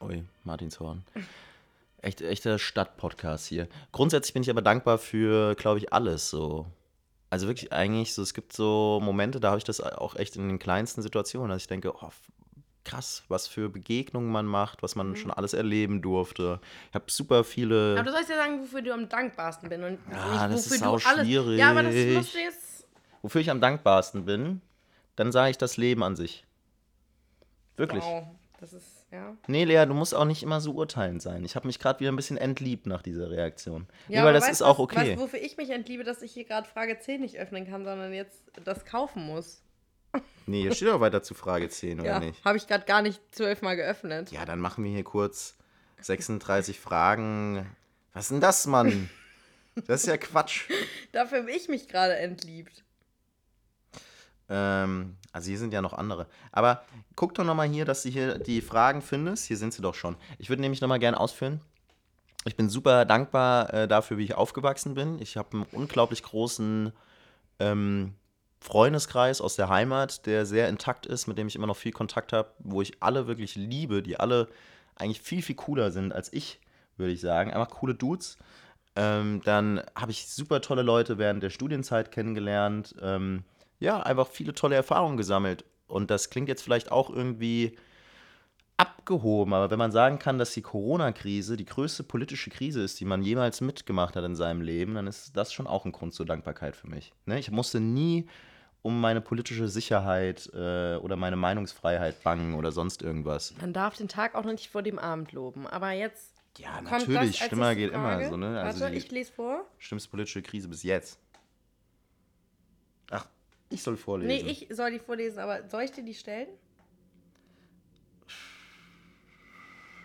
Ui, 0.00 0.24
Martinshorn. 0.44 1.04
Echt, 2.02 2.22
echter 2.22 2.58
Stadtpodcast 2.58 3.46
hier. 3.46 3.68
Grundsätzlich 3.92 4.32
bin 4.32 4.42
ich 4.42 4.48
aber 4.48 4.62
dankbar 4.62 4.96
für, 4.96 5.54
glaube 5.54 5.78
ich, 5.78 5.92
alles 5.92 6.30
so. 6.30 6.64
Also 7.28 7.46
wirklich 7.46 7.74
eigentlich 7.74 8.14
so, 8.14 8.22
es 8.22 8.32
gibt 8.32 8.54
so 8.54 9.00
Momente, 9.02 9.38
da 9.38 9.48
habe 9.48 9.58
ich 9.58 9.64
das 9.64 9.82
auch 9.82 10.16
echt 10.16 10.34
in 10.36 10.48
den 10.48 10.58
kleinsten 10.58 11.02
Situationen, 11.02 11.50
dass 11.50 11.60
ich 11.60 11.68
denke, 11.68 11.92
oh, 11.94 12.08
krass, 12.84 13.24
was 13.28 13.46
für 13.46 13.68
Begegnungen 13.68 14.30
man 14.30 14.46
macht, 14.46 14.82
was 14.82 14.94
man 14.96 15.14
schon 15.16 15.30
alles 15.30 15.52
erleben 15.52 16.02
durfte. 16.02 16.60
Ich 16.88 16.94
habe 16.94 17.04
super 17.08 17.44
viele. 17.44 17.94
Aber 17.98 18.04
du 18.04 18.12
sollst 18.12 18.30
ja 18.30 18.36
sagen, 18.36 18.60
wofür 18.60 18.82
du 18.82 18.92
am 18.92 19.08
dankbarsten 19.08 19.68
bist. 19.68 19.82
Und 19.82 19.98
Ah, 20.12 20.48
nicht, 20.48 20.58
das 20.58 20.66
wofür 20.66 20.76
ist 20.76 20.82
auch 20.82 21.06
alles. 21.12 21.26
schwierig. 21.26 21.58
Ja, 21.58 21.70
aber 21.70 21.82
das 21.82 21.94
musst 21.94 22.34
du 22.34 22.38
jetzt. 22.38 22.86
Wofür 23.22 23.40
ich 23.40 23.50
am 23.50 23.60
dankbarsten 23.60 24.24
bin, 24.24 24.62
dann 25.16 25.30
sage 25.32 25.50
ich 25.50 25.58
das 25.58 25.76
Leben 25.76 26.02
an 26.02 26.16
sich. 26.16 26.46
Wirklich. 27.76 28.02
Wow, 28.02 28.24
das 28.58 28.72
ist, 28.72 29.06
ja. 29.10 29.36
Nee, 29.46 29.64
Lea, 29.64 29.84
du 29.86 29.94
musst 29.94 30.14
auch 30.14 30.24
nicht 30.24 30.42
immer 30.42 30.60
so 30.60 30.72
urteilend 30.72 31.20
sein. 31.22 31.44
Ich 31.44 31.56
habe 31.56 31.66
mich 31.66 31.78
gerade 31.78 32.00
wieder 32.00 32.12
ein 32.12 32.16
bisschen 32.16 32.36
entliebt 32.38 32.86
nach 32.86 33.02
dieser 33.02 33.30
Reaktion. 33.30 33.86
Ja, 33.90 33.96
nee, 34.08 34.14
weil 34.16 34.22
aber 34.22 34.32
das 34.32 34.42
weißt 34.44 34.52
ist 34.52 34.62
auch 34.62 34.78
okay. 34.78 35.12
Weißt, 35.12 35.18
wofür 35.20 35.40
ich 35.40 35.56
mich 35.56 35.70
entliebe, 35.70 36.04
dass 36.04 36.22
ich 36.22 36.32
hier 36.32 36.44
gerade 36.44 36.68
Frage 36.68 36.98
10 36.98 37.20
nicht 37.20 37.38
öffnen 37.38 37.66
kann, 37.66 37.84
sondern 37.84 38.12
jetzt 38.12 38.42
das 38.64 38.84
kaufen 38.84 39.24
muss. 39.26 39.62
Nee, 40.46 40.62
hier 40.62 40.74
steht 40.74 40.88
auch 40.88 41.00
weiter 41.00 41.22
zu 41.22 41.34
Frage 41.34 41.68
10, 41.68 42.00
oder 42.00 42.08
Ja, 42.08 42.18
nicht? 42.20 42.44
habe 42.44 42.56
ich 42.58 42.66
gerade 42.66 42.84
gar 42.84 43.02
nicht 43.02 43.20
zwölfmal 43.30 43.76
geöffnet. 43.76 44.32
Ja, 44.32 44.44
dann 44.44 44.58
machen 44.58 44.82
wir 44.82 44.90
hier 44.90 45.04
kurz 45.04 45.56
36 46.00 46.80
Fragen. 46.80 47.66
Was 48.12 48.24
ist 48.24 48.30
denn 48.32 48.40
das, 48.40 48.66
Mann? 48.66 49.08
Das 49.86 50.02
ist 50.02 50.08
ja 50.08 50.16
Quatsch. 50.16 50.68
Dafür 51.12 51.38
habe 51.40 51.50
ich 51.52 51.68
mich 51.68 51.86
gerade 51.86 52.16
entliebt. 52.16 52.82
Ähm, 54.48 55.16
also 55.32 55.48
hier 55.48 55.58
sind 55.58 55.72
ja 55.72 55.80
noch 55.80 55.92
andere. 55.92 56.26
Aber 56.50 56.84
guck 57.14 57.34
doch 57.34 57.44
nochmal 57.44 57.68
hier, 57.68 57.84
dass 57.84 58.02
du 58.02 58.08
hier 58.08 58.38
die 58.38 58.60
Fragen 58.60 59.00
findest. 59.02 59.46
Hier 59.46 59.56
sind 59.56 59.72
sie 59.72 59.82
doch 59.82 59.94
schon. 59.94 60.16
Ich 60.38 60.48
würde 60.48 60.62
nämlich 60.62 60.80
nochmal 60.80 60.98
gerne 60.98 61.20
ausführen. 61.20 61.60
Ich 62.44 62.56
bin 62.56 62.68
super 62.68 63.04
dankbar 63.04 63.72
äh, 63.72 63.86
dafür, 63.88 64.18
wie 64.18 64.24
ich 64.24 64.34
aufgewachsen 64.34 64.94
bin. 64.94 65.20
Ich 65.22 65.36
habe 65.36 65.52
einen 65.52 65.66
unglaublich 65.70 66.22
großen 66.24 66.92
ähm, 67.60 68.14
Freundeskreis 68.60 69.40
aus 69.40 69.56
der 69.56 69.68
Heimat, 69.68 70.26
der 70.26 70.44
sehr 70.44 70.68
intakt 70.68 71.06
ist, 71.06 71.26
mit 71.26 71.38
dem 71.38 71.48
ich 71.48 71.56
immer 71.56 71.66
noch 71.66 71.76
viel 71.76 71.92
Kontakt 71.92 72.32
habe, 72.32 72.50
wo 72.58 72.82
ich 72.82 73.02
alle 73.02 73.26
wirklich 73.26 73.56
liebe, 73.56 74.02
die 74.02 74.20
alle 74.20 74.48
eigentlich 74.96 75.22
viel, 75.22 75.42
viel 75.42 75.56
cooler 75.56 75.90
sind 75.90 76.12
als 76.12 76.32
ich, 76.32 76.60
würde 76.96 77.12
ich 77.12 77.20
sagen. 77.20 77.52
Einfach 77.52 77.70
coole 77.70 77.94
Dudes. 77.94 78.36
Ähm, 78.96 79.40
dann 79.44 79.82
habe 79.94 80.10
ich 80.10 80.28
super 80.28 80.60
tolle 80.60 80.82
Leute 80.82 81.16
während 81.16 81.42
der 81.42 81.50
Studienzeit 81.50 82.12
kennengelernt. 82.12 82.94
Ähm, 83.00 83.44
ja, 83.78 84.00
einfach 84.02 84.28
viele 84.28 84.52
tolle 84.52 84.76
Erfahrungen 84.76 85.16
gesammelt. 85.16 85.64
Und 85.86 86.10
das 86.10 86.28
klingt 86.28 86.48
jetzt 86.48 86.62
vielleicht 86.62 86.92
auch 86.92 87.08
irgendwie 87.08 87.76
abgehoben, 88.80 89.52
aber 89.52 89.70
wenn 89.70 89.78
man 89.78 89.92
sagen 89.92 90.18
kann, 90.18 90.38
dass 90.38 90.52
die 90.52 90.62
Corona-Krise 90.62 91.56
die 91.56 91.66
größte 91.66 92.02
politische 92.02 92.50
Krise 92.50 92.82
ist, 92.82 92.98
die 93.00 93.04
man 93.04 93.22
jemals 93.22 93.60
mitgemacht 93.60 94.16
hat 94.16 94.24
in 94.24 94.36
seinem 94.36 94.62
Leben, 94.62 94.94
dann 94.94 95.06
ist 95.06 95.36
das 95.36 95.52
schon 95.52 95.66
auch 95.66 95.84
ein 95.84 95.92
Grund 95.92 96.14
zur 96.14 96.26
Dankbarkeit 96.26 96.76
für 96.76 96.88
mich. 96.88 97.12
Ne? 97.26 97.38
Ich 97.38 97.50
musste 97.50 97.80
nie 97.80 98.26
um 98.82 99.00
meine 99.00 99.20
politische 99.20 99.68
Sicherheit 99.68 100.50
äh, 100.54 100.96
oder 100.96 101.16
meine 101.16 101.36
Meinungsfreiheit 101.36 102.22
bangen 102.22 102.54
oder 102.54 102.72
sonst 102.72 103.02
irgendwas. 103.02 103.54
Man 103.60 103.72
darf 103.72 103.96
den 103.96 104.08
Tag 104.08 104.34
auch 104.34 104.44
noch 104.44 104.52
nicht 104.52 104.70
vor 104.70 104.82
dem 104.82 104.98
Abend 104.98 105.32
loben. 105.32 105.66
Aber 105.66 105.90
jetzt. 105.92 106.34
Ja, 106.58 106.80
natürlich, 106.80 107.40
nächste 107.40 107.76
geht 107.76 107.92
immer 107.92 108.14
Frage. 108.14 108.28
so, 108.30 108.36
ne? 108.36 108.60
Also 108.60 108.80
Warte, 108.80 108.96
ich 108.96 109.10
lese 109.10 109.32
vor. 109.32 109.64
schlimmste 109.78 110.10
politische 110.10 110.42
Krise 110.42 110.68
bis 110.68 110.82
jetzt. 110.82 111.18
Ach, 113.10 113.26
ich 113.68 113.82
soll 113.82 113.96
vorlesen. 113.96 114.46
Nee, 114.46 114.50
ich 114.50 114.66
soll 114.70 114.90
die 114.90 114.98
vorlesen, 114.98 115.38
aber 115.38 115.68
soll 115.68 115.82
ich 115.82 115.92
dir 115.92 116.02
die 116.02 116.14
stellen? 116.14 116.48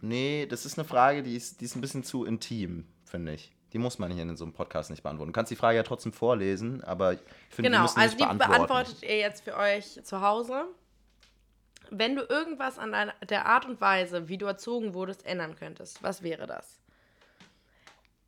Nee, 0.05 0.45
das 0.45 0.65
ist 0.65 0.77
eine 0.77 0.87
Frage, 0.87 1.23
die 1.23 1.35
ist, 1.35 1.61
die 1.61 1.65
ist 1.65 1.75
ein 1.75 1.81
bisschen 1.81 2.03
zu 2.03 2.25
intim, 2.25 2.85
finde 3.05 3.33
ich. 3.33 3.51
Die 3.73 3.79
muss 3.79 3.97
man 3.99 4.11
hier 4.11 4.21
in 4.23 4.37
so 4.37 4.45
einem 4.45 4.53
Podcast 4.53 4.89
nicht 4.91 5.01
beantworten. 5.03 5.31
Du 5.33 5.35
kannst 5.35 5.51
die 5.51 5.55
Frage 5.55 5.77
ja 5.77 5.83
trotzdem 5.83 6.13
vorlesen, 6.13 6.83
aber 6.83 7.13
ich 7.13 7.19
finde, 7.49 7.71
Genau, 7.71 7.81
müssen 7.81 7.99
also 7.99 8.11
nicht 8.15 8.19
die 8.19 8.23
beantworten. 8.23 8.51
beantwortet 8.67 9.03
ihr 9.03 9.17
jetzt 9.17 9.43
für 9.43 9.57
euch 9.57 9.99
zu 10.03 10.21
Hause. 10.21 10.65
Wenn 11.89 12.15
du 12.15 12.21
irgendwas 12.23 12.77
an 12.77 12.93
der 13.29 13.45
Art 13.47 13.65
und 13.65 13.81
Weise, 13.81 14.27
wie 14.29 14.37
du 14.37 14.45
erzogen 14.45 14.93
wurdest, 14.93 15.25
ändern 15.25 15.55
könntest, 15.55 16.01
was 16.03 16.23
wäre 16.23 16.45
das? 16.47 16.79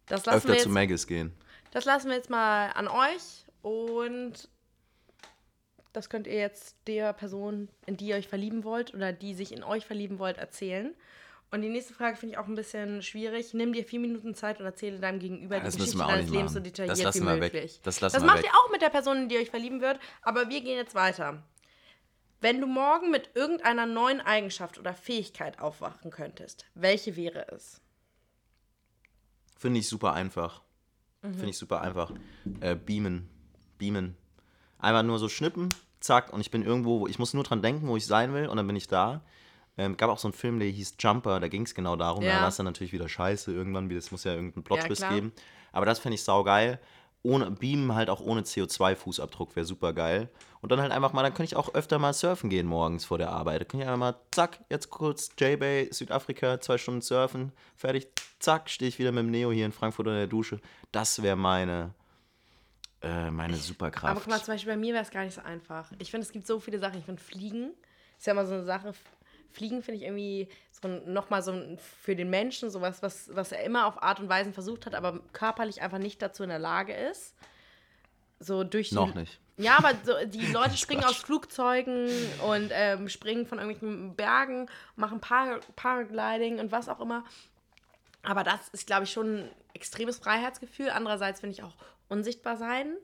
Das 0.08 0.26
lassen, 0.26 0.38
Öfter 0.38 0.50
wir 0.50 0.58
zu 0.58 0.70
jetzt, 0.70 0.74
Maggis 0.74 1.08
gehen. 1.08 1.32
das 1.72 1.86
lassen 1.86 2.10
wir 2.10 2.16
jetzt 2.16 2.30
mal 2.30 2.70
an 2.72 2.88
euch 2.88 3.46
und 3.62 4.50
das 5.94 6.10
könnt 6.10 6.28
ihr 6.28 6.36
jetzt 6.40 6.76
der 6.88 7.13
Person, 7.13 7.70
in 7.86 7.98
die 7.98 8.08
ihr 8.08 8.16
euch 8.16 8.28
verlieben 8.28 8.63
wollt 8.63 8.94
oder 8.94 9.13
die 9.13 9.34
sich 9.34 9.52
in 9.52 9.63
euch 9.63 9.86
verlieben 9.86 10.20
wollt, 10.20 10.38
erzählen. 10.38 10.94
Und 11.49 11.62
die 11.62 11.69
nächste 11.69 11.93
Frage 11.93 12.17
finde 12.17 12.33
ich 12.33 12.39
auch 12.39 12.47
ein 12.47 12.55
bisschen 12.55 13.01
schwierig. 13.01 13.53
Nimm 13.53 13.71
dir 13.71 13.86
vier 13.86 14.01
Minuten 14.01 14.36
Zeit 14.36 14.60
und 14.60 14.65
erzähle 14.65 14.99
deinem 14.99 15.19
Gegenüber 15.19 15.57
Ja, 15.57 15.63
das 15.63 15.75
die 15.75 15.79
Geschichte 15.81 16.05
deines 16.05 16.29
Lebens 16.29 16.53
so 16.53 16.60
detailliert 16.60 16.97
Das 16.97 17.03
lassen 17.03 17.21
wie 17.21 17.25
wir 17.25 17.39
weg. 17.39 17.53
möglich. 17.53 17.79
Das 17.83 18.01
lassen 18.01 18.15
das 18.15 18.23
macht 18.25 18.39
weg. 18.39 18.45
ihr 18.45 18.51
auch 18.51 18.69
mit 18.71 18.81
der 18.81 18.89
Person, 18.89 19.17
in 19.17 19.29
die 19.29 19.36
ihr 19.36 19.41
euch 19.41 19.49
verlieben 19.49 19.79
wird, 19.79 19.97
aber 20.21 20.49
wir 20.49 20.60
gehen 20.62 20.75
jetzt 20.75 20.93
weiter. 20.93 21.41
Wenn 22.41 22.60
du 22.60 22.67
morgen 22.67 23.12
mit 23.12 23.31
irgendeiner 23.33 23.86
neuen 23.86 24.19
Eigenschaft 24.21 24.77
oder 24.77 24.93
Fähigkeit 24.93 25.60
aufwachen 25.60 26.12
könntest, 26.12 26.65
welche 26.75 27.15
wäre 27.15 27.47
es? 27.51 27.81
Finde 29.57 29.79
ich 29.79 29.88
super 29.88 30.13
einfach. 30.13 30.62
Mhm. 31.21 31.33
Finde 31.33 31.49
ich 31.49 31.57
super 31.57 31.81
einfach. 31.81 32.12
Äh, 32.60 32.75
beamen. 32.75 33.29
Beamen. 33.77 34.15
Einmal 34.79 35.03
nur 35.03 35.17
so 35.17 35.29
schnippen, 35.29 35.69
zack, 35.99 36.31
und 36.31 36.41
ich 36.41 36.51
bin 36.51 36.62
irgendwo, 36.62 36.99
wo 36.99 37.07
ich 37.07 37.17
muss 37.17 37.33
nur 37.33 37.43
dran 37.43 37.62
denken, 37.62 37.88
wo 37.88 37.97
ich 37.97 38.05
sein 38.05 38.33
will, 38.33 38.47
und 38.47 38.57
dann 38.57 38.67
bin 38.67 38.75
ich 38.75 38.88
da. 38.88 39.21
Ähm, 39.78 39.96
gab 39.98 40.10
auch 40.10 40.18
so 40.18 40.28
einen 40.28 40.34
Film, 40.34 40.60
der 40.60 40.70
hieß 40.70 40.96
Jumper, 41.00 41.40
da 41.40 41.48
ging 41.48 41.63
es 41.63 41.76
genau 41.76 41.96
darum, 41.96 42.24
Ja. 42.24 42.36
da 42.38 42.42
war 42.42 42.48
es 42.50 42.56
dann 42.58 42.66
natürlich 42.66 42.94
wieder 42.94 43.08
scheiße 43.08 43.52
irgendwann, 43.54 43.90
wie 43.90 43.96
das 43.96 44.12
muss 44.12 44.24
ja 44.24 44.34
irgendeinen 44.34 44.63
Plot-Twist 44.63 45.02
klar. 45.04 45.13
geben. 45.13 45.32
Aber 45.72 45.86
das 45.86 46.00
finde 46.00 46.16
ich 46.16 46.24
saugeil. 46.24 46.80
ohne 47.24 47.52
Beamen 47.52 47.94
halt 47.94 48.10
auch 48.10 48.22
ohne 48.22 48.42
CO2-Fußabdruck 48.44 49.56
wäre 49.56 49.66
super 49.66 49.92
geil. 49.92 50.30
Und 50.62 50.72
dann 50.72 50.80
halt 50.80 50.92
einfach 50.94 51.12
mal, 51.13 51.24
dann 51.24 51.34
könnte 51.34 51.52
ich 51.52 51.56
auch 51.58 51.74
öfter 51.74 52.00
mal 52.00 52.13
surfen 52.13 52.50
gehen 52.50 52.66
morgens 52.68 53.04
vor 53.04 53.18
der 53.18 53.32
Arbeit. 53.32 53.60
Da 53.60 53.66
könnte 53.66 53.84
ich 53.84 53.90
einfach 53.90 54.00
mal, 54.00 54.16
zack, 54.32 54.60
jetzt 54.70 54.90
kurz 54.92 55.32
J-Bay, 55.38 55.90
Südafrika, 55.92 56.62
zwei 56.62 56.78
Stunden 56.78 57.02
surfen, 57.02 57.52
fertig, 57.76 58.08
zack, 58.40 58.70
stehe 58.70 58.88
ich 58.88 58.98
wieder 58.98 59.12
mit 59.12 59.24
dem 59.26 59.32
Neo 59.32 59.52
hier 59.52 59.66
in 59.66 59.74
Frankfurt 59.74 60.08
in 60.08 60.13
der 60.13 60.28
Dusche. 60.28 60.62
Das 60.94 61.22
wäre 61.22 61.36
meine, 61.36 61.94
äh, 63.02 63.30
meine 63.30 63.58
Superkraft. 63.58 64.12
Aber 64.12 64.20
guck 64.22 64.30
mal, 64.30 64.42
zum 64.42 64.54
Beispiel 64.54 64.74
bei 64.74 64.78
mir 64.80 64.94
wäre 64.94 65.04
es 65.04 65.12
gar 65.12 65.24
nicht 65.26 65.34
so 65.36 65.42
einfach. 65.42 65.92
Ich 66.00 66.12
finde, 66.12 66.26
es 66.26 66.32
gibt 66.32 66.48
so 66.48 66.60
viele 66.60 66.80
Sachen. 66.80 67.00
Ich 67.00 67.06
finde, 67.06 67.22
Fliegen 67.22 67.72
ist 68.18 68.26
ja 68.26 68.34
immer 68.34 68.46
so 68.46 68.54
eine 68.54 68.63
Sache. 68.63 68.94
Fliegen 69.58 69.82
finde 69.82 69.98
ich 69.98 70.04
irgendwie 70.04 70.48
so 70.72 70.88
nochmal 70.88 71.41
so 71.41 71.52
ein, 71.52 71.80
für 71.80 72.15
den 72.15 72.30
Menschen 72.30 72.70
sowas, 72.70 73.02
was, 73.02 73.36
was 73.36 73.52
er 73.52 73.63
immer 73.63 73.88
auf 73.88 74.02
Art 74.04 74.20
und 74.20 74.30
Weise 74.30 74.54
versucht 74.54 74.86
hat, 74.86 74.93
aber 74.93 75.20
körperlich 75.34 75.82
einfach 75.82 75.98
nicht 75.98 76.22
dazu 76.22 76.43
in 76.43 76.50
der 76.50 76.60
Lage 76.60 76.93
ist. 76.93 77.36
So 78.39 78.63
durch 78.63 78.89
die, 78.89 78.96
Noch 78.96 79.15
nicht. 79.15 79.39
Ja, 79.58 79.78
aber 79.80 79.93
so, 80.04 80.13
die 80.28 80.46
Leute 80.54 80.78
springen 80.78 81.04
aus 81.04 81.17
Flugzeugen 81.17 82.08
und 82.48 82.70
ähm, 82.72 83.10
springen 83.10 83.48
von 83.48 83.58
irgendwelchen 83.58 84.15
Bergen, 84.15 84.70
machen 84.96 85.20
Par 85.20 85.60
Paragliding 85.76 86.60
und 86.60 86.72
was 86.72 86.88
auch 86.88 87.00
immer. 87.00 87.24
Aber 88.22 88.43
das 88.43 88.70
ist, 88.70 88.86
glaube 88.86 89.06
ich, 89.06 89.12
schon 89.12 89.38
ein 89.38 89.52
extremes 89.74 90.20
Freiheitsgefühl. 90.20 90.89
Andererseits 90.89 91.39
finde 91.39 91.56
ich 91.56 91.63
auch 91.63 91.74
unsichtbar 92.10 92.58
sein. 92.58 92.96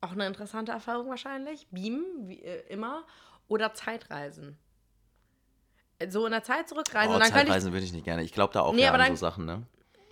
Auch 0.00 0.12
eine 0.12 0.26
interessante 0.26 0.70
Erfahrung 0.70 1.08
wahrscheinlich. 1.08 1.66
Beamen, 1.72 2.28
wie 2.28 2.40
äh, 2.42 2.62
immer. 2.68 3.04
Oder 3.48 3.74
Zeitreisen. 3.74 4.56
So 6.08 6.26
in 6.26 6.32
der 6.32 6.44
Zeit 6.44 6.68
zurückreisen. 6.68 7.10
Oh, 7.10 7.18
könnte 7.18 7.28
ich, 7.28 7.34
Zeitreisen 7.34 7.72
würde 7.72 7.84
ich 7.84 7.92
nicht 7.92 8.04
gerne. 8.04 8.22
Ich 8.22 8.32
glaube 8.32 8.52
da 8.52 8.60
auch 8.60 8.72
Nee, 8.72 8.86
an 8.86 8.98
dann- 8.98 9.16
so 9.16 9.16
Sachen, 9.16 9.46
ne? 9.46 9.66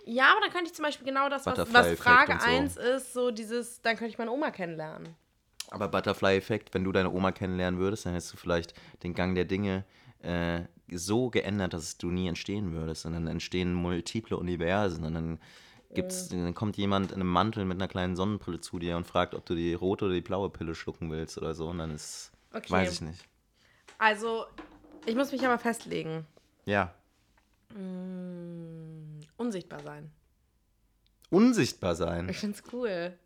ja, 0.05 0.31
aber 0.31 0.41
dann 0.41 0.51
könnte 0.51 0.65
ich 0.67 0.73
zum 0.73 0.83
Beispiel 0.83 1.05
genau 1.05 1.29
das, 1.29 1.45
was, 1.45 1.57
was 1.73 1.99
Frage 1.99 2.33
und 2.33 2.41
so. 2.41 2.47
1 2.47 2.77
ist, 2.77 3.13
so 3.13 3.31
dieses, 3.31 3.81
dann 3.81 3.95
könnte 3.95 4.11
ich 4.11 4.17
meine 4.17 4.31
Oma 4.31 4.51
kennenlernen. 4.51 5.15
Aber 5.69 5.87
Butterfly-Effekt, 5.89 6.73
wenn 6.73 6.83
du 6.83 6.91
deine 6.91 7.11
Oma 7.11 7.31
kennenlernen 7.31 7.79
würdest, 7.79 8.05
dann 8.05 8.13
hättest 8.13 8.33
du 8.33 8.37
vielleicht 8.37 8.73
den 9.03 9.13
Gang 9.13 9.35
der 9.35 9.45
Dinge 9.45 9.83
äh, 10.21 10.61
so 10.89 11.29
geändert, 11.29 11.73
dass 11.73 11.97
du 11.97 12.07
nie 12.09 12.27
entstehen 12.27 12.71
würdest. 12.71 13.05
Und 13.05 13.13
dann 13.13 13.27
entstehen 13.27 13.73
multiple 13.73 14.37
Universen. 14.37 15.03
Und 15.03 15.13
dann 15.13 15.39
gibt's, 15.93 16.29
dann 16.29 16.55
kommt 16.55 16.77
jemand 16.77 17.11
in 17.11 17.15
einem 17.15 17.29
Mantel 17.29 17.65
mit 17.65 17.77
einer 17.77 17.89
kleinen 17.89 18.15
Sonnenbrille 18.15 18.61
zu 18.61 18.79
dir 18.79 18.95
und 18.95 19.05
fragt, 19.05 19.35
ob 19.35 19.45
du 19.45 19.55
die 19.55 19.73
rote 19.73 20.05
oder 20.05 20.13
die 20.13 20.21
blaue 20.21 20.49
Pille 20.49 20.73
schlucken 20.73 21.11
willst 21.11 21.37
oder 21.37 21.53
so. 21.53 21.67
Und 21.67 21.79
dann 21.79 21.91
ist. 21.91 22.31
Okay. 22.53 22.71
Weiß 22.71 22.93
ich 22.93 23.01
nicht. 23.01 23.25
Also, 23.97 24.45
ich 25.07 25.15
muss 25.15 25.31
mich 25.31 25.43
aber 25.45 25.57
festlegen. 25.57 26.25
Ja. 26.65 26.93
Unsichtbar 29.37 29.79
sein. 29.81 30.11
Unsichtbar 31.29 31.95
sein. 31.95 32.29
Ich 32.29 32.37
find's 32.37 32.61
cool. 32.71 33.17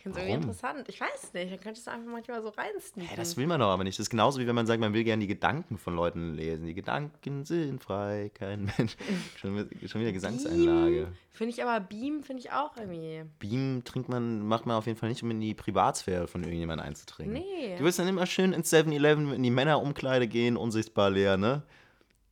Ich 0.00 0.04
find's 0.04 0.16
irgendwie 0.16 0.32
Warum? 0.32 0.48
interessant. 0.48 0.88
Ich 0.88 0.98
weiß 0.98 1.34
nicht, 1.34 1.52
dann 1.52 1.60
könntest 1.60 1.86
du 1.86 1.90
einfach 1.90 2.10
manchmal 2.10 2.40
so 2.40 2.48
reinsneaken. 2.48 3.06
Hey, 3.10 3.16
das 3.18 3.36
will 3.36 3.46
man 3.46 3.60
doch 3.60 3.66
aber 3.68 3.84
nicht. 3.84 3.98
Das 3.98 4.04
ist 4.06 4.08
genauso 4.10 4.40
wie 4.40 4.46
wenn 4.46 4.54
man 4.54 4.66
sagt, 4.66 4.80
man 4.80 4.94
will 4.94 5.04
gerne 5.04 5.20
die 5.20 5.26
Gedanken 5.26 5.76
von 5.76 5.94
Leuten 5.94 6.32
lesen. 6.32 6.64
Die 6.64 6.72
Gedanken 6.72 7.44
sind 7.44 7.82
frei, 7.82 8.30
kein 8.32 8.72
Mensch. 8.78 8.96
schon, 9.38 9.56
wieder- 9.58 9.88
schon 9.88 10.00
wieder 10.00 10.12
Gesangseinlage. 10.12 11.08
Finde 11.32 11.52
ich 11.52 11.62
aber 11.62 11.78
Beam, 11.80 12.22
finde 12.22 12.40
ich 12.40 12.50
auch 12.50 12.74
irgendwie. 12.78 13.24
Beam 13.40 13.82
trinkt 13.84 14.08
man, 14.08 14.40
macht 14.46 14.64
man 14.64 14.76
auf 14.78 14.86
jeden 14.86 14.98
Fall 14.98 15.10
nicht, 15.10 15.22
um 15.22 15.30
in 15.32 15.40
die 15.42 15.52
Privatsphäre 15.52 16.26
von 16.26 16.44
irgendjemandem 16.44 16.86
einzutrinken. 16.86 17.34
Nee. 17.34 17.76
Du 17.76 17.84
willst 17.84 17.98
dann 17.98 18.08
immer 18.08 18.24
schön 18.24 18.54
ins 18.54 18.72
7-Eleven 18.72 19.34
in 19.34 19.42
die 19.42 19.50
Männerumkleide 19.50 20.28
gehen, 20.28 20.56
unsichtbar 20.56 21.10
leer, 21.10 21.36
ne? 21.36 21.62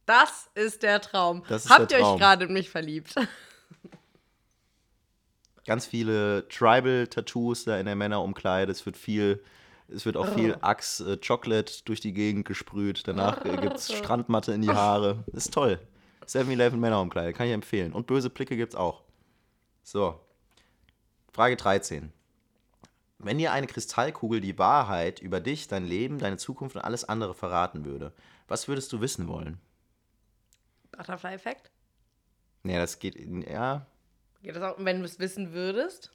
Das 0.07 0.49
ist 0.55 0.83
der 0.83 1.03
Traum. 1.03 1.43
Das 1.51 1.67
ist 1.67 1.71
Habt 1.71 1.91
der 1.91 1.99
ihr 1.99 2.03
euch 2.03 2.09
Traum. 2.09 2.19
gerade 2.19 2.47
in 2.47 2.55
mich 2.55 2.71
verliebt? 2.71 3.15
Ganz 5.69 5.85
viele 5.85 6.49
Tribal-Tattoos 6.49 7.65
da 7.65 7.79
in 7.79 7.85
der 7.85 7.95
Männerumkleide. 7.95 8.73
Es 8.73 8.87
wird 8.87 8.97
viel, 8.97 9.45
es 9.89 10.07
wird 10.07 10.17
auch 10.17 10.27
viel 10.33 10.57
Axe 10.63 11.13
äh, 11.13 11.19
Chocolate 11.19 11.85
durch 11.85 12.01
die 12.01 12.15
Gegend 12.15 12.47
gesprüht. 12.47 13.07
Danach 13.07 13.45
äh, 13.45 13.55
gibt 13.61 13.77
es 13.77 13.93
Strandmatte 13.93 14.53
in 14.53 14.63
die 14.63 14.71
Haare. 14.71 15.25
Ist 15.35 15.53
toll. 15.53 15.79
7-Eleven 16.27 16.81
Männerumkleide, 16.81 17.35
kann 17.35 17.49
ich 17.49 17.53
empfehlen. 17.53 17.93
Und 17.93 18.07
böse 18.07 18.31
Blicke 18.31 18.57
gibt's 18.57 18.75
auch. 18.75 19.03
So. 19.83 20.19
Frage 21.35 21.57
13. 21.57 22.15
Wenn 23.19 23.37
dir 23.37 23.53
eine 23.53 23.67
Kristallkugel 23.67 24.41
die 24.41 24.57
Wahrheit 24.57 25.21
über 25.21 25.39
dich, 25.39 25.69
dein 25.69 25.85
Leben, 25.85 26.19
deine 26.19 26.39
Zukunft 26.39 26.77
und 26.77 26.83
alles 26.83 27.05
andere 27.05 27.35
verraten 27.35 27.85
würde, 27.85 28.15
was 28.47 28.69
würdest 28.69 28.91
du 28.95 29.03
wissen 29.03 29.29
wollen? 29.29 29.61
Butterfly-Effekt? 30.93 31.71
Nee, 32.63 32.79
das 32.79 32.99
geht, 32.99 33.17
ja, 33.47 33.87
Geht 34.43 34.57
das 34.57 34.63
auch, 34.63 34.77
wenn 34.79 35.01
du 35.01 35.05
es 35.05 35.19
wissen 35.19 35.53
würdest? 35.53 36.13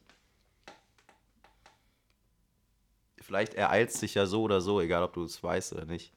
vielleicht 3.23 3.55
ereilt 3.55 3.89
es 3.89 3.99
dich 3.99 4.13
ja 4.15 4.25
so 4.25 4.43
oder 4.43 4.61
so, 4.61 4.79
egal 4.79 5.03
ob 5.03 5.13
du 5.13 5.23
es 5.23 5.41
weißt 5.41 5.73
oder 5.73 5.85
nicht. 5.85 6.13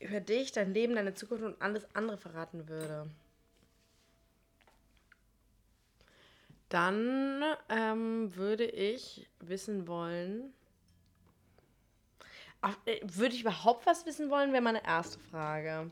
Über 0.00 0.20
dich, 0.20 0.52
dein 0.52 0.74
Leben, 0.74 0.94
deine 0.94 1.14
Zukunft 1.14 1.44
und 1.44 1.60
alles 1.62 1.86
andere 1.94 2.18
verraten 2.18 2.68
würde. 2.68 3.08
Dann 6.68 7.42
ähm, 7.68 8.36
würde 8.36 8.66
ich 8.66 9.26
wissen 9.40 9.88
wollen. 9.88 10.52
Ach, 12.60 12.76
äh, 12.84 13.00
würde 13.02 13.34
ich 13.34 13.40
überhaupt 13.40 13.86
was 13.86 14.04
wissen 14.04 14.28
wollen, 14.30 14.52
wäre 14.52 14.62
meine 14.62 14.84
erste 14.84 15.18
Frage. 15.18 15.90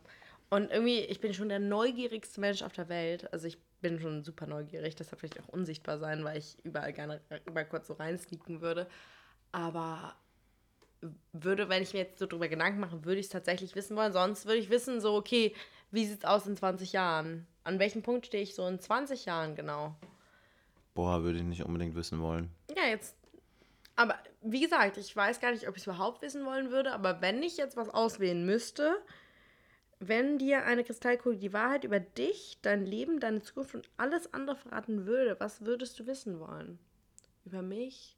Und 0.51 0.71
irgendwie, 0.71 1.01
ich 1.01 1.21
bin 1.21 1.33
schon 1.33 1.49
der 1.49 1.59
neugierigste 1.59 2.41
Mensch 2.41 2.63
auf 2.63 2.75
der 2.75 2.89
Welt. 2.89 3.33
Also 3.33 3.47
ich 3.47 3.59
bin 3.81 4.01
schon 4.01 4.23
super 4.23 4.47
neugierig, 4.47 4.97
deshalb 4.97 5.21
vielleicht 5.21 5.41
auch 5.41 5.49
unsichtbar 5.49 5.99
sein, 5.99 6.25
weil 6.25 6.39
ich 6.39 6.57
überall 6.65 6.93
gerne 6.93 7.21
überall 7.47 7.69
kurz 7.69 7.87
so 7.87 7.95
reinsneaken 7.95 8.61
würde. 8.61 8.89
Aber 9.53 10.15
würde, 11.33 11.69
wenn 11.69 11.83
ich 11.83 11.93
mir 11.93 12.01
jetzt 12.01 12.19
so 12.19 12.27
drüber 12.27 12.49
Gedanken 12.49 12.81
mache, 12.81 13.05
würde 13.05 13.21
ich 13.21 13.27
es 13.27 13.33
tatsächlich 13.33 13.75
wissen 13.75 13.97
wollen. 13.97 14.13
Sonst 14.13 14.47
würde 14.47 14.59
ich 14.59 14.71
wissen, 14.71 15.01
so, 15.01 15.15
okay, 15.15 15.55
wie 15.91 16.07
sieht 16.07 16.21
es 16.21 16.25
aus 16.25 16.47
in 16.47 16.57
20 16.57 16.93
Jahren? 16.93 17.47
An 17.65 17.79
welchem 17.79 18.03
Punkt 18.03 18.27
stehe 18.27 18.43
ich 18.43 18.55
so 18.55 18.67
in 18.67 18.81
20 18.81 19.27
Jahren 19.27 19.55
genau? 19.55 19.95
Boah, 20.95 21.23
würde 21.23 21.39
ich 21.39 21.45
nicht 21.45 21.65
unbedingt 21.65 21.95
wissen 21.95 22.21
wollen. 22.21 22.51
Ja, 22.75 22.87
jetzt. 22.87 23.17
Aber 23.97 24.15
wie 24.43 24.61
gesagt, 24.61 24.99
ich 24.99 25.15
weiß 25.15 25.41
gar 25.41 25.53
nicht, 25.53 25.69
ob 25.69 25.77
ich 25.77 25.83
es 25.83 25.87
überhaupt 25.87 26.23
wissen 26.23 26.45
wollen 26.45 26.71
würde, 26.71 26.93
aber 26.93 27.21
wenn 27.21 27.43
ich 27.43 27.57
jetzt 27.57 27.77
was 27.77 27.89
auswählen 27.89 28.45
müsste, 28.45 28.97
wenn 29.99 30.39
dir 30.39 30.65
eine 30.65 30.85
Kristallkugel 30.85 31.39
die 31.39 31.53
Wahrheit 31.53 31.85
über 31.85 32.01
dich, 32.01 32.59
dein 32.63 32.85
Leben, 32.85 33.21
deine 33.21 33.43
Zukunft 33.43 33.75
und 33.75 33.89
alles 33.97 34.33
andere 34.35 34.57
verraten 34.57 35.07
würde, 35.07 35.37
was 35.41 35.63
würdest 35.63 35.99
du 35.99 36.07
wissen 36.07 36.39
wollen? 36.39 36.79
Über 37.45 37.63
mich? 37.63 38.17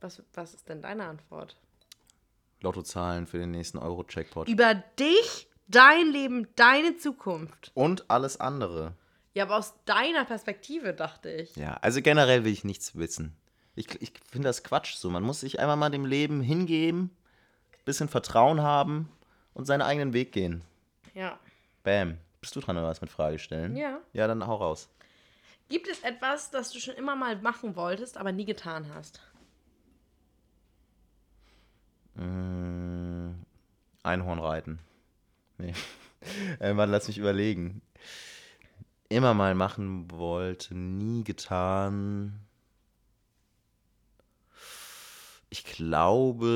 Was, 0.00 0.22
was 0.32 0.54
ist 0.54 0.68
denn 0.68 0.82
deine 0.82 1.04
Antwort? 1.04 1.56
Lottozahlen 2.60 3.26
für 3.26 3.38
den 3.38 3.50
nächsten 3.50 3.78
Euro-Checkpot. 3.78 4.48
Über 4.48 4.74
dich, 4.74 5.48
dein 5.68 6.08
Leben, 6.08 6.48
deine 6.56 6.96
Zukunft. 6.96 7.70
Und 7.74 8.10
alles 8.10 8.40
andere. 8.40 8.94
Ja, 9.34 9.44
aber 9.44 9.56
aus 9.56 9.74
deiner 9.84 10.24
Perspektive 10.24 10.94
dachte 10.94 11.30
ich. 11.30 11.56
Ja, 11.56 11.74
also 11.74 12.02
generell 12.02 12.44
will 12.44 12.52
ich 12.52 12.64
nichts 12.64 12.96
wissen. 12.96 13.36
Ich, 13.74 14.00
ich 14.02 14.12
finde 14.30 14.48
das 14.48 14.62
Quatsch 14.62 14.94
so. 14.94 15.10
Man 15.10 15.22
muss 15.22 15.40
sich 15.40 15.60
einfach 15.60 15.76
mal 15.76 15.90
dem 15.90 16.04
Leben 16.04 16.42
hingeben, 16.42 17.10
bisschen 17.84 18.08
Vertrauen 18.08 18.62
haben 18.62 19.08
und 19.54 19.66
seinen 19.66 19.82
eigenen 19.82 20.12
Weg 20.12 20.32
gehen. 20.32 20.62
Ja. 21.14 21.38
Bam. 21.82 22.18
Bist 22.40 22.56
du 22.56 22.60
dran 22.60 22.76
oder 22.76 22.88
was 22.88 23.00
mit 23.00 23.10
Frage 23.10 23.38
stellen? 23.38 23.76
Ja. 23.76 24.00
Ja, 24.12 24.26
dann 24.26 24.46
hau 24.46 24.56
raus. 24.56 24.88
Gibt 25.68 25.88
es 25.88 26.00
etwas, 26.00 26.50
das 26.50 26.72
du 26.72 26.80
schon 26.80 26.94
immer 26.96 27.16
mal 27.16 27.36
machen 27.36 27.76
wolltest, 27.76 28.18
aber 28.18 28.32
nie 28.32 28.44
getan 28.44 28.92
hast? 28.92 29.20
Mm, 32.14 33.30
Einhorn 34.02 34.38
reiten. 34.38 34.80
Nee. 35.58 35.72
äh, 36.58 36.76
warte, 36.76 36.92
lass 36.92 37.08
mich 37.08 37.18
überlegen. 37.18 37.80
Immer 39.08 39.34
mal 39.34 39.54
machen 39.54 40.10
wollte, 40.10 40.74
nie 40.74 41.22
getan. 41.24 42.40
Ich 45.52 45.64
glaube 45.64 46.54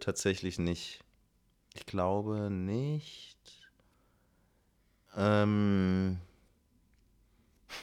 tatsächlich 0.00 0.58
nicht. 0.58 1.00
Ich 1.74 1.84
glaube 1.84 2.48
nicht. 2.50 3.36
Ähm. 5.14 6.16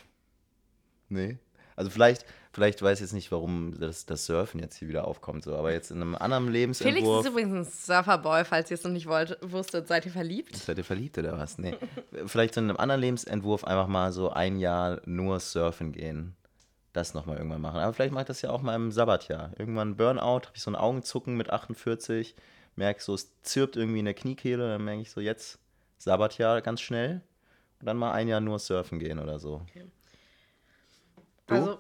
Nee. 1.10 1.38
Also 1.76 1.92
vielleicht, 1.92 2.26
vielleicht 2.52 2.82
weiß 2.82 2.98
ich 2.98 3.02
jetzt 3.02 3.14
nicht, 3.14 3.32
warum 3.32 3.80
das, 3.80 4.08
das 4.08 4.26
Surfen 4.26 4.60
jetzt 4.60 4.78
hier 4.78 4.88
wieder 4.88 5.08
aufkommt, 5.08 5.44
so, 5.44 5.56
aber 5.56 5.72
jetzt 5.72 5.92
in 5.92 6.02
einem 6.02 6.16
anderen 6.16 6.46
Felix 6.46 6.80
Lebensentwurf. 6.80 7.24
ist 7.24 7.32
übrigens 7.32 7.54
ein 7.54 7.66
Surferboy, 7.72 8.46
falls 8.46 8.72
ihr 8.72 8.76
es 8.76 8.84
noch 8.84 8.90
nicht 8.90 9.06
wollt, 9.06 9.38
wusstet. 9.42 9.88
Seid 9.88 10.08
ihr 10.08 10.12
verliebt? 10.12 10.56
Seid 10.56 10.80
ihr 10.80 10.84
verliebt 10.84 11.20
oder 11.20 11.38
was? 11.38 11.60
Nee. 11.60 11.78
Vielleicht 12.26 12.58
in 12.58 12.64
einem 12.64 12.78
anderen 12.78 13.02
Lebensentwurf 13.02 13.66
einfach 13.66 13.86
mal 13.86 14.12
so 14.12 14.32
ein 14.32 14.58
Jahr 14.58 15.00
nur 15.06 15.40
surfen 15.40 15.92
gehen. 15.92 16.36
Das 16.94 17.16
nochmal 17.16 17.38
irgendwann 17.38 17.62
machen. 17.62 17.80
Aber 17.80 17.92
vielleicht 17.94 18.14
mache 18.14 18.22
ich 18.22 18.28
das 18.28 18.44
ja 18.44 18.52
auch 18.52 18.62
mal 18.62 18.76
im 18.76 18.92
Sabbatjahr. 18.92 19.52
Irgendwann 19.58 19.98
Burnout, 19.98 20.46
habe 20.46 20.52
ich 20.54 20.62
so 20.62 20.70
ein 20.70 20.76
Augenzucken 20.76 21.36
mit 21.36 21.50
48, 21.50 22.36
merke 22.76 23.02
so, 23.02 23.16
es 23.16 23.42
zirpt 23.42 23.76
irgendwie 23.76 24.00
in 24.00 24.06
der 24.06 24.14
Kniekehle, 24.14 24.70
dann 24.70 24.84
merke 24.84 25.02
ich 25.02 25.10
so, 25.12 25.20
jetzt 25.20 25.60
Sabbatjahr 25.98 26.62
ganz 26.62 26.82
schnell 26.82 27.22
und 27.80 27.88
dann 27.88 27.98
mal 27.98 28.12
ein 28.12 28.28
Jahr 28.28 28.42
nur 28.42 28.60
surfen 28.60 29.00
gehen 29.00 29.20
oder 29.20 29.40
so. 29.40 29.66
Du? 31.48 31.56
Also, 31.56 31.80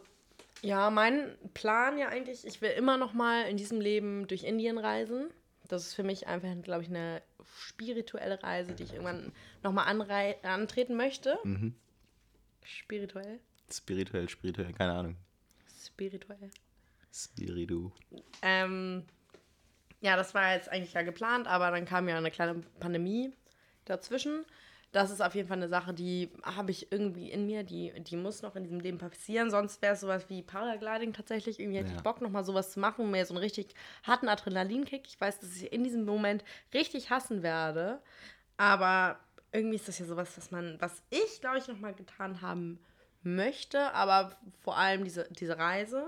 ja, 0.63 0.89
mein 0.89 1.37
Plan 1.53 1.97
ja 1.97 2.07
eigentlich, 2.07 2.45
ich 2.47 2.61
will 2.61 2.71
immer 2.71 2.97
noch 2.97 3.13
mal 3.13 3.43
in 3.43 3.57
diesem 3.57 3.79
Leben 3.79 4.27
durch 4.27 4.43
Indien 4.43 4.77
reisen. 4.77 5.29
Das 5.67 5.85
ist 5.85 5.93
für 5.93 6.03
mich 6.03 6.27
einfach, 6.27 6.49
glaube 6.63 6.83
ich, 6.83 6.89
eine 6.89 7.21
spirituelle 7.55 8.41
Reise, 8.41 8.73
die 8.73 8.83
ich 8.83 8.93
irgendwann 8.93 9.31
noch 9.61 9.71
mal 9.71 9.85
anrei- 9.85 10.41
antreten 10.43 10.95
möchte. 10.95 11.37
Mhm. 11.43 11.75
Spirituell? 12.63 13.39
Spirituell, 13.71 14.29
spirituell, 14.29 14.73
keine 14.73 14.93
Ahnung. 14.93 15.15
Spirituell. 15.85 16.49
Spiritu. 17.11 17.91
Ähm, 18.41 19.03
ja, 20.01 20.15
das 20.15 20.33
war 20.33 20.53
jetzt 20.53 20.69
eigentlich 20.69 20.93
ja 20.93 21.01
geplant, 21.03 21.47
aber 21.47 21.71
dann 21.71 21.85
kam 21.85 22.07
ja 22.09 22.17
eine 22.17 22.31
kleine 22.31 22.55
Pandemie 22.79 23.33
dazwischen. 23.85 24.45
Das 24.91 25.09
ist 25.09 25.21
auf 25.21 25.33
jeden 25.33 25.47
Fall 25.47 25.57
eine 25.57 25.69
Sache, 25.69 25.91
die 25.91 26.29
habe 26.43 26.69
ich 26.69 26.91
irgendwie 26.91 27.31
in 27.31 27.47
mir, 27.47 27.63
die, 27.63 27.91
die 28.01 28.15
muss 28.15 28.43
noch 28.43 28.55
in 28.55 28.63
diesem 28.63 28.79
Leben 28.79 28.99
passieren. 28.99 29.49
Sonst 29.49 29.81
wäre 29.81 29.93
es 29.95 30.01
sowas 30.01 30.29
wie 30.29 30.43
Paragliding 30.43 31.13
tatsächlich. 31.13 31.59
Irgendwie 31.59 31.79
hätte 31.79 31.89
Ja. 31.89 31.95
ich 31.97 32.03
Bock, 32.03 32.21
nochmal 32.21 32.43
sowas 32.43 32.71
zu 32.71 32.79
machen, 32.79 33.09
mehr 33.09 33.25
so 33.25 33.33
einen 33.33 33.43
richtig 33.43 33.73
harten 34.03 34.27
Adrenalinkick. 34.29 35.07
Ich 35.07 35.19
weiß, 35.19 35.39
dass 35.39 35.55
ich 35.55 35.73
in 35.73 35.83
diesem 35.83 36.05
Moment 36.05 36.43
richtig 36.75 37.09
hassen 37.09 37.41
werde. 37.41 38.01
Aber 38.57 39.19
irgendwie 39.51 39.77
ist 39.77 39.87
das 39.87 39.97
ja 39.97 40.05
sowas, 40.05 40.37
was 40.37 40.51
man, 40.51 40.77
was 40.79 41.01
ich, 41.09 41.41
glaube 41.41 41.57
ich, 41.57 41.67
nochmal 41.67 41.93
getan 41.95 42.41
haben 42.41 42.79
möchte. 43.23 43.93
Aber 43.93 44.35
vor 44.61 44.77
allem 44.77 45.03
diese, 45.03 45.27
diese 45.31 45.57
Reise. 45.57 46.05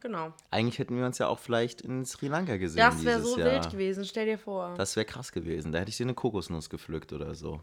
Genau. 0.00 0.34
Eigentlich 0.50 0.78
hätten 0.78 0.98
wir 0.98 1.06
uns 1.06 1.16
ja 1.18 1.28
auch 1.28 1.38
vielleicht 1.38 1.80
in 1.80 2.04
Sri 2.04 2.28
Lanka 2.28 2.58
gesehen 2.58 2.76
Das 2.78 3.04
wäre 3.04 3.22
so 3.22 3.38
Jahr. 3.38 3.52
wild 3.52 3.70
gewesen, 3.70 4.04
stell 4.04 4.26
dir 4.26 4.36
vor. 4.38 4.74
Das 4.76 4.96
wäre 4.96 5.06
krass 5.06 5.32
gewesen. 5.32 5.72
Da 5.72 5.78
hätte 5.78 5.88
ich 5.90 5.96
dir 5.96 6.04
eine 6.04 6.12
Kokosnuss 6.14 6.68
gepflückt 6.68 7.14
oder 7.14 7.34
so. 7.34 7.62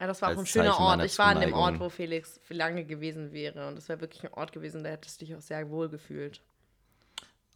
ja, 0.00 0.06
das 0.06 0.22
war 0.22 0.28
auch 0.28 0.30
als 0.32 0.40
ein 0.40 0.46
schöner 0.46 0.70
Zeichen 0.70 0.82
Ort. 0.82 1.04
Ich 1.04 1.18
war 1.18 1.26
an 1.26 1.40
dem. 1.40 1.52
Ort, 1.52 1.78
wo 1.78 1.90
Felix 1.90 2.40
für 2.44 2.54
lange 2.54 2.84
gewesen 2.86 3.32
wäre. 3.32 3.68
Und 3.68 3.76
das 3.76 3.90
wäre 3.90 4.00
wirklich 4.00 4.24
ein 4.24 4.32
Ort 4.32 4.52
gewesen, 4.52 4.82
da 4.82 4.88
hättest 4.90 5.20
du 5.20 5.26
dich 5.26 5.34
auch 5.36 5.42
sehr 5.42 5.68
wohl 5.68 5.90
gefühlt. 5.90 6.40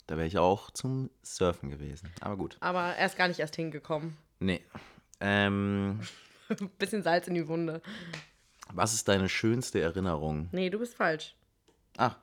Da 0.07 0.18
wäre 0.18 0.26
ich 0.26 0.36
auch 0.36 0.70
zum 0.70 1.09
Surfen 1.22 1.70
gewesen. 1.70 2.11
Aber 2.20 2.36
gut. 2.36 2.59
Aber 2.61 2.82
er 2.82 3.07
ist 3.07 3.16
gar 3.16 3.28
nicht 3.28 3.40
erst 3.40 3.57
hingekommen. 3.57 4.18
Nee. 4.38 4.62
Ähm, 5.20 6.01
Bisschen 6.78 7.03
Salz 7.03 7.26
in 7.26 7.32
die 7.34 7.49
Wunde. 7.49 7.80
Was 8.75 8.95
ist 8.95 9.09
deine 9.09 9.29
schönste 9.29 9.81
Erinnerung? 9.81 10.49
Nee, 10.53 10.70
du 10.70 10.79
bist 10.79 10.95
falsch. 10.95 11.35
Ach. 11.97 12.18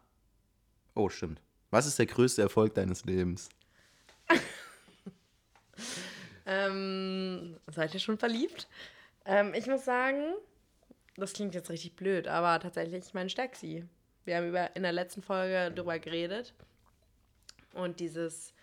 Oh, 0.94 1.10
stimmt. 1.10 1.42
Was 1.70 1.86
ist 1.86 1.98
der 2.00 2.06
größte 2.06 2.42
Erfolg 2.42 2.74
deines 2.74 3.06
Lebens? 3.06 3.50
Ähm, 6.46 7.56
seid 7.68 7.94
ihr 7.94 8.00
schon 8.00 8.18
verliebt? 8.18 8.68
Ähm, 9.26 9.54
ich 9.54 9.68
muss 9.68 9.86
sagen, 9.86 10.34
das 11.16 11.34
klingt 11.34 11.56
jetzt 11.56 11.70
richtig 11.70 11.96
blöd, 11.96 12.28
aber 12.28 12.60
tatsächlich 12.60 13.14
mein 13.14 13.30
Stexi. 13.30 13.86
Wir 14.26 14.38
haben 14.38 14.50
über, 14.50 14.76
in 14.76 14.84
der 14.84 14.92
letzten 14.92 15.22
Folge 15.22 15.72
darüber 15.74 15.98
geredet. 16.00 16.54
Und 17.74 18.00
dieses 18.00 18.54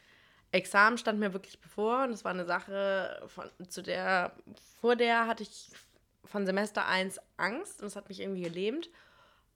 Examen 0.53 0.99
stand 0.99 1.18
mir 1.18 1.32
wirklich 1.32 1.61
bevor. 1.61 2.05
Und 2.05 2.11
es 2.11 2.24
war 2.24 2.32
eine 2.32 2.45
Sache, 2.45 3.22
von, 3.28 3.51
zu 3.68 3.82
der, 3.82 4.32
vor 4.80 4.97
der 4.97 5.26
hatte 5.26 5.45
ich 5.45 5.70
von 6.28 6.46
Semester 6.46 6.86
1 6.86 7.20
Angst. 7.36 7.80
Und 7.80 7.88
es 7.88 7.96
hat 7.96 8.08
mich 8.08 8.20
irgendwie 8.20 8.42
gelähmt. 8.42 8.90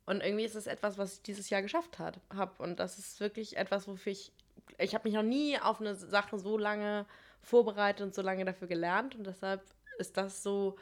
Und 0.05 0.23
irgendwie 0.23 0.45
ist 0.45 0.57
es 0.57 0.67
etwas, 0.67 0.99
was 0.99 1.15
ich 1.15 1.23
dieses 1.23 1.51
Jahr 1.51 1.63
geschafft 1.63 1.99
habe. 1.99 2.63
Und 2.63 2.81
das 2.81 2.99
ist 2.99 3.21
wirklich 3.21 3.57
etwas, 3.57 3.87
wofür 3.87 4.13
ich. 4.13 4.33
Ich 4.79 4.95
habe 4.95 5.09
mich 5.09 5.15
noch 5.15 5.23
nie 5.23 5.59
auf 5.59 5.81
eine 5.81 5.95
Sache 5.95 6.39
so 6.39 6.59
lange 6.59 7.07
vorbereitet 7.41 8.03
und 8.03 8.15
so 8.15 8.23
lange 8.23 8.45
dafür 8.45 8.69
gelernt. 8.69 9.15
Und 9.15 9.27
deshalb 9.27 9.63
ist 9.99 10.17
das 10.17 10.43
so, 10.43 10.77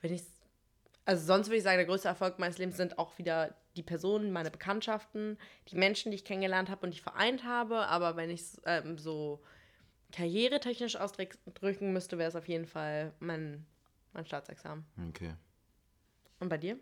wenn 0.00 0.12
ich. 0.12 0.22
Also, 1.06 1.26
sonst 1.26 1.48
würde 1.48 1.58
ich 1.58 1.62
sagen, 1.62 1.76
der 1.76 1.86
größte 1.86 2.08
Erfolg 2.08 2.38
meines 2.38 2.56
Lebens 2.56 2.78
sind 2.78 2.98
auch 2.98 3.18
wieder 3.18 3.54
die 3.76 3.82
Personen, 3.82 4.32
meine 4.32 4.50
Bekanntschaften, 4.50 5.38
die 5.68 5.76
Menschen, 5.76 6.10
die 6.10 6.16
ich 6.16 6.24
kennengelernt 6.24 6.70
habe 6.70 6.86
und 6.86 6.92
die 6.92 6.96
ich 6.96 7.02
vereint 7.02 7.44
habe. 7.44 7.86
Aber 7.86 8.16
wenn 8.16 8.30
ich 8.30 8.40
es 8.40 8.62
ähm, 8.64 8.96
so 8.96 9.42
karrieretechnisch 10.12 10.96
ausdrücken 10.96 11.92
müsste, 11.92 12.18
wäre 12.18 12.28
es 12.28 12.36
auf 12.36 12.48
jeden 12.48 12.66
Fall 12.66 13.12
mein, 13.18 13.66
mein 14.14 14.24
Staatsexamen. 14.26 14.84
Okay. 15.08 15.34
Und 16.40 16.48
bei 16.48 16.58
dir? 16.58 16.78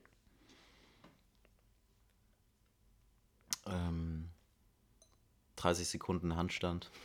Ähm, 3.67 4.29
30 5.57 5.89
Sekunden 5.89 6.37
Handstand. 6.37 6.91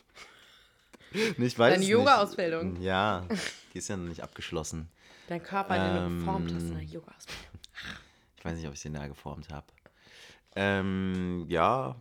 Ich 1.38 1.58
weiß 1.58 1.72
Deine 1.72 1.86
Yoga-Ausbildung. 1.86 2.82
Ja, 2.82 3.26
die 3.72 3.78
ist 3.78 3.88
ja 3.88 3.96
noch 3.96 4.10
nicht 4.10 4.22
abgeschlossen. 4.22 4.90
Dein 5.28 5.42
Körper, 5.42 5.78
den 5.78 5.94
du 5.94 6.00
Ähm, 6.02 6.18
geformt 6.18 6.52
hast 6.54 6.62
in 6.64 6.74
der 6.74 6.82
Yoga-Ausbildung. 6.82 7.60
Ich 8.36 8.44
weiß 8.44 8.56
nicht, 8.58 8.66
ob 8.68 8.74
ich 8.74 8.82
den 8.82 8.92
da 8.92 9.06
geformt 9.06 9.48
habe. 9.48 9.66
Ähm, 10.54 11.46
ja, 11.48 11.98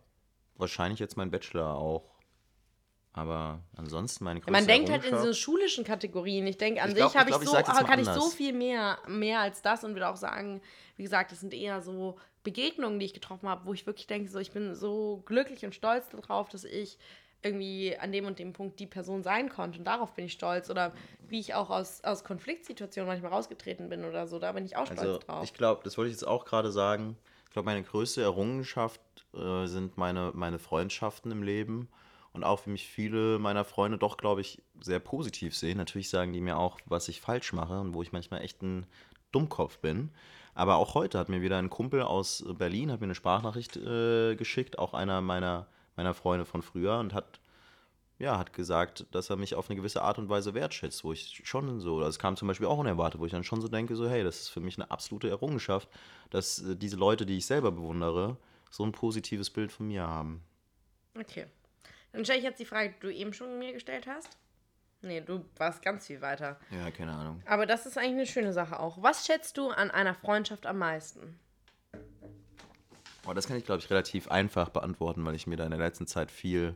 wahrscheinlich 0.58 1.00
jetzt 1.00 1.16
mein 1.16 1.32
Bachelor 1.32 1.76
auch. 1.76 2.17
Aber 3.18 3.62
ansonsten 3.76 4.24
meine 4.24 4.40
größte 4.40 4.52
Man 4.52 4.68
denkt 4.68 4.92
halt 4.92 5.04
in 5.04 5.18
so 5.18 5.34
schulischen 5.34 5.84
Kategorien. 5.84 6.46
Ich 6.46 6.58
denke, 6.58 6.84
an 6.84 6.90
Ich 6.90 6.96
glaub- 6.96 7.10
sich 7.10 7.20
habe 7.20 7.32
ich 7.32 7.36
ich, 7.38 7.50
so, 7.50 7.56
kann 7.56 8.00
ich 8.00 8.08
so 8.08 8.30
viel 8.30 8.54
mehr, 8.54 9.00
mehr 9.08 9.40
als 9.40 9.64
das 9.64 9.84
und 9.84 9.94
würde 9.96 10.08
auch 10.08 10.16
sagen, 10.18 10.62
wie 10.98 11.04
gesagt, 11.04 11.32
das 11.32 11.40
sind 11.40 11.52
eher 11.54 11.82
so 11.82 12.18
Begegnungen, 12.44 13.00
die 13.00 13.08
ich 13.08 13.16
getroffen 13.16 13.50
habe, 13.50 13.66
wo 13.66 13.74
ich 13.74 13.88
wirklich 13.88 14.06
denke, 14.06 14.30
so, 14.30 14.38
ich 14.38 14.52
bin 14.52 14.76
so 14.76 15.24
glücklich 15.26 15.66
und 15.66 15.74
stolz 15.74 16.10
darauf, 16.10 16.48
dass 16.50 16.64
ich 16.64 17.00
irgendwie 17.42 17.98
an 17.98 18.12
dem 18.12 18.26
und 18.26 18.38
dem 18.38 18.54
Punkt 18.54 18.80
die 18.80 18.86
Person 18.88 19.24
sein 19.24 19.50
konnte 19.50 19.80
und 19.80 19.86
darauf 19.86 20.14
bin 20.14 20.26
ich 20.26 20.34
stolz 20.34 20.70
oder 20.70 20.92
wie 21.28 21.40
ich 21.40 21.54
auch 21.56 21.70
aus, 21.70 22.04
aus 22.04 22.24
Konfliktsituationen 22.24 23.08
manchmal 23.08 23.32
rausgetreten 23.32 23.90
bin 23.90 24.06
oder 24.06 24.28
so, 24.28 24.38
da 24.40 24.52
bin 24.52 24.66
ich 24.66 24.76
auch 24.76 24.86
stolz 24.86 25.02
Also 25.02 25.20
drauf. 25.20 25.44
ich 25.44 25.54
glaube, 25.54 25.82
das 25.84 25.98
wollte 25.98 26.10
ich 26.10 26.16
jetzt 26.16 26.28
auch 26.28 26.46
gerade 26.46 26.72
sagen. 26.72 27.18
Ich 27.46 27.52
glaube, 27.54 27.66
meine 27.66 27.84
größte 27.84 28.22
Errungenschaft 28.22 29.02
äh, 29.34 29.66
sind 29.66 29.98
meine, 29.98 30.32
meine 30.36 30.60
Freundschaften 30.60 31.32
im 31.32 31.42
Leben. 31.42 31.90
Und 32.38 32.44
auch 32.44 32.68
wie 32.68 32.70
mich 32.70 32.88
viele 32.88 33.40
meiner 33.40 33.66
Freunde 33.66 33.98
doch, 33.98 34.16
glaube 34.16 34.42
ich, 34.42 34.62
sehr 34.80 35.00
positiv 35.00 35.58
sehen. 35.58 35.78
Natürlich 35.78 36.10
sagen 36.10 36.34
die 36.34 36.40
mir 36.40 36.60
auch, 36.60 36.80
was 36.86 37.08
ich 37.08 37.20
falsch 37.20 37.52
mache 37.52 37.80
und 37.80 37.96
wo 37.96 38.04
ich 38.04 38.12
manchmal 38.12 38.44
echt 38.44 38.62
ein 38.62 38.86
Dummkopf 39.32 39.80
bin. 39.80 40.12
Aber 40.54 40.76
auch 40.76 40.94
heute 40.94 41.18
hat 41.18 41.30
mir 41.30 41.42
wieder 41.42 41.58
ein 41.58 41.72
Kumpel 41.72 42.04
aus 42.04 42.46
Berlin, 42.60 42.92
hat 42.92 43.00
mir 43.00 43.08
eine 43.08 43.16
Sprachnachricht 43.16 43.76
äh, 43.78 44.36
geschickt, 44.36 44.78
auch 44.78 44.94
einer 44.94 45.20
meiner, 45.22 45.66
meiner 45.96 46.14
Freunde 46.14 46.46
von 46.46 46.62
früher 46.62 47.00
und 47.00 47.16
hat 47.16 47.40
ja, 48.20 48.38
hat 48.38 48.54
gesagt, 48.54 49.08
dass 49.12 49.32
er 49.32 49.36
mich 49.36 49.56
auf 49.56 49.70
eine 49.70 49.78
gewisse 49.78 50.04
Art 50.04 50.20
und 50.20 50.30
Weise 50.30 50.54
wertschätzt, 50.54 51.04
wo 51.04 51.14
ich 51.14 51.42
schon 51.44 51.80
so, 51.80 52.00
das 52.00 52.20
kam 52.20 52.36
zum 52.36 52.48
Beispiel 52.48 52.68
auch 52.68 52.78
unerwartet, 52.78 53.20
wo 53.20 53.26
ich 53.26 53.32
dann 53.32 53.44
schon 53.44 53.62
so 53.62 53.68
denke, 53.68 53.96
so 53.96 54.08
hey, 54.08 54.24
das 54.24 54.42
ist 54.42 54.50
für 54.50 54.60
mich 54.60 54.78
eine 54.78 54.92
absolute 54.92 55.30
Errungenschaft, 55.30 55.90
dass 56.30 56.60
äh, 56.60 56.76
diese 56.76 56.98
Leute, 56.98 57.26
die 57.26 57.38
ich 57.38 57.48
selber 57.48 57.72
bewundere, 57.72 58.38
so 58.70 58.84
ein 58.84 58.92
positives 58.92 59.50
Bild 59.50 59.72
von 59.72 59.88
mir 59.88 60.08
haben. 60.08 60.44
Okay. 61.20 61.48
Dann 62.18 62.26
stelle 62.26 62.40
ich 62.40 62.46
jetzt 62.46 62.60
die 62.60 62.66
Frage, 62.66 62.96
die 62.96 63.00
du 63.00 63.14
eben 63.14 63.32
schon 63.32 63.60
mir 63.60 63.74
gestellt 63.74 64.08
hast. 64.08 64.40
Nee, 65.04 65.22
du 65.22 65.46
warst 65.58 65.84
ganz 65.84 66.08
viel 66.08 66.20
weiter. 66.20 66.58
Ja, 66.72 66.90
keine 66.90 67.12
Ahnung. 67.12 67.44
Aber 67.46 67.68
das 67.68 67.86
ist 67.86 67.96
eigentlich 67.96 68.14
eine 68.14 68.26
schöne 68.26 68.54
Sache 68.54 68.80
auch. 68.80 69.04
Was 69.04 69.28
schätzt 69.28 69.56
du 69.60 69.70
an 69.70 69.92
einer 69.92 70.16
Freundschaft 70.16 70.66
am 70.66 70.80
meisten? 70.80 71.40
Aber 73.24 73.36
das 73.36 73.48
kann 73.48 73.56
ich, 73.56 73.66
glaube 73.66 73.84
ich, 73.84 73.92
relativ 73.92 74.32
einfach 74.32 74.70
beantworten, 74.70 75.24
weil 75.26 75.36
ich 75.36 75.46
mir 75.46 75.58
da 75.58 75.66
in 75.66 75.70
der 75.70 75.80
letzten 75.80 76.08
Zeit 76.08 76.32
viel 76.32 76.76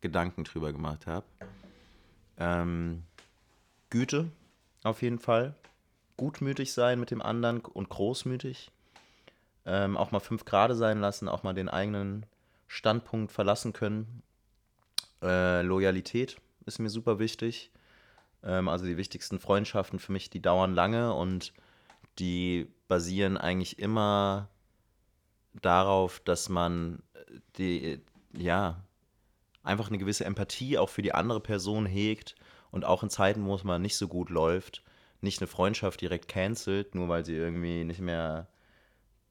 Gedanken 0.00 0.44
drüber 0.44 0.72
gemacht 0.72 1.08
habe. 1.08 1.26
Ähm, 2.38 3.02
Güte, 3.90 4.30
auf 4.84 5.02
jeden 5.02 5.18
Fall. 5.18 5.56
Gutmütig 6.16 6.72
sein 6.72 7.00
mit 7.00 7.10
dem 7.10 7.20
anderen 7.20 7.62
und 7.62 7.88
großmütig. 7.88 8.70
Ähm, 9.66 9.96
auch 9.96 10.12
mal 10.12 10.20
fünf 10.20 10.44
Grade 10.44 10.76
sein 10.76 11.00
lassen, 11.00 11.26
auch 11.26 11.42
mal 11.42 11.54
den 11.54 11.68
eigenen 11.68 12.26
Standpunkt 12.68 13.32
verlassen 13.32 13.72
können. 13.72 14.22
Äh, 15.22 15.62
Loyalität 15.62 16.40
ist 16.66 16.78
mir 16.78 16.90
super 16.90 17.18
wichtig. 17.18 17.70
Ähm, 18.42 18.68
also 18.68 18.86
die 18.86 18.96
wichtigsten 18.96 19.38
Freundschaften 19.38 19.98
für 19.98 20.12
mich, 20.12 20.30
die 20.30 20.42
dauern 20.42 20.74
lange 20.74 21.14
und 21.14 21.52
die 22.18 22.68
basieren 22.88 23.36
eigentlich 23.36 23.78
immer 23.78 24.48
darauf, 25.54 26.20
dass 26.20 26.48
man 26.48 27.02
äh, 27.14 27.38
die, 27.56 28.00
ja, 28.36 28.82
einfach 29.62 29.88
eine 29.88 29.98
gewisse 29.98 30.24
Empathie 30.24 30.78
auch 30.78 30.88
für 30.88 31.02
die 31.02 31.14
andere 31.14 31.40
Person 31.40 31.86
hegt 31.86 32.34
und 32.70 32.84
auch 32.84 33.02
in 33.02 33.10
Zeiten, 33.10 33.44
wo 33.44 33.54
es 33.54 33.64
mal 33.64 33.78
nicht 33.78 33.96
so 33.96 34.08
gut 34.08 34.30
läuft, 34.30 34.82
nicht 35.20 35.40
eine 35.40 35.48
Freundschaft 35.48 36.00
direkt 36.00 36.28
cancelt, 36.28 36.94
nur 36.94 37.08
weil 37.08 37.24
sie 37.24 37.34
irgendwie 37.34 37.84
nicht 37.84 38.00
mehr 38.00 38.48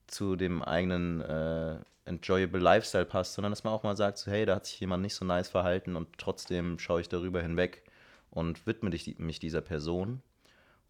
zu 0.07 0.35
dem 0.35 0.61
eigenen 0.61 1.21
äh, 1.21 1.79
enjoyable 2.08 2.60
Lifestyle 2.60 3.05
passt, 3.05 3.34
sondern 3.34 3.51
dass 3.51 3.64
man 3.64 3.74
auch 3.74 3.84
mal 3.84 3.97
sagt, 3.97 4.18
so, 4.18 4.32
hey, 4.32 4.45
da 4.45 4.55
hat 4.55 4.66
sich 4.66 4.80
jemand 4.80 5.03
nicht 5.03 5.16
so 5.16 5.26
nice 5.26 5.49
verhalten 5.49 5.95
und 5.95 6.08
trotzdem 6.18 6.80
schaue 6.80 7.01
ich 7.01 7.10
darüber 7.10 7.41
hinweg 7.41 7.84
und 8.32 8.66
widme 8.66 8.89
dich, 8.89 9.20
mich 9.20 9.39
dieser 9.39 9.62
Person. 9.62 10.22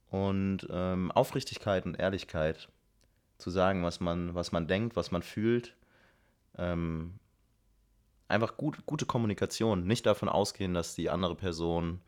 Und 0.09 0.67
ähm, 0.69 1.11
Aufrichtigkeit 1.11 1.85
und 1.85 1.99
Ehrlichkeit 1.99 2.69
zu 3.37 3.49
sagen, 3.49 3.83
was 3.83 3.99
man, 3.99 4.35
was 4.35 4.51
man 4.51 4.67
denkt, 4.67 4.95
was 4.95 5.11
man 5.11 5.21
fühlt. 5.21 5.75
Ähm, 6.57 7.19
einfach 8.27 8.57
gut, 8.57 8.85
gute 8.85 9.05
Kommunikation. 9.05 9.85
Nicht 9.85 10.05
davon 10.05 10.29
ausgehen, 10.29 10.73
dass 10.73 10.95
die 10.95 11.09
andere 11.09 11.35
Person 11.35 12.01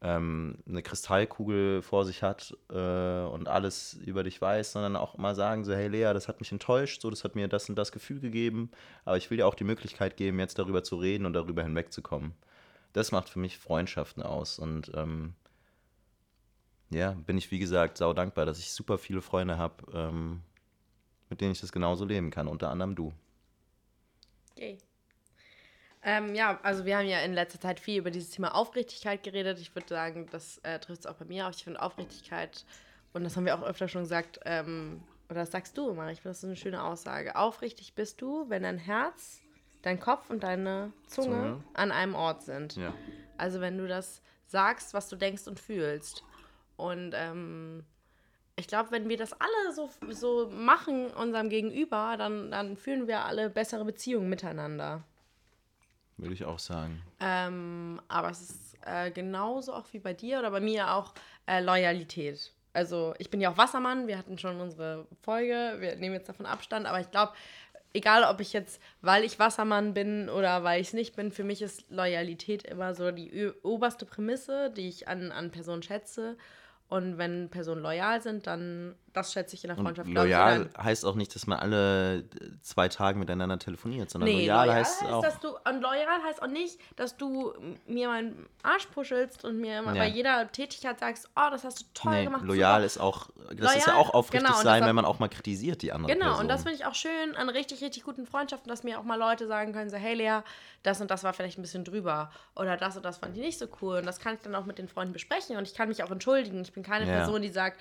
ähm, 0.00 0.58
eine 0.68 0.82
Kristallkugel 0.82 1.82
vor 1.82 2.04
sich 2.04 2.22
hat 2.22 2.56
äh, 2.70 3.22
und 3.24 3.48
alles 3.48 3.94
über 3.94 4.22
dich 4.22 4.40
weiß, 4.40 4.72
sondern 4.72 4.96
auch 4.96 5.18
mal 5.18 5.34
sagen 5.34 5.64
so, 5.64 5.74
hey 5.74 5.88
Lea, 5.88 6.12
das 6.14 6.28
hat 6.28 6.40
mich 6.40 6.52
enttäuscht, 6.52 7.02
so, 7.02 7.10
das 7.10 7.24
hat 7.24 7.34
mir 7.34 7.48
das 7.48 7.68
und 7.68 7.76
das 7.76 7.90
Gefühl 7.90 8.20
gegeben, 8.20 8.70
aber 9.04 9.16
ich 9.16 9.30
will 9.30 9.38
dir 9.38 9.46
auch 9.46 9.56
die 9.56 9.64
Möglichkeit 9.64 10.16
geben, 10.16 10.38
jetzt 10.38 10.58
darüber 10.58 10.84
zu 10.84 10.96
reden 10.96 11.26
und 11.26 11.32
darüber 11.32 11.62
hinwegzukommen. 11.62 12.34
Das 12.92 13.12
macht 13.12 13.28
für 13.28 13.40
mich 13.40 13.58
Freundschaften 13.58 14.22
aus 14.22 14.58
und 14.58 14.92
ähm, 14.94 15.34
ja, 16.90 17.12
bin 17.12 17.36
ich 17.36 17.50
wie 17.50 17.58
gesagt 17.58 17.98
sau 17.98 18.12
dankbar, 18.14 18.46
dass 18.46 18.58
ich 18.60 18.72
super 18.72 18.98
viele 18.98 19.20
Freunde 19.20 19.58
habe, 19.58 19.84
ähm, 19.92 20.42
mit 21.28 21.40
denen 21.40 21.52
ich 21.52 21.60
das 21.60 21.72
genauso 21.72 22.04
leben 22.04 22.30
kann, 22.30 22.48
unter 22.48 22.70
anderem 22.70 22.94
du. 22.94 23.12
Yay. 24.56 24.78
Ähm, 26.08 26.34
ja, 26.34 26.58
also 26.62 26.86
wir 26.86 26.96
haben 26.96 27.06
ja 27.06 27.20
in 27.20 27.34
letzter 27.34 27.60
Zeit 27.60 27.78
viel 27.78 27.98
über 27.98 28.10
dieses 28.10 28.30
Thema 28.30 28.54
Aufrichtigkeit 28.54 29.22
geredet. 29.22 29.58
Ich 29.60 29.74
würde 29.74 29.88
sagen, 29.88 30.26
das 30.32 30.56
äh, 30.62 30.78
trifft 30.78 31.00
es 31.00 31.06
auch 31.06 31.16
bei 31.16 31.26
mir 31.26 31.46
auf. 31.46 31.54
Ich 31.54 31.64
finde 31.64 31.82
Aufrichtigkeit, 31.82 32.64
und 33.12 33.24
das 33.24 33.36
haben 33.36 33.44
wir 33.44 33.54
auch 33.54 33.62
öfter 33.62 33.88
schon 33.88 34.04
gesagt, 34.04 34.40
ähm, 34.46 35.02
oder 35.28 35.40
das 35.40 35.50
sagst 35.50 35.76
du 35.76 35.90
immer, 35.90 36.10
ich 36.10 36.22
finde 36.22 36.30
das 36.30 36.38
ist 36.38 36.44
eine 36.44 36.56
schöne 36.56 36.82
Aussage. 36.82 37.36
Aufrichtig 37.36 37.92
bist 37.92 38.22
du, 38.22 38.48
wenn 38.48 38.62
dein 38.62 38.78
Herz, 38.78 39.42
dein 39.82 40.00
Kopf 40.00 40.30
und 40.30 40.42
deine 40.42 40.94
Zunge, 41.08 41.26
Zunge. 41.26 41.64
an 41.74 41.92
einem 41.92 42.14
Ort 42.14 42.42
sind. 42.42 42.76
Ja. 42.76 42.94
Also 43.36 43.60
wenn 43.60 43.76
du 43.76 43.86
das 43.86 44.22
sagst, 44.46 44.94
was 44.94 45.10
du 45.10 45.16
denkst 45.16 45.46
und 45.46 45.60
fühlst. 45.60 46.24
Und 46.78 47.12
ähm, 47.14 47.84
ich 48.56 48.66
glaube, 48.66 48.92
wenn 48.92 49.10
wir 49.10 49.18
das 49.18 49.34
alle 49.34 49.74
so, 49.74 49.90
so 50.08 50.48
machen, 50.48 51.10
unserem 51.10 51.50
Gegenüber, 51.50 52.14
dann, 52.16 52.50
dann 52.50 52.78
führen 52.78 53.06
wir 53.06 53.26
alle 53.26 53.50
bessere 53.50 53.84
Beziehungen 53.84 54.30
miteinander. 54.30 55.04
Würde 56.18 56.34
ich 56.34 56.44
auch 56.44 56.58
sagen. 56.58 57.00
Ähm, 57.20 58.00
aber 58.08 58.30
es 58.30 58.42
ist 58.42 58.76
äh, 58.84 59.10
genauso 59.10 59.72
auch 59.72 59.86
wie 59.92 59.98
bei 59.98 60.12
dir 60.12 60.40
oder 60.40 60.50
bei 60.50 60.60
mir 60.60 60.92
auch 60.92 61.14
äh, 61.46 61.60
Loyalität. 61.60 62.52
Also 62.72 63.14
ich 63.18 63.30
bin 63.30 63.40
ja 63.40 63.50
auch 63.50 63.56
Wassermann, 63.56 64.06
wir 64.06 64.18
hatten 64.18 64.38
schon 64.38 64.60
unsere 64.60 65.06
Folge, 65.22 65.76
wir 65.78 65.96
nehmen 65.96 66.14
jetzt 66.14 66.28
davon 66.28 66.46
Abstand, 66.46 66.86
aber 66.86 67.00
ich 67.00 67.10
glaube, 67.10 67.32
egal 67.92 68.24
ob 68.24 68.40
ich 68.40 68.52
jetzt, 68.52 68.80
weil 69.00 69.24
ich 69.24 69.38
Wassermann 69.38 69.94
bin 69.94 70.28
oder 70.28 70.64
weil 70.64 70.80
ich 70.80 70.88
es 70.88 70.92
nicht 70.92 71.16
bin, 71.16 71.32
für 71.32 71.44
mich 71.44 71.62
ist 71.62 71.90
Loyalität 71.90 72.64
immer 72.64 72.94
so 72.94 73.10
die 73.10 73.52
oberste 73.62 74.06
Prämisse, 74.06 74.70
die 74.70 74.88
ich 74.88 75.08
an, 75.08 75.32
an 75.32 75.50
Personen 75.50 75.82
schätze. 75.82 76.36
Und 76.88 77.18
wenn 77.18 77.50
Personen 77.50 77.82
loyal 77.82 78.22
sind, 78.22 78.46
dann, 78.46 78.94
das 79.12 79.32
schätze 79.32 79.54
ich 79.56 79.64
in 79.64 79.68
der 79.68 79.76
Freundschaft. 79.76 80.08
Und 80.08 80.14
loyal 80.14 80.68
ich, 80.70 80.82
heißt 80.82 81.04
auch 81.04 81.14
nicht, 81.14 81.34
dass 81.34 81.46
man 81.46 81.58
alle 81.58 82.24
zwei 82.62 82.88
Tage 82.88 83.18
miteinander 83.18 83.58
telefoniert, 83.58 84.10
sondern 84.10 84.28
nee, 84.28 84.46
loyal, 84.46 84.66
loyal 84.66 84.78
heißt, 84.78 85.02
heißt 85.02 85.12
auch. 85.12 85.22
Dass 85.22 85.40
du, 85.40 85.48
und 85.48 85.80
loyal 85.80 86.22
heißt 86.24 86.42
auch 86.42 86.48
nicht, 86.48 86.78
dass 86.96 87.16
du 87.16 87.52
mir 87.86 88.08
meinen 88.08 88.46
Arsch 88.62 88.86
puschelst 88.86 89.44
und 89.44 89.58
mir 89.58 89.82
ja. 89.82 89.92
bei 89.92 90.08
jeder 90.08 90.50
Tätigkeit 90.52 90.98
sagst, 91.00 91.28
oh, 91.36 91.50
das 91.50 91.64
hast 91.64 91.80
du 91.80 91.84
toll 91.94 92.12
nee, 92.12 92.24
gemacht. 92.24 92.44
Loyal 92.44 92.74
super. 92.74 92.86
ist 92.86 92.98
auch, 92.98 93.30
das 93.50 93.58
loyal, 93.58 93.76
ist 93.76 93.86
ja 93.86 93.94
auch 93.94 94.14
aufrichtig 94.14 94.48
genau, 94.48 94.62
sein, 94.62 94.84
wenn 94.84 94.94
man 94.94 95.04
auch 95.04 95.18
mal 95.18 95.28
kritisiert 95.28 95.82
die 95.82 95.92
andere 95.92 96.12
Genau, 96.12 96.26
Person. 96.26 96.42
und 96.42 96.48
das 96.48 96.62
finde 96.62 96.76
ich 96.76 96.86
auch 96.86 96.94
schön 96.94 97.34
an 97.36 97.48
richtig, 97.48 97.82
richtig 97.82 98.04
guten 98.04 98.26
Freundschaften, 98.26 98.68
dass 98.68 98.82
mir 98.82 98.98
auch 98.98 99.04
mal 99.04 99.18
Leute 99.18 99.46
sagen 99.46 99.72
können, 99.72 99.90
so, 99.90 99.96
hey 99.96 100.14
Lea, 100.14 100.40
das 100.82 101.00
und 101.00 101.10
das 101.10 101.24
war 101.24 101.32
vielleicht 101.32 101.58
ein 101.58 101.62
bisschen 101.62 101.84
drüber 101.84 102.30
oder 102.54 102.76
das 102.76 102.96
und 102.96 103.04
das 103.04 103.18
fand 103.18 103.36
ich 103.36 103.42
nicht 103.42 103.58
so 103.58 103.66
cool 103.82 103.98
und 103.98 104.06
das 104.06 104.20
kann 104.20 104.34
ich 104.34 104.40
dann 104.40 104.54
auch 104.54 104.64
mit 104.64 104.78
den 104.78 104.88
Freunden 104.88 105.12
besprechen 105.12 105.56
und 105.56 105.66
ich 105.66 105.74
kann 105.74 105.88
mich 105.88 106.02
auch 106.02 106.10
entschuldigen. 106.10 106.60
Ich 106.62 106.72
bin 106.72 106.82
keine 106.82 107.06
ja. 107.06 107.18
Person, 107.18 107.42
die 107.42 107.48
sagt, 107.48 107.80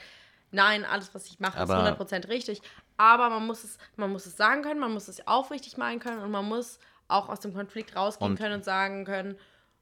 nein, 0.52 0.86
alles, 0.86 1.14
was 1.14 1.28
ich 1.28 1.40
mache, 1.40 1.60
aber 1.60 1.90
ist 1.90 2.00
100% 2.00 2.30
richtig. 2.30 2.62
Aber 2.98 3.30
man 3.30 3.46
muss, 3.46 3.64
es, 3.64 3.78
man 3.96 4.12
muss 4.12 4.26
es 4.26 4.38
sagen 4.38 4.64
können, 4.64 4.80
man 4.80 4.94
muss 4.94 5.08
es 5.08 5.26
aufrichtig 5.28 5.78
meinen 5.78 6.00
können 6.00 6.22
und 6.22 6.32
man 6.32 6.46
muss 6.46 6.80
auch 7.08 7.30
aus 7.30 7.40
dem 7.40 7.54
Konflikt 7.54 7.96
rausgehen 7.96 8.32
und 8.32 8.38
können 8.38 8.56
und 8.56 8.66
sagen 8.66 9.06
können, 9.06 9.38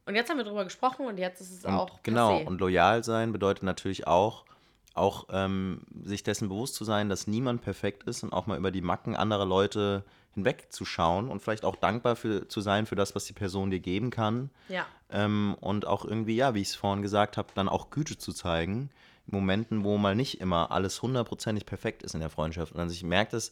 und 0.05 0.15
jetzt 0.15 0.29
haben 0.29 0.37
wir 0.37 0.43
darüber 0.43 0.63
gesprochen 0.63 1.07
und 1.07 1.17
jetzt 1.17 1.41
ist 1.41 1.51
es 1.51 1.65
auch. 1.65 2.01
Genau, 2.03 2.37
passé. 2.37 2.45
und 2.45 2.61
loyal 2.61 3.03
sein 3.03 3.31
bedeutet 3.31 3.63
natürlich 3.63 4.05
auch, 4.05 4.45
auch 4.93 5.25
ähm, 5.31 5.81
sich 6.03 6.23
dessen 6.23 6.47
bewusst 6.47 6.75
zu 6.75 6.85
sein, 6.85 7.09
dass 7.09 7.25
niemand 7.27 7.61
perfekt 7.61 8.03
ist 8.03 8.23
und 8.23 8.31
auch 8.31 8.45
mal 8.45 8.57
über 8.57 8.71
die 8.71 8.81
Macken 8.81 9.15
anderer 9.15 9.45
Leute 9.45 10.03
hinwegzuschauen 10.35 11.29
und 11.29 11.41
vielleicht 11.41 11.65
auch 11.65 11.75
dankbar 11.75 12.15
für, 12.15 12.47
zu 12.47 12.61
sein 12.61 12.85
für 12.85 12.95
das, 12.95 13.15
was 13.15 13.25
die 13.25 13.33
Person 13.33 13.71
dir 13.71 13.79
geben 13.79 14.11
kann. 14.11 14.51
Ja. 14.69 14.85
Ähm, 15.09 15.55
und 15.59 15.87
auch 15.87 16.05
irgendwie, 16.05 16.35
ja, 16.35 16.53
wie 16.53 16.61
ich 16.61 16.69
es 16.69 16.75
vorhin 16.75 17.01
gesagt 17.01 17.37
habe, 17.37 17.47
dann 17.55 17.67
auch 17.67 17.89
Güte 17.89 18.17
zu 18.17 18.31
zeigen. 18.31 18.91
Momenten, 19.27 19.83
wo 19.83 19.97
mal 19.97 20.15
nicht 20.15 20.39
immer 20.41 20.71
alles 20.71 21.01
hundertprozentig 21.01 21.65
perfekt 21.65 22.03
ist 22.03 22.13
in 22.13 22.19
der 22.19 22.29
Freundschaft. 22.29 22.73
Und 22.73 22.79
also 22.79 22.93
ich 22.93 23.03
merke 23.03 23.31
das, 23.31 23.49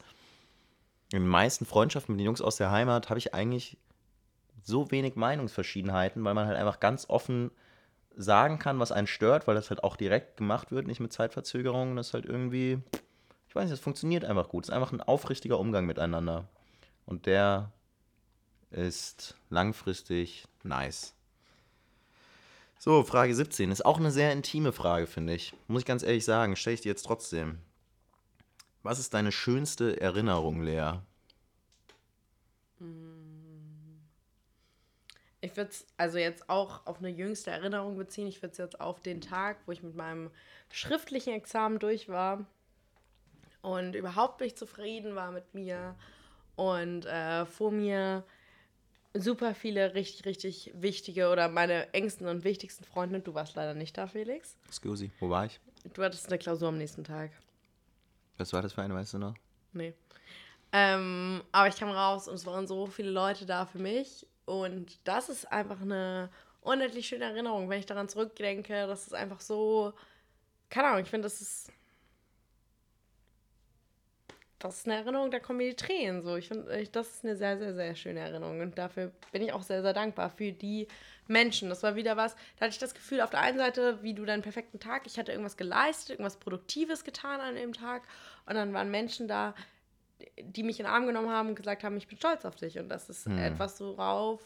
in 1.11 1.21
den 1.21 1.27
meisten 1.27 1.65
Freundschaften 1.65 2.13
mit 2.13 2.19
den 2.19 2.25
Jungs 2.25 2.41
aus 2.41 2.57
der 2.57 2.71
Heimat 2.71 3.09
habe 3.09 3.19
ich 3.19 3.33
eigentlich 3.33 3.77
so 4.63 4.91
wenig 4.91 5.15
Meinungsverschiedenheiten, 5.15 6.23
weil 6.23 6.33
man 6.33 6.47
halt 6.47 6.57
einfach 6.57 6.79
ganz 6.79 7.09
offen 7.09 7.51
sagen 8.15 8.59
kann, 8.59 8.79
was 8.79 8.91
einen 8.91 9.07
stört, 9.07 9.47
weil 9.47 9.55
das 9.55 9.69
halt 9.69 9.83
auch 9.83 9.95
direkt 9.95 10.37
gemacht 10.37 10.71
wird, 10.71 10.87
nicht 10.87 10.99
mit 10.99 11.11
Zeitverzögerungen. 11.11 11.95
Das 11.95 12.07
ist 12.07 12.13
halt 12.13 12.25
irgendwie, 12.25 12.79
ich 13.47 13.55
weiß 13.55 13.63
nicht, 13.63 13.73
das 13.73 13.79
funktioniert 13.79 14.25
einfach 14.25 14.49
gut. 14.49 14.65
Es 14.65 14.69
ist 14.69 14.75
einfach 14.75 14.91
ein 14.91 15.01
aufrichtiger 15.01 15.59
Umgang 15.59 15.85
miteinander. 15.85 16.47
Und 17.05 17.25
der 17.25 17.71
ist 18.71 19.35
langfristig 19.49 20.45
nice. 20.63 21.13
So, 22.85 23.01
Frage 23.03 23.33
17 23.33 23.71
ist 23.71 23.85
auch 23.85 23.97
eine 23.97 24.11
sehr 24.11 24.33
intime 24.33 24.73
Frage, 24.73 25.07
finde 25.07 25.33
ich. 25.33 25.53
Muss 25.67 25.83
ich 25.83 25.85
ganz 25.85 26.03
ehrlich 26.03 26.25
sagen, 26.25 26.57
stelle 26.57 26.73
ich 26.73 26.81
dir 26.81 26.89
jetzt 26.89 27.05
trotzdem. 27.05 27.59
Was 28.81 28.99
ist 28.99 29.13
deine 29.13 29.31
schönste 29.31 30.01
Erinnerung, 30.01 30.61
Lea? 30.61 30.95
Ich 35.39 35.55
würde 35.55 35.69
es 35.69 35.87
also 35.95 36.17
jetzt 36.17 36.49
auch 36.49 36.85
auf 36.85 36.97
eine 36.97 37.07
jüngste 37.07 37.51
Erinnerung 37.51 37.95
beziehen. 37.95 38.27
Ich 38.27 38.41
würde 38.41 38.51
es 38.51 38.57
jetzt 38.57 38.81
auf 38.81 38.99
den 38.99 39.21
Tag, 39.21 39.59
wo 39.65 39.71
ich 39.71 39.81
mit 39.81 39.95
meinem 39.95 40.29
schriftlichen 40.69 41.31
Examen 41.31 41.79
durch 41.79 42.09
war 42.09 42.45
und 43.61 43.95
überhaupt 43.95 44.41
nicht 44.41 44.59
zufrieden 44.59 45.15
war 45.15 45.31
mit 45.31 45.53
mir 45.53 45.95
und 46.57 47.05
äh, 47.05 47.45
vor 47.45 47.71
mir 47.71 48.25
super 49.13 49.53
viele 49.53 49.93
richtig, 49.93 50.25
richtig 50.25 50.71
wichtige 50.75 51.29
oder 51.29 51.47
meine 51.47 51.93
engsten 51.93 52.27
und 52.27 52.43
wichtigsten 52.43 52.83
Freunde. 52.83 53.19
Du 53.19 53.33
warst 53.33 53.55
leider 53.55 53.73
nicht 53.73 53.97
da, 53.97 54.07
Felix. 54.07 54.57
Excuse, 54.67 55.09
wo 55.19 55.29
war 55.29 55.45
ich? 55.45 55.59
Du 55.93 56.03
hattest 56.03 56.27
eine 56.27 56.37
Klausur 56.37 56.69
am 56.69 56.77
nächsten 56.77 57.03
Tag. 57.03 57.31
Was 58.37 58.53
war 58.53 58.61
das 58.61 58.73
für 58.73 58.81
eine, 58.81 58.95
weißt 58.95 59.13
du 59.13 59.17
noch? 59.19 59.35
Nee. 59.73 59.93
Ähm, 60.71 61.43
aber 61.51 61.67
ich 61.67 61.75
kam 61.75 61.89
raus 61.89 62.27
und 62.27 62.35
es 62.35 62.45
waren 62.45 62.67
so 62.67 62.87
viele 62.87 63.11
Leute 63.11 63.45
da 63.45 63.65
für 63.65 63.79
mich. 63.79 64.25
Und 64.45 64.97
das 65.07 65.29
ist 65.29 65.51
einfach 65.51 65.81
eine 65.81 66.29
unendlich 66.61 67.07
schöne 67.07 67.25
Erinnerung, 67.25 67.69
wenn 67.69 67.79
ich 67.79 67.85
daran 67.85 68.09
zurückdenke. 68.09 68.87
Das 68.87 69.05
ist 69.05 69.13
einfach 69.13 69.39
so. 69.39 69.93
Keine 70.69 70.87
Ahnung, 70.87 71.03
ich 71.03 71.09
finde, 71.09 71.27
das 71.27 71.41
ist 71.41 71.71
das 74.63 74.77
ist 74.77 74.87
eine 74.87 74.95
Erinnerung, 74.95 75.29
da 75.29 75.39
kommen 75.39 75.57
mir 75.57 75.69
die 75.69 75.75
Tränen 75.75 76.21
so. 76.21 76.37
Ich 76.37 76.47
finde, 76.47 76.87
das 76.91 77.15
ist 77.15 77.25
eine 77.25 77.35
sehr, 77.35 77.57
sehr, 77.57 77.73
sehr 77.73 77.95
schöne 77.95 78.21
Erinnerung. 78.21 78.61
Und 78.61 78.77
dafür 78.77 79.11
bin 79.33 79.41
ich 79.41 79.51
auch 79.51 79.61
sehr, 79.61 79.81
sehr 79.81 79.93
dankbar 79.93 80.29
für 80.29 80.53
die 80.53 80.87
Menschen. 81.27 81.67
Das 81.67 81.83
war 81.83 81.95
wieder 81.95 82.15
was, 82.15 82.35
da 82.55 82.65
hatte 82.65 82.73
ich 82.73 82.79
das 82.79 82.93
Gefühl, 82.93 83.19
auf 83.19 83.29
der 83.29 83.41
einen 83.41 83.57
Seite, 83.57 84.01
wie 84.03 84.13
du 84.13 84.23
deinen 84.23 84.41
perfekten 84.41 84.79
Tag, 84.79 85.05
ich 85.05 85.19
hatte 85.19 85.33
irgendwas 85.33 85.57
geleistet, 85.57 86.11
irgendwas 86.11 86.37
Produktives 86.37 87.03
getan 87.03 87.41
an 87.41 87.55
dem 87.55 87.73
Tag. 87.73 88.03
Und 88.45 88.55
dann 88.55 88.73
waren 88.73 88.89
Menschen 88.89 89.27
da, 89.27 89.53
die 90.41 90.63
mich 90.63 90.79
in 90.79 90.85
den 90.85 90.93
Arm 90.93 91.07
genommen 91.07 91.29
haben 91.29 91.49
und 91.49 91.55
gesagt 91.55 91.83
haben, 91.83 91.97
ich 91.97 92.07
bin 92.07 92.17
stolz 92.17 92.45
auf 92.45 92.55
dich. 92.55 92.79
Und 92.79 92.87
das 92.87 93.09
ist 93.09 93.25
hm. 93.25 93.37
etwas, 93.37 93.81
worauf, 93.81 94.41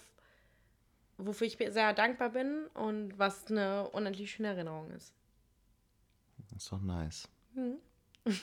wofür 1.18 1.46
ich 1.46 1.58
sehr 1.70 1.94
dankbar 1.94 2.32
bin 2.32 2.66
und 2.74 3.20
was 3.20 3.52
eine 3.52 3.88
unendlich 3.90 4.32
schöne 4.32 4.50
Erinnerung 4.50 4.90
ist. 4.92 5.14
Das 6.50 6.64
ist 6.64 6.72
doch 6.72 6.82
nice. 6.82 7.28
Hm. 7.54 7.78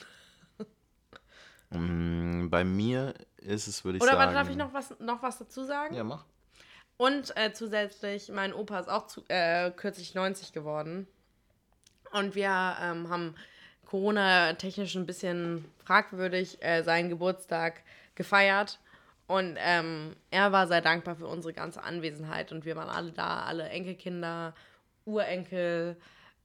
Mm, 1.78 2.48
bei 2.50 2.64
mir 2.64 3.14
ist 3.38 3.66
es, 3.66 3.84
würde 3.84 3.98
ich 3.98 4.02
Oder 4.02 4.12
sagen. 4.12 4.30
Oder 4.30 4.32
darf 4.32 4.50
ich 4.50 4.56
noch 4.56 4.72
was, 4.72 4.98
noch 5.00 5.22
was 5.22 5.38
dazu 5.38 5.64
sagen? 5.64 5.94
Ja, 5.94 6.04
mach. 6.04 6.24
Und 6.96 7.36
äh, 7.36 7.52
zusätzlich, 7.52 8.30
mein 8.30 8.52
Opa 8.52 8.78
ist 8.78 8.88
auch 8.88 9.06
zu, 9.06 9.22
äh, 9.28 9.70
kürzlich 9.72 10.14
90 10.14 10.52
geworden. 10.52 11.06
Und 12.12 12.34
wir 12.34 12.76
ähm, 12.80 13.08
haben 13.08 13.34
Corona-technisch 13.86 14.94
ein 14.94 15.06
bisschen 15.06 15.64
fragwürdig 15.84 16.62
äh, 16.62 16.82
seinen 16.82 17.08
Geburtstag 17.08 17.82
gefeiert. 18.14 18.78
Und 19.26 19.56
ähm, 19.58 20.14
er 20.30 20.52
war 20.52 20.66
sehr 20.66 20.82
dankbar 20.82 21.16
für 21.16 21.26
unsere 21.26 21.52
ganze 21.52 21.82
Anwesenheit. 21.82 22.52
Und 22.52 22.64
wir 22.64 22.76
waren 22.76 22.88
alle 22.88 23.10
da, 23.10 23.42
alle 23.42 23.68
Enkelkinder, 23.68 24.54
Urenkel, 25.04 25.96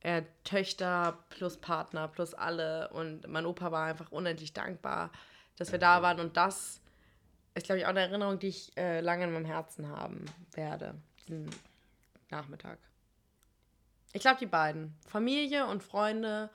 äh, 0.02 0.24
Töchter 0.44 1.18
plus 1.30 1.58
Partner 1.58 2.08
plus 2.08 2.34
alle. 2.34 2.90
Und 2.90 3.28
mein 3.28 3.46
Opa 3.46 3.72
war 3.72 3.86
einfach 3.86 4.12
unendlich 4.12 4.54
dankbar, 4.54 5.12
dass 5.58 5.72
wir 5.72 5.80
da 5.80 6.02
waren. 6.02 6.20
Und 6.20 6.38
das 6.38 6.82
ist, 7.56 7.66
glaube 7.66 7.80
ich, 7.80 7.86
auch 7.86 7.90
eine 7.90 8.02
Erinnerung, 8.02 8.40
die 8.40 8.48
ich 8.48 8.78
äh, 8.78 9.02
lange 9.02 9.26
in 9.26 9.34
meinem 9.34 9.46
Herzen 9.46 9.90
haben 9.90 10.26
werde, 10.54 10.96
diesen 11.20 11.50
Nachmittag. 12.30 12.80
Ich 14.14 14.22
glaube, 14.22 14.40
die 14.40 14.46
beiden. 14.46 14.96
Familie 15.08 15.68
und 15.68 15.84
Freunde. 15.84 16.50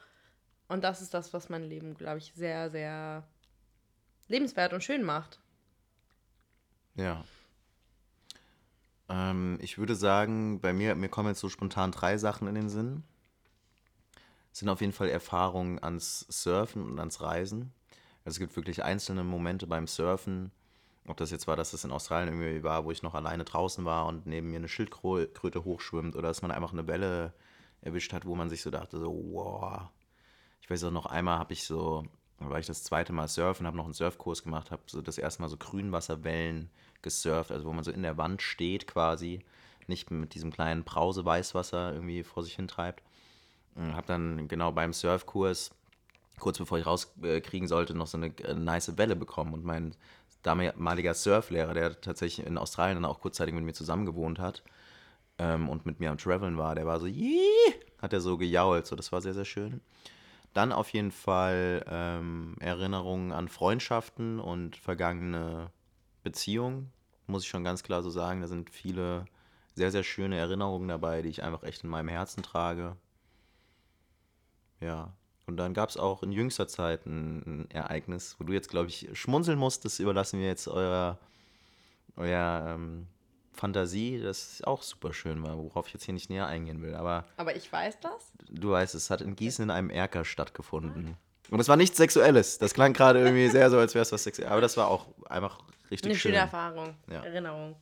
Und 0.69 0.83
das 0.83 1.03
ist 1.03 1.15
das, 1.15 1.33
was 1.33 1.49
mein 1.49 1.63
Leben, 1.63 1.95
glaube 1.95 2.19
ich, 2.19 2.33
sehr, 2.35 2.71
sehr 2.71 3.25
lebenswert 4.29 4.73
und 4.73 4.83
schön 4.83 5.03
macht. 5.03 5.39
Ja. 6.95 7.25
Ähm, 9.09 9.59
ich 9.61 9.79
würde 9.79 9.95
sagen, 9.95 10.61
bei 10.61 10.73
mir, 10.73 10.95
mir 10.95 11.09
kommen 11.09 11.29
jetzt 11.29 11.41
so 11.41 11.49
spontan 11.49 11.93
drei 11.93 12.17
Sachen 12.17 12.49
in 12.49 12.55
den 12.55 12.69
Sinn. 12.69 13.05
Sind 14.55 14.69
auf 14.69 14.81
jeden 14.81 14.93
Fall 14.93 15.09
Erfahrungen 15.09 15.83
ans 15.83 16.27
Surfen 16.29 16.85
und 16.85 17.01
ans 17.01 17.21
Reisen. 17.21 17.73
Also 18.25 18.37
es 18.37 18.39
gibt 18.39 18.55
wirklich 18.55 18.85
einzelne 18.85 19.25
Momente 19.25 19.67
beim 19.67 19.89
Surfen, 19.89 20.53
ob 21.09 21.17
das 21.17 21.33
jetzt 21.33 21.49
war, 21.49 21.57
dass 21.57 21.73
es 21.73 21.83
in 21.83 21.91
Australien 21.91 22.29
irgendwie 22.29 22.63
war, 22.63 22.85
wo 22.85 22.93
ich 22.93 23.03
noch 23.03 23.15
alleine 23.15 23.43
draußen 23.43 23.85
war 23.85 24.07
und 24.07 24.27
neben 24.27 24.51
mir 24.51 24.59
eine 24.59 24.69
Schildkröte 24.69 25.65
hochschwimmt 25.65 26.15
oder 26.15 26.29
dass 26.29 26.41
man 26.41 26.53
einfach 26.53 26.73
eine 26.73 26.87
Welle 26.87 27.35
erwischt 27.83 28.13
hat, 28.13 28.27
wo 28.27 28.37
man 28.37 28.49
sich 28.49 28.63
so 28.63 28.71
dachte, 28.71 28.97
so, 29.01 29.13
wow. 29.33 29.89
Ich 30.61 30.71
weiß 30.71 30.85
auch 30.85 30.93
noch 30.93 31.07
einmal 31.07 31.41
habe 31.41 31.53
ich 31.53 31.65
so, 31.65 32.07
war 32.39 32.61
ich 32.61 32.67
das 32.67 32.85
zweite 32.85 33.13
Mal 33.13 33.27
surfen, 33.27 33.67
habe 33.67 33.77
noch 33.77 33.87
einen 33.87 33.93
Surfkurs 33.93 34.45
gemacht, 34.45 34.71
habe 34.71 34.83
so 34.87 35.03
das 35.03 35.19
erste 35.19 35.43
Mal 35.43 35.49
so 35.49 35.57
Grünwasserwellen 35.57 36.71
gesurft, 37.03 37.51
also 37.51 37.67
wo 37.67 37.73
man 37.73 37.83
so 37.83 37.91
in 37.91 38.03
der 38.03 38.19
Wand 38.19 38.41
steht 38.41 38.87
quasi, 38.87 39.41
nicht 39.89 40.13
mit 40.13 40.33
diesem 40.35 40.53
kleinen 40.53 40.85
Brause-Weißwasser 40.85 41.93
irgendwie 41.93 42.23
vor 42.23 42.45
sich 42.45 42.55
hintreibt. 42.55 43.03
Habe 43.77 44.07
dann 44.07 44.49
genau 44.49 44.73
beim 44.73 44.93
Surfkurs, 44.93 45.71
kurz 46.39 46.59
bevor 46.59 46.79
ich 46.79 46.87
rauskriegen 46.87 47.69
sollte, 47.69 47.95
noch 47.95 48.07
so 48.07 48.19
eine 48.19 48.27
äh, 48.39 48.55
nice 48.55 48.97
Welle 48.97 49.17
bekommen 49.17 49.55
und 49.55 49.65
mein 49.65 49.95
damaliger 50.43 51.15
Surflehrer, 51.15 51.75
der 51.75 52.01
tatsächlich 52.01 52.47
in 52.47 52.59
Australien 52.59 52.97
dann 52.97 53.11
auch 53.11 53.21
kurzzeitig 53.21 53.55
mit 53.55 53.65
mir 53.65 53.73
zusammen 53.73 54.05
gewohnt 54.05 54.39
hat 54.39 54.63
ähm, 55.39 55.69
und 55.69 55.87
mit 55.87 56.01
mir 56.01 56.11
am 56.11 56.19
Traveln 56.19 56.59
war, 56.59 56.75
der 56.75 56.87
war 56.87 57.01
so, 57.01 57.07
Yee! 57.07 57.39
hat 58.01 58.13
er 58.13 58.21
so 58.21 58.37
gejault, 58.37 58.87
so 58.87 58.97
das 58.97 59.13
war 59.13 59.23
sehr, 59.23 59.35
sehr 59.35 59.47
schön. 59.47 59.81
Dann 60.53 60.71
auf 60.71 60.91
jeden 60.91 61.11
Fall 61.11 61.85
ähm, 61.89 62.55
Erinnerungen 62.61 63.33
an 63.33 63.49
Freundschaften 63.49 64.39
und 64.39 64.77
vergangene 64.77 65.71
Beziehungen, 66.23 66.93
muss 67.27 67.43
ich 67.43 67.49
schon 67.49 67.65
ganz 67.65 67.83
klar 67.83 68.03
so 68.03 68.11
sagen. 68.11 68.41
Da 68.41 68.47
sind 68.47 68.71
viele 68.71 69.25
sehr, 69.75 69.91
sehr 69.91 70.05
schöne 70.05 70.39
Erinnerungen 70.39 70.87
dabei, 70.87 71.23
die 71.23 71.31
ich 71.31 71.43
einfach 71.43 71.65
echt 71.65 71.83
in 71.83 71.91
meinem 71.91 72.09
Herzen 72.09 72.43
trage. 72.43 72.97
Ja, 74.85 75.13
und 75.47 75.57
dann 75.57 75.75
gab 75.75 75.89
es 75.89 75.97
auch 75.97 76.23
in 76.23 76.33
jüngster 76.33 76.69
Zeit 76.69 77.07
ein, 77.07 77.39
ein 77.65 77.71
Ereignis, 77.71 78.37
wo 78.39 78.45
du 78.45 78.53
jetzt, 78.53 78.69
glaube 78.71 78.89
ich, 78.89 79.09
schmunzeln 79.13 79.59
musst. 79.59 79.85
Das 79.85 79.99
überlassen 79.99 80.41
wir 80.41 80.47
jetzt 80.47 80.69
eurer, 80.69 81.19
eurer 82.17 82.75
ähm, 82.75 83.07
Fantasie, 83.53 84.21
das 84.21 84.63
auch 84.65 84.83
super 84.83 85.13
schön 85.13 85.43
war, 85.43 85.57
worauf 85.59 85.87
ich 85.89 85.95
jetzt 85.95 86.05
hier 86.05 86.15
nicht 86.15 86.31
näher 86.31 86.47
eingehen 86.47 86.83
will. 86.83 86.95
Aber, 86.95 87.25
Aber 87.37 87.55
ich 87.57 87.71
weiß 87.73 88.01
das. 88.01 88.33
Du 88.51 88.71
weißt, 88.71 88.95
es 88.95 89.11
hat 89.11 89.21
in 89.21 89.37
Gießen 89.37 89.63
in 89.65 89.71
einem 89.71 89.91
Erker 89.91 90.25
stattgefunden. 90.25 91.17
Und 91.51 91.61
es 91.61 91.69
war 91.69 91.77
nichts 91.77 91.99
Sexuelles. 91.99 92.59
Das 92.59 92.73
klang 92.75 92.95
gerade 92.95 93.21
irgendwie 93.21 93.49
sehr 93.49 93.71
so, 93.71 93.79
als 93.79 93.95
wäre 93.95 94.03
es 94.03 94.13
was 94.13 94.25
Sexuelles. 94.25 94.51
Aber 94.51 94.61
das 94.63 94.77
war 94.77 94.89
auch 94.89 95.07
einfach 95.29 95.61
richtig 95.91 96.11
Eine 96.11 96.15
schön. 96.19 96.31
schöne 96.31 96.39
Erfahrung, 96.39 96.95
Ja. 97.11 97.23
Erinnerung. 97.23 97.77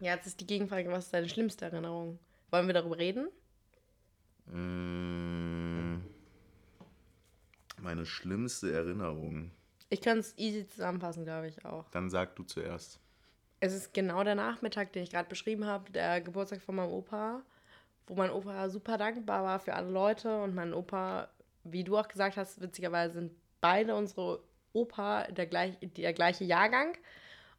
Ja, 0.00 0.14
jetzt 0.14 0.26
ist 0.26 0.40
die 0.40 0.46
Gegenfrage, 0.46 0.90
was 0.90 1.06
ist 1.06 1.14
deine 1.14 1.28
schlimmste 1.28 1.64
Erinnerung? 1.64 2.18
Wollen 2.50 2.66
wir 2.66 2.74
darüber 2.74 2.98
reden? 2.98 3.28
Mm, 4.46 5.35
meine 7.86 8.04
schlimmste 8.04 8.72
Erinnerung. 8.72 9.52
Ich 9.88 10.00
kann 10.00 10.18
es 10.18 10.36
easy 10.36 10.66
zusammenfassen, 10.66 11.24
glaube 11.24 11.46
ich 11.46 11.64
auch. 11.64 11.88
Dann 11.90 12.10
sag 12.10 12.34
du 12.36 12.42
zuerst. 12.42 12.98
Es 13.60 13.72
ist 13.72 13.94
genau 13.94 14.24
der 14.24 14.34
Nachmittag, 14.34 14.92
den 14.92 15.04
ich 15.04 15.10
gerade 15.10 15.28
beschrieben 15.28 15.64
habe, 15.64 15.90
der 15.92 16.20
Geburtstag 16.20 16.60
von 16.60 16.74
meinem 16.74 16.90
Opa, 16.90 17.42
wo 18.08 18.14
mein 18.14 18.30
Opa 18.30 18.68
super 18.68 18.98
dankbar 18.98 19.44
war 19.44 19.60
für 19.60 19.74
alle 19.74 19.88
Leute 19.88 20.42
und 20.42 20.54
mein 20.54 20.74
Opa, 20.74 21.28
wie 21.64 21.84
du 21.84 21.96
auch 21.96 22.08
gesagt 22.08 22.36
hast, 22.36 22.60
witzigerweise 22.60 23.14
sind 23.14 23.32
beide 23.60 23.94
unsere 23.94 24.40
Opa 24.72 25.24
der, 25.28 25.46
gleich, 25.46 25.78
der 25.80 26.12
gleiche 26.12 26.44
Jahrgang 26.44 26.98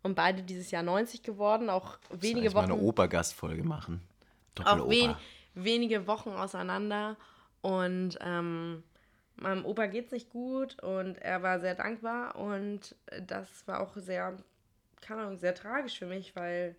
und 0.04 0.16
beide 0.16 0.44
dieses 0.44 0.72
Jahr 0.72 0.84
90 0.84 1.24
geworden, 1.24 1.70
auch 1.70 1.98
wenige 2.12 2.40
Soll 2.40 2.48
ich 2.48 2.54
mal 2.54 2.64
Wochen 2.64 2.72
eine 2.74 2.82
Opa-Gastfolge 2.82 3.64
machen. 3.64 4.02
auch 4.64 4.90
wen, 4.90 5.16
wenige 5.54 6.06
Wochen 6.06 6.30
auseinander. 6.30 7.16
Und 7.62 8.20
ähm, 8.22 8.84
meinem 9.42 9.66
Opa 9.66 9.88
geht 9.88 10.08
es 10.08 10.12
nicht 10.12 10.30
gut 10.30 10.82
und 10.84 11.18
er 11.20 11.44
war 11.44 11.60
sehr 11.60 11.76
dankbar. 11.76 12.36
Und 12.36 12.96
das 13.22 13.68
war 13.68 13.82
auch 13.82 13.96
sehr, 13.96 14.38
keine 15.02 15.22
Ahnung, 15.22 15.38
sehr 15.38 15.56
tragisch 15.56 15.98
für 15.98 16.06
mich, 16.06 16.36
weil 16.36 16.76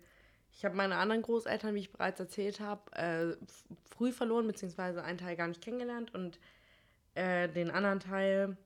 ich 0.51 0.65
habe 0.65 0.75
meine 0.75 0.97
anderen 0.97 1.21
Großeltern, 1.21 1.75
wie 1.75 1.79
ich 1.79 1.91
bereits 1.91 2.19
erzählt 2.19 2.59
habe, 2.59 2.91
äh, 2.93 3.35
früh 3.89 4.11
verloren, 4.11 4.47
beziehungsweise 4.47 5.03
einen 5.03 5.17
Teil 5.17 5.35
gar 5.35 5.47
nicht 5.47 5.61
kennengelernt. 5.61 6.13
Und 6.13 6.39
äh, 7.15 7.47
den 7.49 7.71
anderen 7.71 7.99
Teil, 7.99 8.57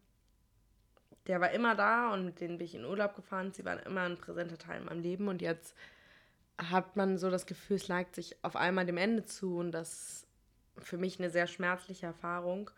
der 1.28 1.42
war 1.42 1.52
immer 1.52 1.76
da 1.76 2.14
und 2.14 2.26
mit 2.26 2.40
denen 2.40 2.58
bin 2.58 2.66
ich 2.66 2.76
in 2.76 2.86
Urlaub 2.86 3.16
gefahren. 3.16 3.52
Sie 3.52 3.66
waren 3.66 3.80
immer 3.80 4.02
ein 4.02 4.18
präsenter 4.18 4.58
Teil 4.58 4.80
in 4.80 4.86
meinem 4.86 5.02
Leben 5.02 5.28
und 5.28 5.42
jetzt 5.42 5.76
hat 6.58 6.96
man 6.96 7.18
so 7.18 7.30
das 7.30 7.46
Gefühl, 7.46 7.78
es 7.78 7.90
neigt 7.90 8.16
sich 8.16 8.44
auf 8.44 8.56
einmal 8.56 8.86
dem 8.86 8.98
Ende 8.98 9.26
zu 9.26 9.58
und 9.58 9.72
das 9.72 9.92
ist 9.94 10.28
für 10.78 10.98
mich 10.98 11.20
eine 11.20 11.30
sehr 11.30 11.48
schmerzliche 11.48 12.08
Erfahrung. 12.08 12.70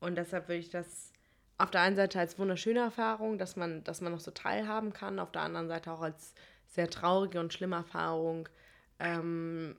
Und 0.00 0.16
deshalb 0.16 0.48
würde 0.48 0.60
ich 0.60 0.70
das 0.70 1.12
auf 1.58 1.70
der 1.70 1.82
einen 1.82 1.96
Seite 1.96 2.18
als 2.18 2.38
wunderschöne 2.38 2.80
Erfahrung, 2.80 3.36
dass 3.36 3.54
man, 3.54 3.84
dass 3.84 4.00
man 4.00 4.12
noch 4.12 4.20
so 4.20 4.30
teilhaben 4.30 4.92
kann, 4.92 5.18
auf 5.18 5.30
der 5.30 5.42
anderen 5.42 5.68
Seite 5.68 5.92
auch 5.92 6.00
als 6.00 6.34
sehr 6.66 6.88
traurige 6.88 7.38
und 7.38 7.52
schlimme 7.52 7.76
Erfahrung, 7.76 8.48
ähm, 8.98 9.76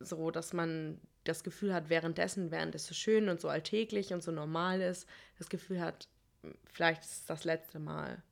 so 0.00 0.30
dass 0.32 0.52
man 0.52 1.00
das 1.24 1.44
Gefühl 1.44 1.72
hat, 1.72 1.88
währenddessen, 1.88 2.50
während 2.50 2.74
es 2.74 2.86
so 2.86 2.94
schön 2.94 3.28
und 3.28 3.40
so 3.40 3.48
alltäglich 3.48 4.12
und 4.12 4.22
so 4.22 4.32
normal 4.32 4.80
ist, 4.80 5.06
das 5.38 5.48
Gefühl 5.48 5.80
hat, 5.80 6.08
vielleicht 6.66 7.02
ist 7.02 7.12
es 7.12 7.24
das 7.26 7.44
letzte 7.44 7.78
Mal. 7.78 8.22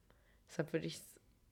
Deshalb 0.49 0.73
würde 0.73 0.87
ich 0.87 0.97
es 0.97 1.05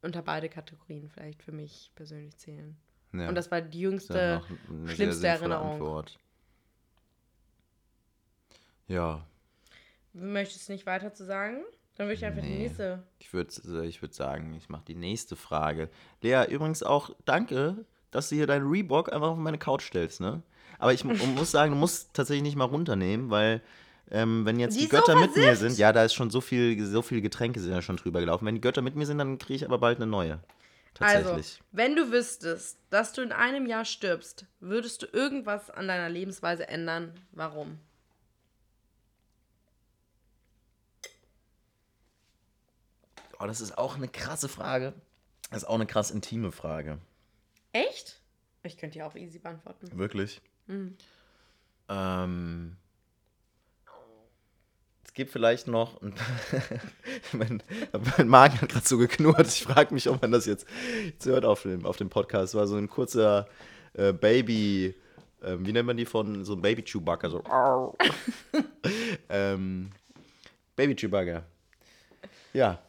unter 0.03 0.22
beide 0.22 0.49
Kategorien 0.49 1.09
vielleicht 1.11 1.43
für 1.43 1.53
mich 1.53 1.93
persönlich 1.95 2.37
zählen. 2.39 2.76
Ja. 3.12 3.28
Und 3.28 3.34
das 3.34 3.51
war 3.51 3.61
die 3.61 3.80
jüngste, 3.80 4.12
sehr 4.12 4.95
schlimmste 4.95 5.28
Erinnerung. 5.28 5.72
Antwort. 5.72 6.18
Ja, 8.89 9.26
Möchtest 10.18 10.68
du 10.68 10.72
nicht 10.72 10.86
weiter 10.86 11.12
zu 11.12 11.24
sagen? 11.24 11.58
Dann 11.96 12.06
würde 12.06 12.14
ich 12.14 12.24
einfach 12.24 12.42
die 12.42 12.48
Nee. 12.48 12.58
nächste. 12.64 13.02
ich 13.18 13.32
würde 13.32 13.84
ich 13.84 14.02
würd 14.02 14.14
sagen, 14.14 14.54
ich 14.54 14.68
mache 14.68 14.84
die 14.86 14.94
nächste 14.94 15.34
Frage. 15.36 15.88
Lea, 16.22 16.44
übrigens 16.48 16.82
auch 16.82 17.10
danke, 17.24 17.84
dass 18.10 18.28
du 18.28 18.34
hier 18.36 18.46
deinen 18.46 18.68
Reebok 18.68 19.12
einfach 19.12 19.28
auf 19.30 19.38
meine 19.38 19.58
Couch 19.58 19.84
stellst, 19.86 20.20
ne? 20.20 20.42
Aber 20.78 20.92
ich 20.92 21.04
mu- 21.04 21.14
muss 21.36 21.50
sagen, 21.50 21.72
du 21.72 21.78
musst 21.78 22.12
tatsächlich 22.14 22.42
nicht 22.42 22.56
mal 22.56 22.64
runternehmen, 22.64 23.30
weil 23.30 23.62
ähm, 24.10 24.44
wenn 24.44 24.60
jetzt 24.60 24.76
Die 24.76 24.80
die, 24.80 24.86
so 24.86 24.90
Götter 24.96 25.18
mit 25.18 25.34
mir 25.36 25.56
sind, 25.56 25.78
ja, 25.78 25.92
da 25.92 26.04
ist 26.04 26.14
schon 26.14 26.30
so 26.30 26.40
viel, 26.40 26.84
so 26.84 27.02
viel 27.02 27.20
Getränke 27.22 27.60
sind 27.60 27.72
ja 27.72 27.82
schon 27.82 27.96
drüber 27.96 28.20
gelaufen. 28.20 28.46
Wenn 28.46 28.54
die 28.54 28.60
Götter 28.60 28.82
mit 28.82 28.94
mir 28.94 29.06
sind, 29.06 29.18
dann 29.18 29.38
kriege 29.38 29.56
ich 29.56 29.64
aber 29.64 29.78
bald 29.78 29.96
eine 29.98 30.06
neue. 30.06 30.38
Also, 30.98 31.28
Tatsächlich. 31.30 31.62
wenn 31.72 31.94
du 31.96 32.10
wüsstest, 32.12 32.78
dass 32.90 33.12
du 33.12 33.20
in 33.22 33.32
einem 33.32 33.66
Jahr 33.66 33.84
stirbst, 33.84 34.46
würdest 34.60 35.02
du 35.02 35.06
irgendwas 35.12 35.70
an 35.70 35.88
deiner 35.88 36.08
Lebensweise 36.08 36.68
ändern? 36.68 37.12
Warum? 37.32 37.78
Oh, 43.39 43.47
das 43.47 43.61
ist 43.61 43.76
auch 43.78 43.97
eine 43.97 44.09
krasse 44.09 44.49
Frage. 44.49 44.93
Das 45.51 45.62
ist 45.62 45.68
auch 45.68 45.74
eine 45.74 45.87
krass 45.87 46.11
intime 46.11 46.53
Frage. 46.53 46.99
Echt? 47.72 48.20
Ich 48.62 48.76
könnte 48.78 48.95
die 48.99 49.03
auch 49.03 49.14
easy 49.14 49.39
beantworten. 49.39 49.91
Wirklich? 49.97 50.41
Mhm. 50.66 50.97
Ähm, 51.89 52.76
es 55.05 55.12
gibt 55.12 55.30
vielleicht 55.30 55.66
noch. 55.68 56.01
ein- 56.03 56.14
mein, 57.32 57.62
mein 58.16 58.28
Magen 58.28 58.61
hat 58.61 58.68
gerade 58.70 58.87
so 58.87 58.99
geknurrt. 58.99 59.47
Ich 59.47 59.62
frage 59.64 59.95
mich, 59.95 60.09
ob 60.09 60.20
man 60.22 60.32
das 60.32 60.47
jetzt, 60.47 60.66
jetzt 61.05 61.26
hört 61.26 61.45
auf 61.45 61.62
dem, 61.62 61.87
auf 61.87 61.97
dem 61.97 62.09
Podcast. 62.09 62.55
War 62.55 62.66
so 62.66 62.76
ein 62.76 62.89
kurzer 62.89 63.47
äh, 63.93 64.12
Baby. 64.12 64.95
Ähm, 65.43 65.64
wie 65.66 65.72
nennt 65.72 65.87
man 65.87 65.97
die 65.97 66.07
von 66.07 66.45
so 66.45 66.55
ein 66.55 66.62
Baby 66.62 66.82
Chewbacca? 66.82 67.28
So. 67.30 67.45
ähm, 69.28 69.91
Baby 70.74 70.97
Chewbacca. 70.97 71.45
Ja. 72.53 72.82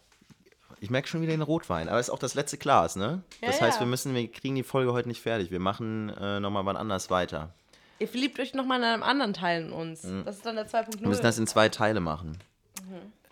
Ich 0.80 0.89
merke 0.89 1.07
schon 1.07 1.21
wieder 1.21 1.32
den 1.32 1.41
Rotwein, 1.41 1.89
aber 1.89 1.99
es 1.99 2.07
ist 2.07 2.13
auch 2.13 2.19
das 2.19 2.36
letzte 2.36 2.57
Glas, 2.57 2.95
ne? 2.95 3.23
Ja, 3.41 3.47
Das 3.47 3.61
heißt, 3.61 3.78
ja. 3.78 3.86
wir 3.86 3.88
müssen, 3.88 4.13
wir 4.13 4.32
kriegen 4.32 4.55
die 4.55 4.63
Folge 4.63 4.93
heute 4.93 5.07
nicht 5.07 5.21
fertig. 5.21 5.49
Wir 5.49 5.59
machen 5.59 6.09
äh, 6.09 6.39
nochmal 6.39 6.65
wann 6.65 6.78
anders 6.78 7.09
weiter. 7.09 7.53
Ihr 7.99 8.07
verliebt 8.07 8.39
euch 8.39 8.53
nochmal 8.53 8.78
in 8.80 8.86
einem 8.86 9.03
anderen 9.03 9.34
Teil 9.34 9.63
in 9.63 9.71
uns. 9.71 10.03
Das 10.25 10.38
ist 10.38 10.45
dann 10.45 10.55
der 10.55 10.67
2.0. 10.67 11.01
Wir 11.01 11.07
müssen 11.07 11.23
das 11.23 11.39
in 11.39 11.47
zwei 11.47 11.69
Teile 11.69 11.99
machen. 11.99 12.38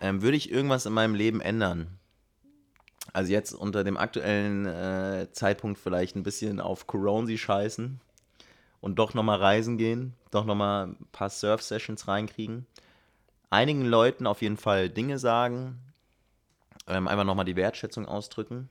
Ähm, 0.00 0.22
würde 0.22 0.36
ich 0.36 0.50
irgendwas 0.50 0.86
in 0.86 0.92
meinem 0.92 1.14
Leben 1.14 1.40
ändern? 1.40 1.86
Also 3.12 3.32
jetzt 3.32 3.52
unter 3.52 3.84
dem 3.84 3.96
aktuellen 3.96 4.66
äh, 4.66 5.28
Zeitpunkt 5.32 5.78
vielleicht 5.78 6.16
ein 6.16 6.24
bisschen 6.24 6.60
auf 6.60 6.86
Coronsi 6.86 7.38
scheißen 7.38 8.00
und 8.80 8.98
doch 8.98 9.14
nochmal 9.14 9.38
reisen 9.38 9.78
gehen, 9.78 10.14
doch 10.32 10.44
nochmal 10.44 10.88
ein 10.88 11.06
paar 11.12 11.30
Surf-Sessions 11.30 12.08
reinkriegen. 12.08 12.66
Einigen 13.48 13.84
Leuten 13.86 14.26
auf 14.26 14.42
jeden 14.42 14.56
Fall 14.56 14.90
Dinge 14.90 15.18
sagen, 15.18 15.78
ähm, 16.86 17.08
einfach 17.08 17.24
nochmal 17.24 17.44
die 17.44 17.56
Wertschätzung 17.56 18.06
ausdrücken. 18.06 18.68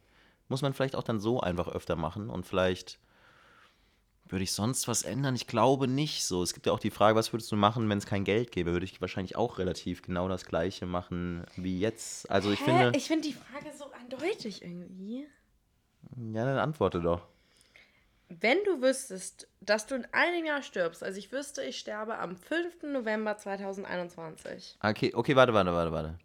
Muss 0.48 0.62
man 0.62 0.74
vielleicht 0.74 0.96
auch 0.96 1.04
dann 1.04 1.20
so 1.20 1.40
einfach 1.40 1.68
öfter 1.68 1.96
machen 1.96 2.30
und 2.30 2.46
vielleicht 2.46 3.00
würde 4.28 4.44
ich 4.44 4.52
sonst 4.54 4.88
was 4.88 5.04
ändern? 5.04 5.36
Ich 5.36 5.48
glaube 5.48 5.88
nicht 5.88 6.26
so. 6.26 6.42
Es 6.42 6.54
gibt 6.54 6.66
ja 6.66 6.72
auch 6.72 6.80
die 6.80 6.90
Frage, 6.92 7.16
was 7.16 7.32
würdest 7.32 7.52
du 7.52 7.56
machen, 7.56 7.88
wenn 7.90 7.98
es 8.00 8.06
kein 8.08 8.24
Geld 8.24 8.52
gäbe? 8.52 8.72
Würde 8.74 8.86
ich 8.86 9.00
wahrscheinlich 9.02 9.36
auch 9.36 9.60
relativ 9.60 10.02
genau 10.02 10.28
das 10.28 10.46
gleiche 10.46 10.86
machen 10.88 11.46
wie 11.58 11.80
jetzt. 11.80 12.30
Also 12.32 12.52
ich 12.52 12.60
Hä? 12.62 12.66
finde. 12.66 12.92
Ich 12.98 13.06
finde 13.08 13.28
die 13.28 13.34
Frage 13.34 13.72
so 13.78 13.86
eindeutig 13.92 14.64
irgendwie. 14.64 15.28
ja, 16.34 16.46
dann 16.46 16.58
antworte 16.58 17.02
doch. 17.02 17.28
wenn 18.30 18.58
du 18.66 18.82
wüsstest, 18.82 19.48
dass 19.62 19.86
du 19.86 19.94
in 19.96 20.08
einem 20.12 20.44
Jahr 20.46 20.64
stirbst, 20.64 21.04
also 21.04 21.20
ich 21.20 21.32
wüsste, 21.32 21.64
ich 21.64 21.78
sterbe 21.78 22.18
am 22.18 22.36
5. 22.36 22.82
November 22.84 23.38
2021, 23.38 24.78
Okay, 24.82 25.12
okay, 25.14 25.36
warte, 25.36 25.54
warte, 25.54 25.72
warte, 25.72 25.92
warte. 25.92 26.18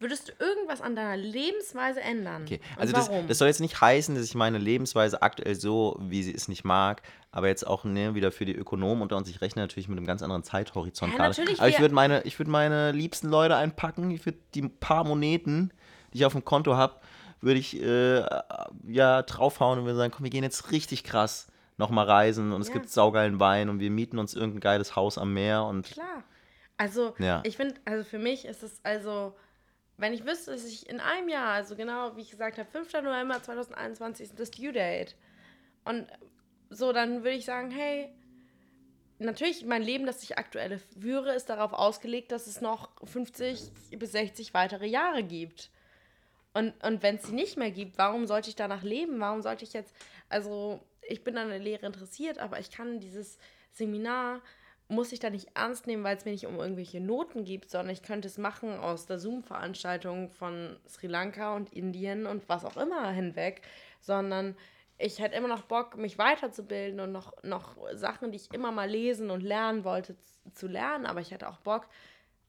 Würdest 0.00 0.28
du 0.28 0.32
irgendwas 0.44 0.80
an 0.80 0.94
deiner 0.94 1.16
Lebensweise 1.16 2.00
ändern? 2.00 2.42
Okay, 2.42 2.60
also 2.76 2.92
das, 2.92 3.10
das 3.26 3.38
soll 3.38 3.48
jetzt 3.48 3.60
nicht 3.60 3.80
heißen, 3.80 4.14
dass 4.14 4.24
ich 4.24 4.34
meine 4.34 4.58
Lebensweise 4.58 5.22
aktuell 5.22 5.54
so, 5.54 5.96
wie 6.00 6.22
sie 6.22 6.34
es 6.34 6.48
nicht 6.48 6.64
mag, 6.64 7.02
aber 7.30 7.48
jetzt 7.48 7.66
auch 7.66 7.84
ne, 7.84 8.14
wieder 8.14 8.32
für 8.32 8.44
die 8.44 8.54
Ökonomen 8.54 9.02
unter 9.02 9.16
uns, 9.16 9.28
ich 9.28 9.40
rechne 9.40 9.62
natürlich 9.62 9.88
mit 9.88 9.98
einem 9.98 10.06
ganz 10.06 10.22
anderen 10.22 10.44
Zeithorizont 10.44 11.12
Ja, 11.12 11.18
gerade. 11.18 11.30
natürlich, 11.30 11.58
Aber 11.60 11.68
ich 11.68 11.80
würde 11.80 11.94
meine, 11.94 12.22
ich 12.22 12.38
würd 12.38 12.48
meine 12.48 12.92
liebsten 12.92 13.28
Leute 13.28 13.56
einpacken, 13.56 14.10
ich 14.10 14.24
würde 14.24 14.38
die 14.54 14.62
paar 14.68 15.04
Moneten, 15.04 15.72
die 16.12 16.18
ich 16.18 16.24
auf 16.24 16.32
dem 16.32 16.44
Konto 16.44 16.76
habe, 16.76 16.96
würde 17.40 17.60
ich 17.60 17.80
äh, 17.80 18.24
ja 18.88 19.22
draufhauen 19.22 19.78
und 19.78 19.84
würde 19.84 19.96
sagen, 19.96 20.12
komm, 20.14 20.24
wir 20.24 20.30
gehen 20.30 20.44
jetzt 20.44 20.72
richtig 20.72 21.04
krass 21.04 21.46
nochmal 21.76 22.06
reisen 22.06 22.52
und 22.52 22.60
es 22.60 22.68
Ja. 22.68 22.74
gibt 22.74 22.88
saugeilen 22.88 23.38
Wein 23.38 23.68
und 23.68 23.78
wir 23.78 23.90
mieten 23.90 24.18
uns 24.18 24.34
irgendein 24.34 24.60
geiles 24.60 24.96
Haus 24.96 25.18
am 25.18 25.32
Meer 25.32 25.64
und 25.64 25.86
Klar. 25.86 26.24
Also, 26.76 27.14
Ja. 27.18 27.42
ich 27.44 27.56
finde, 27.56 27.74
also 27.84 28.04
für 28.04 28.18
mich 28.18 28.44
ist 28.44 28.62
es 28.62 28.80
also, 28.84 29.34
wenn 29.98 30.12
ich 30.12 30.24
wüsste, 30.24 30.52
dass 30.52 30.64
ich 30.64 30.88
in 30.88 31.00
einem 31.00 31.28
Jahr, 31.28 31.52
also 31.52 31.76
genau 31.76 32.16
wie 32.16 32.22
ich 32.22 32.30
gesagt 32.30 32.56
habe, 32.56 32.70
5. 32.70 32.92
November 33.02 33.42
2021 33.42 34.30
ist 34.30 34.40
das 34.40 34.50
Due 34.50 34.72
Date. 34.72 35.16
Und 35.84 36.06
so, 36.70 36.92
dann 36.92 37.24
würde 37.24 37.36
ich 37.36 37.44
sagen, 37.44 37.70
hey, 37.72 38.08
natürlich, 39.18 39.64
mein 39.64 39.82
Leben, 39.82 40.06
das 40.06 40.22
ich 40.22 40.38
aktuell 40.38 40.78
führe, 40.78 41.34
ist 41.34 41.50
darauf 41.50 41.72
ausgelegt, 41.72 42.30
dass 42.30 42.46
es 42.46 42.60
noch 42.60 42.90
50 43.04 43.72
bis 43.98 44.12
60 44.12 44.54
weitere 44.54 44.86
Jahre 44.86 45.24
gibt. 45.24 45.70
Und, 46.54 46.72
und 46.84 47.02
wenn 47.02 47.16
es 47.16 47.24
sie 47.24 47.34
nicht 47.34 47.56
mehr 47.56 47.72
gibt, 47.72 47.98
warum 47.98 48.26
sollte 48.26 48.50
ich 48.50 48.56
danach 48.56 48.82
leben? 48.82 49.18
Warum 49.18 49.42
sollte 49.42 49.64
ich 49.64 49.72
jetzt, 49.72 49.94
also 50.28 50.80
ich 51.02 51.24
bin 51.24 51.36
an 51.36 51.48
der 51.48 51.58
Lehre 51.58 51.86
interessiert, 51.86 52.38
aber 52.38 52.60
ich 52.60 52.70
kann 52.70 53.00
dieses 53.00 53.38
Seminar, 53.72 54.42
muss 54.88 55.12
ich 55.12 55.20
da 55.20 55.28
nicht 55.28 55.48
ernst 55.54 55.86
nehmen, 55.86 56.02
weil 56.02 56.16
es 56.16 56.24
mir 56.24 56.32
nicht 56.32 56.46
um 56.46 56.58
irgendwelche 56.58 57.00
Noten 57.00 57.44
gibt, 57.44 57.70
sondern 57.70 57.90
ich 57.90 58.02
könnte 58.02 58.26
es 58.26 58.38
machen 58.38 58.78
aus 58.78 59.04
der 59.06 59.18
Zoom-Veranstaltung 59.18 60.30
von 60.30 60.78
Sri 60.88 61.06
Lanka 61.06 61.54
und 61.54 61.72
Indien 61.72 62.26
und 62.26 62.48
was 62.48 62.64
auch 62.64 62.78
immer 62.78 63.10
hinweg, 63.10 63.62
sondern 64.00 64.56
ich 64.96 65.20
hätte 65.20 65.36
immer 65.36 65.48
noch 65.48 65.62
Bock, 65.62 65.96
mich 65.96 66.18
weiterzubilden 66.18 67.00
und 67.00 67.12
noch, 67.12 67.32
noch 67.44 67.76
Sachen, 67.92 68.32
die 68.32 68.36
ich 68.36 68.52
immer 68.52 68.72
mal 68.72 68.88
lesen 68.88 69.30
und 69.30 69.42
lernen 69.42 69.84
wollte, 69.84 70.16
zu 70.54 70.66
lernen, 70.66 71.06
aber 71.06 71.20
ich 71.20 71.30
hätte 71.30 71.48
auch 71.48 71.58
Bock, 71.58 71.86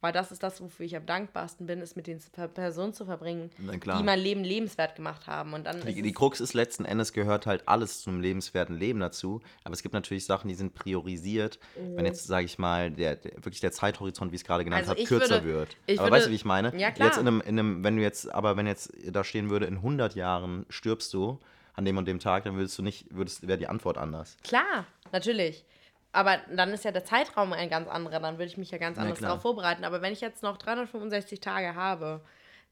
weil 0.02 0.12
das 0.14 0.32
ist 0.32 0.42
das, 0.44 0.62
wofür 0.62 0.86
ich 0.86 0.96
am 0.96 1.06
dankbarsten 1.06 1.66
bin, 1.68 1.82
ist 1.82 1.96
mit 1.96 2.08
den 2.08 2.20
Per- 2.32 2.48
Personen 2.48 2.94
zu 2.94 3.06
verbringen, 3.06 3.50
die 3.58 4.04
mein 4.04 4.20
Leben 4.20 4.44
lebenswert 4.44 4.96
gemacht 4.96 5.28
haben. 5.28 5.54
Und 5.54 5.66
dann 5.66 5.82
Die, 5.86 6.02
die 6.02 6.12
Krux 6.14 6.40
ist 6.40 6.54
letzten 6.54 6.86
Endes 6.86 7.12
gehört 7.14 7.46
halt 7.46 7.68
alles 7.68 8.02
zum 8.02 8.22
lebenswerten 8.22 8.76
Leben 8.78 9.00
dazu. 9.00 9.42
Aber 9.64 9.74
es 9.74 9.82
gibt 9.84 9.94
natürlich 9.94 10.26
Sachen, 10.26 10.48
die 10.48 10.56
sind 10.56 10.74
priorisiert. 10.74 11.60
Wenn 11.96 12.06
jetzt, 12.06 12.26
sage 12.28 12.46
ich 12.46 12.58
mal, 12.58 12.92
der, 12.92 13.16
der, 13.18 13.34
wirklich 13.38 13.60
der 13.60 13.72
Zeithorizont, 13.72 14.32
wie 14.32 14.36
ich 14.36 14.42
es 14.42 14.48
gerade 14.48 14.64
genannt 14.64 14.82
Also 14.88 14.92
habe, 14.92 15.04
kürzer 15.04 15.44
würde- 15.44 15.46
wird. 15.46 15.78
aber 15.98 16.00
würde- 16.06 16.12
weißt 16.16 16.26
du, 16.28 16.32
wie 16.32 16.36
ich 16.36 16.46
meine? 16.46 16.78
Ja, 16.78 16.92
klar. 16.92 17.08
Jetzt 17.10 17.18
in 17.18 17.28
einem, 17.28 17.42
in 17.42 17.60
einem, 17.60 17.84
wenn 17.84 17.98
du 17.98 18.02
jetzt, 18.02 18.34
aber 18.34 18.56
wenn 18.58 18.68
jetzt 18.68 18.92
da 19.12 19.24
stehen 19.24 19.50
würde, 19.50 19.66
in 19.66 19.76
100 19.78 20.16
Jahren 20.16 20.66
stirbst 20.70 21.14
du 21.14 21.40
an 21.74 21.86
dem 21.86 21.98
und 21.98 22.08
dem 22.08 22.20
Tag, 22.20 22.44
dann 22.44 22.56
würdest 22.56 22.78
du 22.78 22.82
nicht, 22.84 23.06
würdest, 23.14 23.48
wäre 23.48 23.58
die 23.58 23.68
Antwort 23.68 23.98
anders. 23.98 24.38
Klar, 24.44 24.86
natürlich. 25.14 25.64
Aber 26.12 26.38
dann 26.56 26.70
ist 26.72 26.84
ja 26.84 26.92
der 26.92 27.06
Zeitraum 27.06 27.54
ein 27.54 27.70
ganz 27.70 27.88
anderer, 27.88 28.20
dann 28.20 28.36
würde 28.36 28.46
ich 28.46 28.58
mich 28.58 28.72
ja 28.72 28.80
ganz 28.80 28.98
anders 28.98 29.20
darauf 29.20 29.42
vorbereiten. 29.42 29.84
Aber 29.84 30.02
wenn 30.02 30.12
ich 30.12 30.22
jetzt 30.22 30.42
noch 30.42 30.58
365 30.58 31.40
Tage 31.40 31.76
habe, 31.76 32.22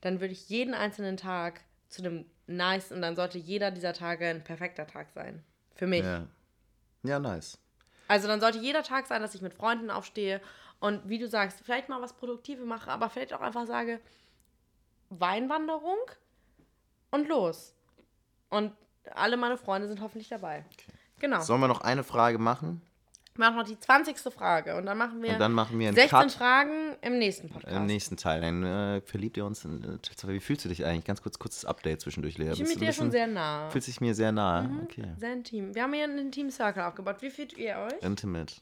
dann 0.01 0.19
würde 0.19 0.33
ich 0.33 0.49
jeden 0.49 0.73
einzelnen 0.73 1.17
Tag 1.17 1.61
zu 1.87 2.01
einem 2.01 2.25
nice 2.47 2.91
und 2.91 3.01
dann 3.01 3.15
sollte 3.15 3.37
jeder 3.37 3.71
dieser 3.71 3.93
Tage 3.93 4.27
ein 4.27 4.43
perfekter 4.43 4.87
Tag 4.87 5.11
sein. 5.13 5.43
Für 5.75 5.85
mich. 5.85 6.03
Ja. 6.03 6.25
ja, 7.03 7.19
nice. 7.19 7.59
Also 8.07 8.27
dann 8.27 8.39
sollte 8.39 8.57
jeder 8.57 8.83
Tag 8.83 9.05
sein, 9.05 9.21
dass 9.21 9.35
ich 9.35 9.41
mit 9.41 9.53
Freunden 9.53 9.91
aufstehe 9.91 10.41
und 10.79 11.07
wie 11.07 11.19
du 11.19 11.27
sagst, 11.27 11.59
vielleicht 11.63 11.89
mal 11.89 12.01
was 12.01 12.13
Produktives 12.13 12.65
mache, 12.65 12.91
aber 12.91 13.09
vielleicht 13.09 13.33
auch 13.33 13.41
einfach 13.41 13.67
sage, 13.67 13.99
Weinwanderung 15.09 15.97
und 17.11 17.27
los. 17.27 17.73
Und 18.49 18.73
alle 19.13 19.37
meine 19.37 19.57
Freunde 19.57 19.87
sind 19.87 20.01
hoffentlich 20.01 20.29
dabei. 20.29 20.65
Genau. 21.19 21.41
Sollen 21.41 21.61
wir 21.61 21.67
noch 21.67 21.81
eine 21.81 22.03
Frage 22.03 22.37
machen? 22.37 22.81
Wir 23.37 23.45
machen 23.45 23.57
noch 23.57 23.65
die 23.65 23.79
20. 23.79 24.17
Frage 24.33 24.75
und 24.75 24.85
dann 24.85 24.97
machen 24.97 25.21
wir 25.21 25.33
Und 25.33 25.39
dann 25.39 25.53
machen 25.53 25.77
wir 25.77 25.89
einen 25.89 25.95
16 25.95 26.19
Cut 26.19 26.31
Fragen 26.31 26.95
im 27.01 27.19
nächsten 27.19 27.49
Podcast. 27.49 27.75
im 27.75 27.85
nächsten 27.85 28.17
Teil. 28.17 28.41
Dann 28.41 28.63
äh, 28.63 29.01
verliebt 29.01 29.37
ihr 29.37 29.45
uns 29.45 29.63
in. 29.63 29.83
Äh, 29.83 30.27
wie 30.27 30.39
fühlst 30.39 30.65
du 30.65 30.69
dich 30.69 30.83
eigentlich? 30.85 31.05
Ganz 31.05 31.21
kurz, 31.21 31.37
kurzes 31.37 31.63
Update 31.65 32.01
zwischendurch, 32.01 32.37
Lea. 32.37 32.51
ich 32.51 32.59
bin 32.59 32.67
mit 32.67 32.81
dir 32.81 32.93
schon 32.93 33.11
sehr 33.11 33.27
nah. 33.27 33.69
Fühlt 33.69 33.83
sich 33.83 34.01
mir 34.01 34.15
sehr 34.15 34.31
nahe. 34.31 34.69
Okay. 34.83 35.13
Sehr 35.17 35.33
intim. 35.33 35.75
Wir 35.75 35.83
haben 35.83 35.93
hier 35.93 36.05
einen 36.05 36.31
Team 36.31 36.49
Circle 36.49 36.83
aufgebaut. 36.83 37.17
Wie 37.21 37.29
fühlt 37.29 37.53
ihr 37.53 37.77
euch? 37.77 38.01
Intimate. 38.01 38.55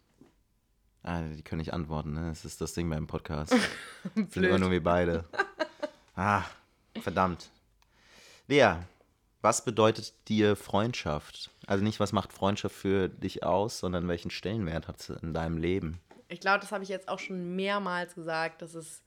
Ah, 1.04 1.22
die 1.22 1.44
können 1.44 1.60
nicht 1.60 1.74
antworten, 1.74 2.14
ne? 2.14 2.30
Das 2.30 2.46
ist 2.46 2.60
das 2.62 2.74
Ding 2.74 2.90
beim 2.90 3.06
Podcast. 3.08 3.56
Sind 4.16 4.38
immer 4.38 4.58
nur 4.58 4.72
wir 4.72 4.84
beide. 4.84 5.26
Ah, 6.16 6.42
verdammt. 7.02 7.50
Lea, 8.48 8.74
was 9.46 9.64
bedeutet 9.64 10.16
dir 10.28 10.56
Freundschaft? 10.56 11.52
Also 11.68 11.84
nicht, 11.84 12.00
was 12.00 12.14
macht 12.14 12.34
Freundschaft 12.34 12.76
für 12.76 13.10
dich 13.10 13.44
aus, 13.44 13.78
sondern 13.78 14.08
welchen 14.08 14.32
Stellenwert 14.32 14.88
hat 14.88 15.00
sie 15.00 15.16
in 15.22 15.36
deinem 15.36 15.60
Leben? 15.60 16.02
Ich 16.30 16.40
glaube, 16.40 16.62
das 16.62 16.72
habe 16.72 16.84
ich 16.84 16.90
jetzt 16.90 17.08
auch 17.08 17.20
schon 17.20 17.56
mehrmals 17.56 18.16
gesagt, 18.16 18.64
dass 18.64 18.74
es 18.74 19.04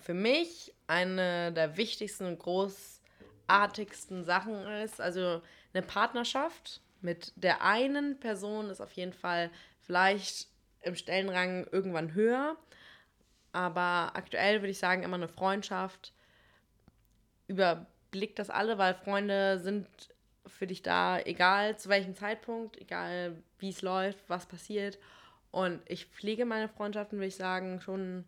für 0.00 0.14
mich 0.14 0.72
eine 0.86 1.52
der 1.52 1.76
wichtigsten 1.76 2.26
und 2.26 2.38
großartigsten 2.38 4.22
Sachen 4.22 4.54
ist. 4.84 5.00
Also 5.00 5.42
eine 5.72 5.82
Partnerschaft 5.82 6.80
mit 7.00 7.32
der 7.34 7.62
einen 7.62 8.20
Person 8.20 8.70
ist 8.70 8.80
auf 8.80 8.92
jeden 8.92 9.12
Fall 9.12 9.50
vielleicht 9.80 10.46
im 10.82 10.94
Stellenrang 10.94 11.66
irgendwann 11.72 12.14
höher. 12.14 12.56
Aber 13.50 14.12
aktuell 14.14 14.62
würde 14.62 14.70
ich 14.70 14.78
sagen, 14.78 15.02
immer 15.02 15.16
eine 15.16 15.26
Freundschaft 15.26 16.12
überblickt 18.14 18.38
das 18.38 18.48
alle, 18.48 18.78
weil 18.78 18.94
Freunde 18.94 19.58
sind 19.58 19.88
für 20.46 20.68
dich 20.68 20.82
da, 20.82 21.18
egal 21.18 21.76
zu 21.76 21.88
welchem 21.88 22.14
Zeitpunkt, 22.14 22.80
egal 22.80 23.36
wie 23.58 23.70
es 23.70 23.82
läuft, 23.82 24.28
was 24.28 24.46
passiert. 24.46 24.98
Und 25.50 25.80
ich 25.88 26.06
pflege 26.06 26.44
meine 26.44 26.68
Freundschaften, 26.68 27.18
würde 27.18 27.28
ich 27.28 27.36
sagen, 27.36 27.80
schon 27.80 28.24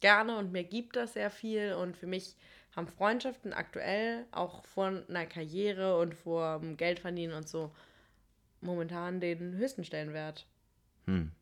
gerne 0.00 0.36
und 0.36 0.52
mir 0.52 0.64
gibt 0.64 0.96
das 0.96 1.14
sehr 1.14 1.30
viel. 1.30 1.72
Und 1.72 1.96
für 1.96 2.06
mich 2.06 2.36
haben 2.76 2.86
Freundschaften 2.86 3.54
aktuell 3.54 4.26
auch 4.30 4.62
vor 4.64 4.86
einer 4.86 5.26
Karriere 5.26 5.98
und 5.98 6.14
vor 6.14 6.60
Geldverdienen 6.76 7.34
und 7.34 7.48
so 7.48 7.74
momentan 8.60 9.20
den 9.20 9.56
höchsten 9.56 9.84
Stellenwert. 9.84 10.46
Hm. 11.06 11.32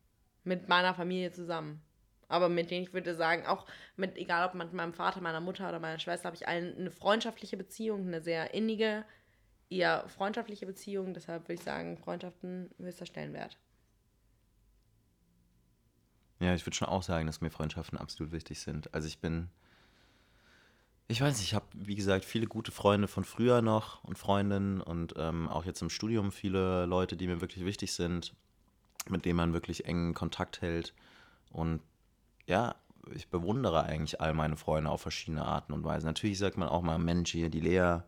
Mit 0.44 0.68
meiner 0.68 0.94
Familie 0.94 1.32
zusammen. 1.32 1.82
Aber 2.28 2.48
mit 2.48 2.70
denen 2.70 2.84
ich 2.84 2.92
würde 2.92 3.14
sagen, 3.14 3.46
auch 3.46 3.66
mit, 3.96 4.16
egal 4.16 4.48
ob 4.48 4.54
mit 4.54 4.72
meinem 4.72 4.94
Vater, 4.94 5.20
meiner 5.20 5.40
Mutter 5.40 5.68
oder 5.68 5.78
meiner 5.78 5.98
Schwester, 5.98 6.26
habe 6.26 6.36
ich 6.36 6.48
allen 6.48 6.76
eine 6.76 6.90
freundschaftliche 6.90 7.56
Beziehung, 7.56 8.06
eine 8.06 8.20
sehr 8.20 8.52
innige, 8.52 9.04
eher 9.70 10.08
freundschaftliche 10.08 10.66
Beziehung. 10.66 11.14
Deshalb 11.14 11.44
würde 11.44 11.54
ich 11.54 11.62
sagen, 11.62 11.98
Freundschaften 11.98 12.70
höchster 12.78 13.06
Stellenwert. 13.06 13.56
Ja, 16.40 16.54
ich 16.54 16.66
würde 16.66 16.76
schon 16.76 16.88
auch 16.88 17.02
sagen, 17.02 17.26
dass 17.26 17.40
mir 17.40 17.50
Freundschaften 17.50 17.98
absolut 17.98 18.32
wichtig 18.32 18.60
sind. 18.60 18.92
Also 18.92 19.08
ich 19.08 19.20
bin, 19.20 19.48
ich 21.08 21.20
weiß 21.20 21.36
nicht, 21.38 21.46
ich 21.46 21.54
habe, 21.54 21.66
wie 21.72 21.94
gesagt, 21.94 22.24
viele 22.24 22.46
gute 22.46 22.72
Freunde 22.72 23.08
von 23.08 23.24
früher 23.24 23.62
noch 23.62 24.04
und 24.04 24.18
Freundinnen 24.18 24.80
und 24.80 25.14
ähm, 25.16 25.48
auch 25.48 25.64
jetzt 25.64 25.80
im 25.80 25.90
Studium 25.90 26.32
viele 26.32 26.84
Leute, 26.86 27.16
die 27.16 27.26
mir 27.26 27.40
wirklich 27.40 27.64
wichtig 27.64 27.94
sind, 27.94 28.34
mit 29.08 29.24
denen 29.24 29.36
man 29.36 29.52
wirklich 29.54 29.86
engen 29.86 30.12
Kontakt 30.12 30.60
hält. 30.60 30.92
Und 31.50 31.80
ja, 32.46 32.74
ich 33.14 33.28
bewundere 33.28 33.84
eigentlich 33.84 34.20
all 34.20 34.34
meine 34.34 34.56
Freunde 34.56 34.90
auf 34.90 35.02
verschiedene 35.02 35.44
Arten 35.44 35.72
und 35.72 35.84
Weisen. 35.84 36.06
Natürlich 36.06 36.38
sagt 36.38 36.56
man 36.56 36.68
auch 36.68 36.82
mal, 36.82 36.98
Mensch, 36.98 37.30
hier, 37.30 37.50
die 37.50 37.60
Lea, 37.60 38.00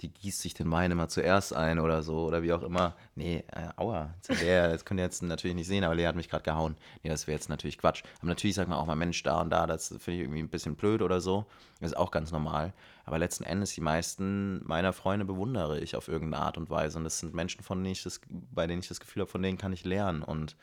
die 0.00 0.08
gießt 0.08 0.40
sich 0.40 0.54
den 0.54 0.70
Wein 0.70 0.90
immer 0.90 1.08
zuerst 1.08 1.54
ein 1.54 1.78
oder 1.78 2.02
so 2.02 2.26
oder 2.26 2.42
wie 2.42 2.52
auch 2.52 2.62
immer. 2.62 2.96
Nee, 3.14 3.44
äh, 3.52 3.68
aua, 3.76 4.14
Lea, 4.28 4.68
das 4.70 4.84
könnt 4.84 5.00
ihr 5.00 5.04
jetzt 5.04 5.22
natürlich 5.22 5.54
nicht 5.54 5.66
sehen, 5.66 5.84
aber 5.84 5.94
Lea 5.94 6.06
hat 6.06 6.16
mich 6.16 6.28
gerade 6.28 6.42
gehauen. 6.42 6.76
Nee, 7.02 7.10
das 7.10 7.26
wäre 7.26 7.36
jetzt 7.36 7.48
natürlich 7.48 7.78
Quatsch. 7.78 8.02
Aber 8.18 8.28
natürlich 8.28 8.56
sagt 8.56 8.68
man 8.68 8.78
auch 8.78 8.86
mal, 8.86 8.96
Mensch, 8.96 9.22
da 9.22 9.40
und 9.40 9.50
da, 9.50 9.66
das 9.66 9.88
finde 9.88 10.12
ich 10.12 10.20
irgendwie 10.20 10.40
ein 10.40 10.48
bisschen 10.48 10.76
blöd 10.76 11.00
oder 11.00 11.20
so. 11.20 11.46
Das 11.80 11.92
ist 11.92 11.96
auch 11.96 12.10
ganz 12.10 12.32
normal. 12.32 12.72
Aber 13.04 13.18
letzten 13.18 13.44
Endes, 13.44 13.74
die 13.74 13.80
meisten 13.80 14.64
meiner 14.66 14.92
Freunde 14.92 15.24
bewundere 15.24 15.80
ich 15.80 15.96
auf 15.96 16.08
irgendeine 16.08 16.44
Art 16.44 16.58
und 16.58 16.70
Weise. 16.70 16.98
Und 16.98 17.04
das 17.04 17.20
sind 17.20 17.34
Menschen, 17.34 17.62
von 17.62 17.78
denen 17.78 17.92
ich 17.92 18.02
das, 18.02 18.20
bei 18.28 18.66
denen 18.66 18.80
ich 18.80 18.88
das 18.88 19.00
Gefühl 19.00 19.22
habe, 19.22 19.30
von 19.30 19.42
denen 19.42 19.58
kann 19.58 19.72
ich 19.72 19.84
lernen. 19.84 20.22
Und 20.22 20.56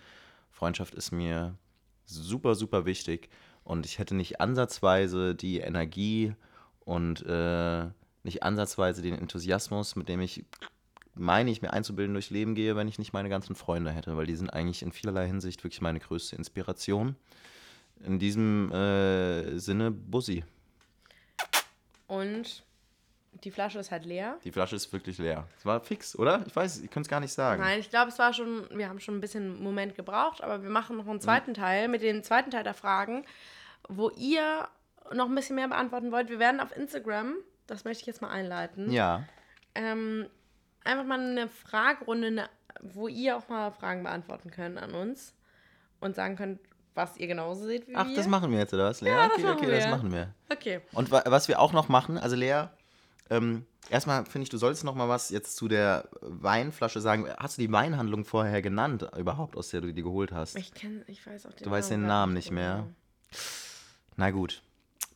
Freundschaft 0.51 0.93
ist 0.93 1.11
mir 1.11 1.55
super, 2.05 2.55
super 2.55 2.85
wichtig. 2.85 3.29
Und 3.63 3.85
ich 3.85 3.99
hätte 3.99 4.15
nicht 4.15 4.41
ansatzweise 4.41 5.35
die 5.35 5.59
Energie 5.59 6.33
und 6.85 7.23
äh, 7.25 7.87
nicht 8.23 8.43
ansatzweise 8.43 9.01
den 9.01 9.15
Enthusiasmus, 9.15 9.95
mit 9.95 10.09
dem 10.09 10.21
ich 10.21 10.45
meine 11.13 11.51
ich 11.51 11.61
mir 11.61 11.73
einzubilden 11.73 12.13
durchs 12.13 12.29
Leben 12.29 12.55
gehe, 12.55 12.75
wenn 12.75 12.87
ich 12.87 12.99
nicht 12.99 13.13
meine 13.13 13.29
ganzen 13.29 13.55
Freunde 13.55 13.91
hätte, 13.91 14.15
weil 14.15 14.25
die 14.25 14.35
sind 14.35 14.49
eigentlich 14.49 14.81
in 14.81 14.91
vielerlei 14.91 15.27
Hinsicht 15.27 15.63
wirklich 15.63 15.81
meine 15.81 15.99
größte 15.99 16.35
Inspiration. 16.35 17.15
In 18.03 18.17
diesem 18.17 18.71
äh, 18.71 19.59
Sinne, 19.59 19.91
Bussi. 19.91 20.43
Und 22.07 22.63
Die 23.33 23.51
Flasche 23.51 23.79
ist 23.79 23.91
halt 23.91 24.05
leer. 24.05 24.37
Die 24.43 24.51
Flasche 24.51 24.75
ist 24.75 24.91
wirklich 24.91 25.17
leer. 25.17 25.47
Es 25.57 25.65
war 25.65 25.79
fix, 25.79 26.17
oder? 26.17 26.43
Ich 26.45 26.55
weiß, 26.55 26.79
ich 26.81 26.91
könnte 26.91 27.07
es 27.07 27.09
gar 27.09 27.19
nicht 27.21 27.33
sagen. 27.33 27.61
Nein, 27.61 27.79
ich 27.79 27.89
glaube, 27.89 28.09
es 28.09 28.19
war 28.19 28.33
schon, 28.33 28.67
wir 28.71 28.89
haben 28.89 28.99
schon 28.99 29.15
ein 29.17 29.21
bisschen 29.21 29.55
einen 29.55 29.63
Moment 29.63 29.95
gebraucht, 29.95 30.43
aber 30.43 30.61
wir 30.63 30.69
machen 30.69 30.97
noch 30.97 31.07
einen 31.07 31.21
zweiten 31.21 31.53
Teil 31.53 31.87
mit 31.87 32.01
dem 32.01 32.23
zweiten 32.23 32.51
Teil 32.51 32.63
der 32.63 32.73
Fragen, 32.73 33.25
wo 33.87 34.09
ihr 34.11 34.67
noch 35.13 35.27
ein 35.27 35.35
bisschen 35.35 35.55
mehr 35.55 35.67
beantworten 35.67 36.11
wollt. 36.11 36.29
Wir 36.29 36.39
werden 36.39 36.59
auf 36.59 36.75
Instagram, 36.75 37.35
das 37.67 37.83
möchte 37.85 38.01
ich 38.01 38.07
jetzt 38.07 38.21
mal 38.21 38.29
einleiten, 38.29 38.91
Ja. 38.91 39.23
ähm, 39.75 40.27
einfach 40.83 41.05
mal 41.05 41.19
eine 41.19 41.47
Fragerunde, 41.47 42.27
eine, 42.27 42.49
wo 42.81 43.07
ihr 43.07 43.37
auch 43.37 43.47
mal 43.49 43.71
Fragen 43.71 44.03
beantworten 44.03 44.51
könnt 44.51 44.77
an 44.77 44.93
uns 44.93 45.33
und 45.99 46.15
sagen 46.15 46.35
könnt, 46.35 46.59
was 46.93 47.15
ihr 47.17 47.27
genauso 47.27 47.65
seht 47.65 47.87
wie 47.87 47.95
Ach, 47.95 48.05
wir. 48.07 48.15
das 48.15 48.27
machen 48.27 48.51
wir 48.51 48.59
jetzt, 48.59 48.73
oder 48.73 48.85
was? 48.85 48.99
Lea? 49.01 49.09
Ja, 49.11 49.27
das 49.29 49.37
okay, 49.37 49.43
machen 49.43 49.57
okay, 49.57 49.71
das 49.71 49.87
machen 49.87 50.11
wir. 50.11 50.33
Okay. 50.51 50.81
Und 50.91 51.09
wa 51.11 51.23
was 51.25 51.47
wir 51.47 51.59
auch 51.59 51.71
noch 51.71 51.87
machen, 51.87 52.17
also 52.17 52.35
Lea, 52.35 52.65
ähm, 53.31 53.65
erstmal 53.89 54.25
finde 54.25 54.43
ich, 54.43 54.49
du 54.49 54.57
solltest 54.57 54.83
noch 54.83 54.93
mal 54.93 55.09
was 55.09 55.29
jetzt 55.29 55.55
zu 55.55 55.67
der 55.67 56.07
Weinflasche 56.21 57.01
sagen. 57.01 57.27
Hast 57.37 57.57
du 57.57 57.61
die 57.61 57.71
Weinhandlung 57.71 58.25
vorher 58.25 58.61
genannt, 58.61 59.09
überhaupt, 59.17 59.55
aus 59.55 59.69
der 59.69 59.81
du 59.81 59.91
die 59.93 60.03
geholt 60.03 60.31
hast? 60.31 60.55
Ich 60.57 60.73
kenn, 60.73 61.03
ich 61.07 61.25
weiß 61.25 61.45
auch 61.47 61.53
den 61.53 61.63
Du 61.63 61.71
weißt 61.71 61.89
den 61.89 62.05
Namen 62.05 62.33
nicht 62.33 62.51
mehr. 62.51 62.75
genau. 62.75 62.87
Na 64.17 64.31
gut, 64.31 64.61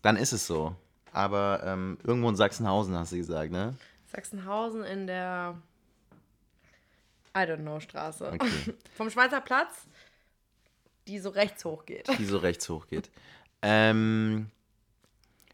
dann 0.01 0.15
ist 0.15 0.31
es 0.31 0.47
so. 0.47 0.75
Aber 1.11 1.61
ähm, 1.63 1.97
irgendwo 2.03 2.29
in 2.29 2.35
Sachsenhausen 2.35 2.95
hast 2.95 3.11
du 3.11 3.17
gesagt, 3.17 3.51
ne? 3.51 3.75
Sachsenhausen 4.07 4.83
in 4.83 5.07
der 5.07 5.61
I 7.35 7.39
don't 7.39 7.57
know 7.61 7.79
Straße. 7.81 8.31
Okay. 8.33 8.49
Vom 8.95 9.09
Schweizer 9.09 9.41
Platz, 9.41 9.73
die 11.07 11.19
so 11.19 11.29
rechts 11.29 11.65
hoch 11.65 11.85
geht. 11.85 12.07
die 12.17 12.25
so 12.25 12.37
rechts 12.37 12.67
hoch 12.69 12.87
geht. 12.87 13.11
Ähm, 13.61 14.49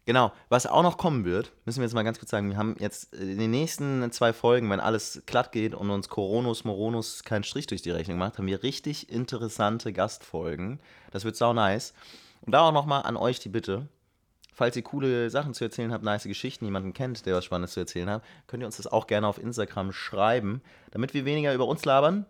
genau, 0.06 0.32
was 0.49 0.66
auch 0.66 0.84
noch 0.84 0.97
kommen 0.97 1.26
wird, 1.26 1.52
müssen 1.66 1.80
wir 1.80 1.86
jetzt 1.86 1.93
mal 1.93 2.04
ganz 2.04 2.20
kurz 2.20 2.32
sagen, 2.32 2.49
wir 2.49 2.58
haben 2.58 2.76
jetzt 2.80 3.14
in 3.14 3.38
den 3.38 3.52
nächsten 3.52 4.12
zwei 4.12 4.34
Folgen, 4.34 4.70
wenn 4.70 4.80
alles 4.80 5.24
glatt 5.26 5.52
geht 5.52 5.76
und 5.76 5.89
uns 5.89 6.10
Coronus 6.10 6.64
Moronus 6.64 7.24
keinen 7.24 7.43
Strich 7.43 7.68
durch 7.68 7.82
die 7.82 7.91
Rechnung 7.91 8.18
macht, 8.18 8.38
haben 8.38 8.47
wir 8.47 8.64
richtig 8.64 9.10
interessante 9.10 9.93
Gastfolgen. 9.93 10.80
Das 11.12 11.26
wird 11.26 11.36
sau 11.36 11.54
nice. 11.54 11.93
Und 12.41 12.54
da 12.54 12.62
auch 12.62 12.72
nochmal 12.72 13.04
an 13.04 13.18
euch 13.18 13.39
die 13.39 13.49
Bitte, 13.49 13.88
falls 14.54 14.76
ihr 14.76 14.84
coole 14.84 15.30
Sachen 15.30 15.54
zu 15.54 15.64
erzählen 15.64 15.91
habt, 15.91 16.04
nice 16.04 16.24
Geschichten, 16.24 16.66
jemanden 16.66 16.93
kennt, 16.93 17.26
der 17.26 17.36
was 17.36 17.45
Spannendes 17.45 17.74
zu 17.74 17.80
erzählen 17.80 18.10
hat, 18.10 18.24
könnt 18.47 18.64
ihr 18.64 18.68
uns 18.68 18.78
das 18.78 18.88
auch 18.88 19.08
gerne 19.08 19.28
auf 19.28 19.38
Instagram 19.38 19.91
schreiben, 19.91 20.62
damit 20.91 21.14
wir 21.14 21.26
weniger 21.26 21.54
über 21.54 21.68
uns 21.68 21.86
labern 21.86 22.26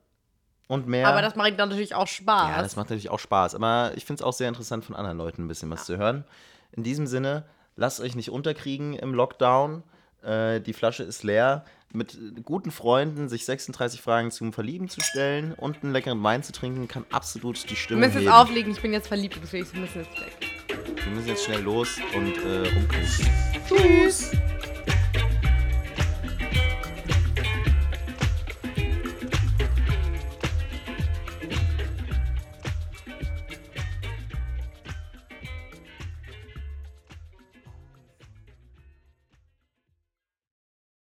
und 0.67 0.88
mehr... 0.88 1.07
Aber 1.07 1.22
das 1.22 1.36
macht 1.36 1.59
dann 1.59 1.69
natürlich 1.69 1.95
auch 1.95 2.07
Spaß. 2.07 2.49
Ja, 2.49 2.61
das 2.61 2.76
macht 2.76 2.89
natürlich 2.89 3.09
auch 3.09 3.19
Spaß. 3.19 3.55
Aber 3.55 3.91
ich 3.95 4.05
finde 4.05 4.22
es 4.22 4.26
auch 4.26 4.34
sehr 4.34 4.49
interessant, 4.49 4.86
von 4.86 4.95
anderen 4.95 5.17
Leuten 5.17 5.43
ein 5.43 5.47
bisschen 5.47 5.69
was 5.69 5.86
zu 5.86 5.97
hören. 5.97 6.26
In 6.74 6.84
diesem 6.84 7.07
Sinne, 7.07 7.45
lasst 7.76 7.99
euch 7.99 8.15
nicht 8.15 8.30
unterkriegen 8.30 8.93
im 8.93 9.13
Lockdown. 9.13 9.84
Äh, 10.24 10.61
die 10.61 10.74
Flasche 10.74 11.03
ist 11.03 11.24
leer. 11.24 11.65
Mit 11.93 12.17
guten 12.45 12.72
Freunden 12.72 13.28
sich 13.28 13.43
36 13.45 14.01
Fragen 14.01 14.32
zum 14.32 14.53
Verlieben 14.53 14.88
zu 14.88 15.01
stellen 15.01 15.53
und 15.53 15.84
einen 15.84 15.91
leckeren 15.91 16.24
Wein 16.24 16.41
zu 16.41 16.53
trinken, 16.53 16.88
kann 16.88 17.05
absolut 17.11 17.61
die 17.65 17.72
wir 17.72 17.76
Stimmung 17.76 18.01
müssen 18.05 18.22
jetzt 18.22 18.32
auflegen, 18.32 18.72
ich 18.72 18.82
bin 18.82 18.93
jetzt 18.93 19.09
verliebt, 19.09 19.38
deswegen 19.41 19.67
wir 19.74 19.82
müssen 19.82 19.99
jetzt 19.99 20.22
weg. 20.22 20.38
Wir 21.03 21.11
müssen 21.11 21.28
jetzt 21.28 21.43
schnell 21.43 21.61
los 21.61 21.97
und 22.15 22.38
äh, 22.38 22.69
rumkriegen. 22.69 23.30
Tschüss. 23.67 24.32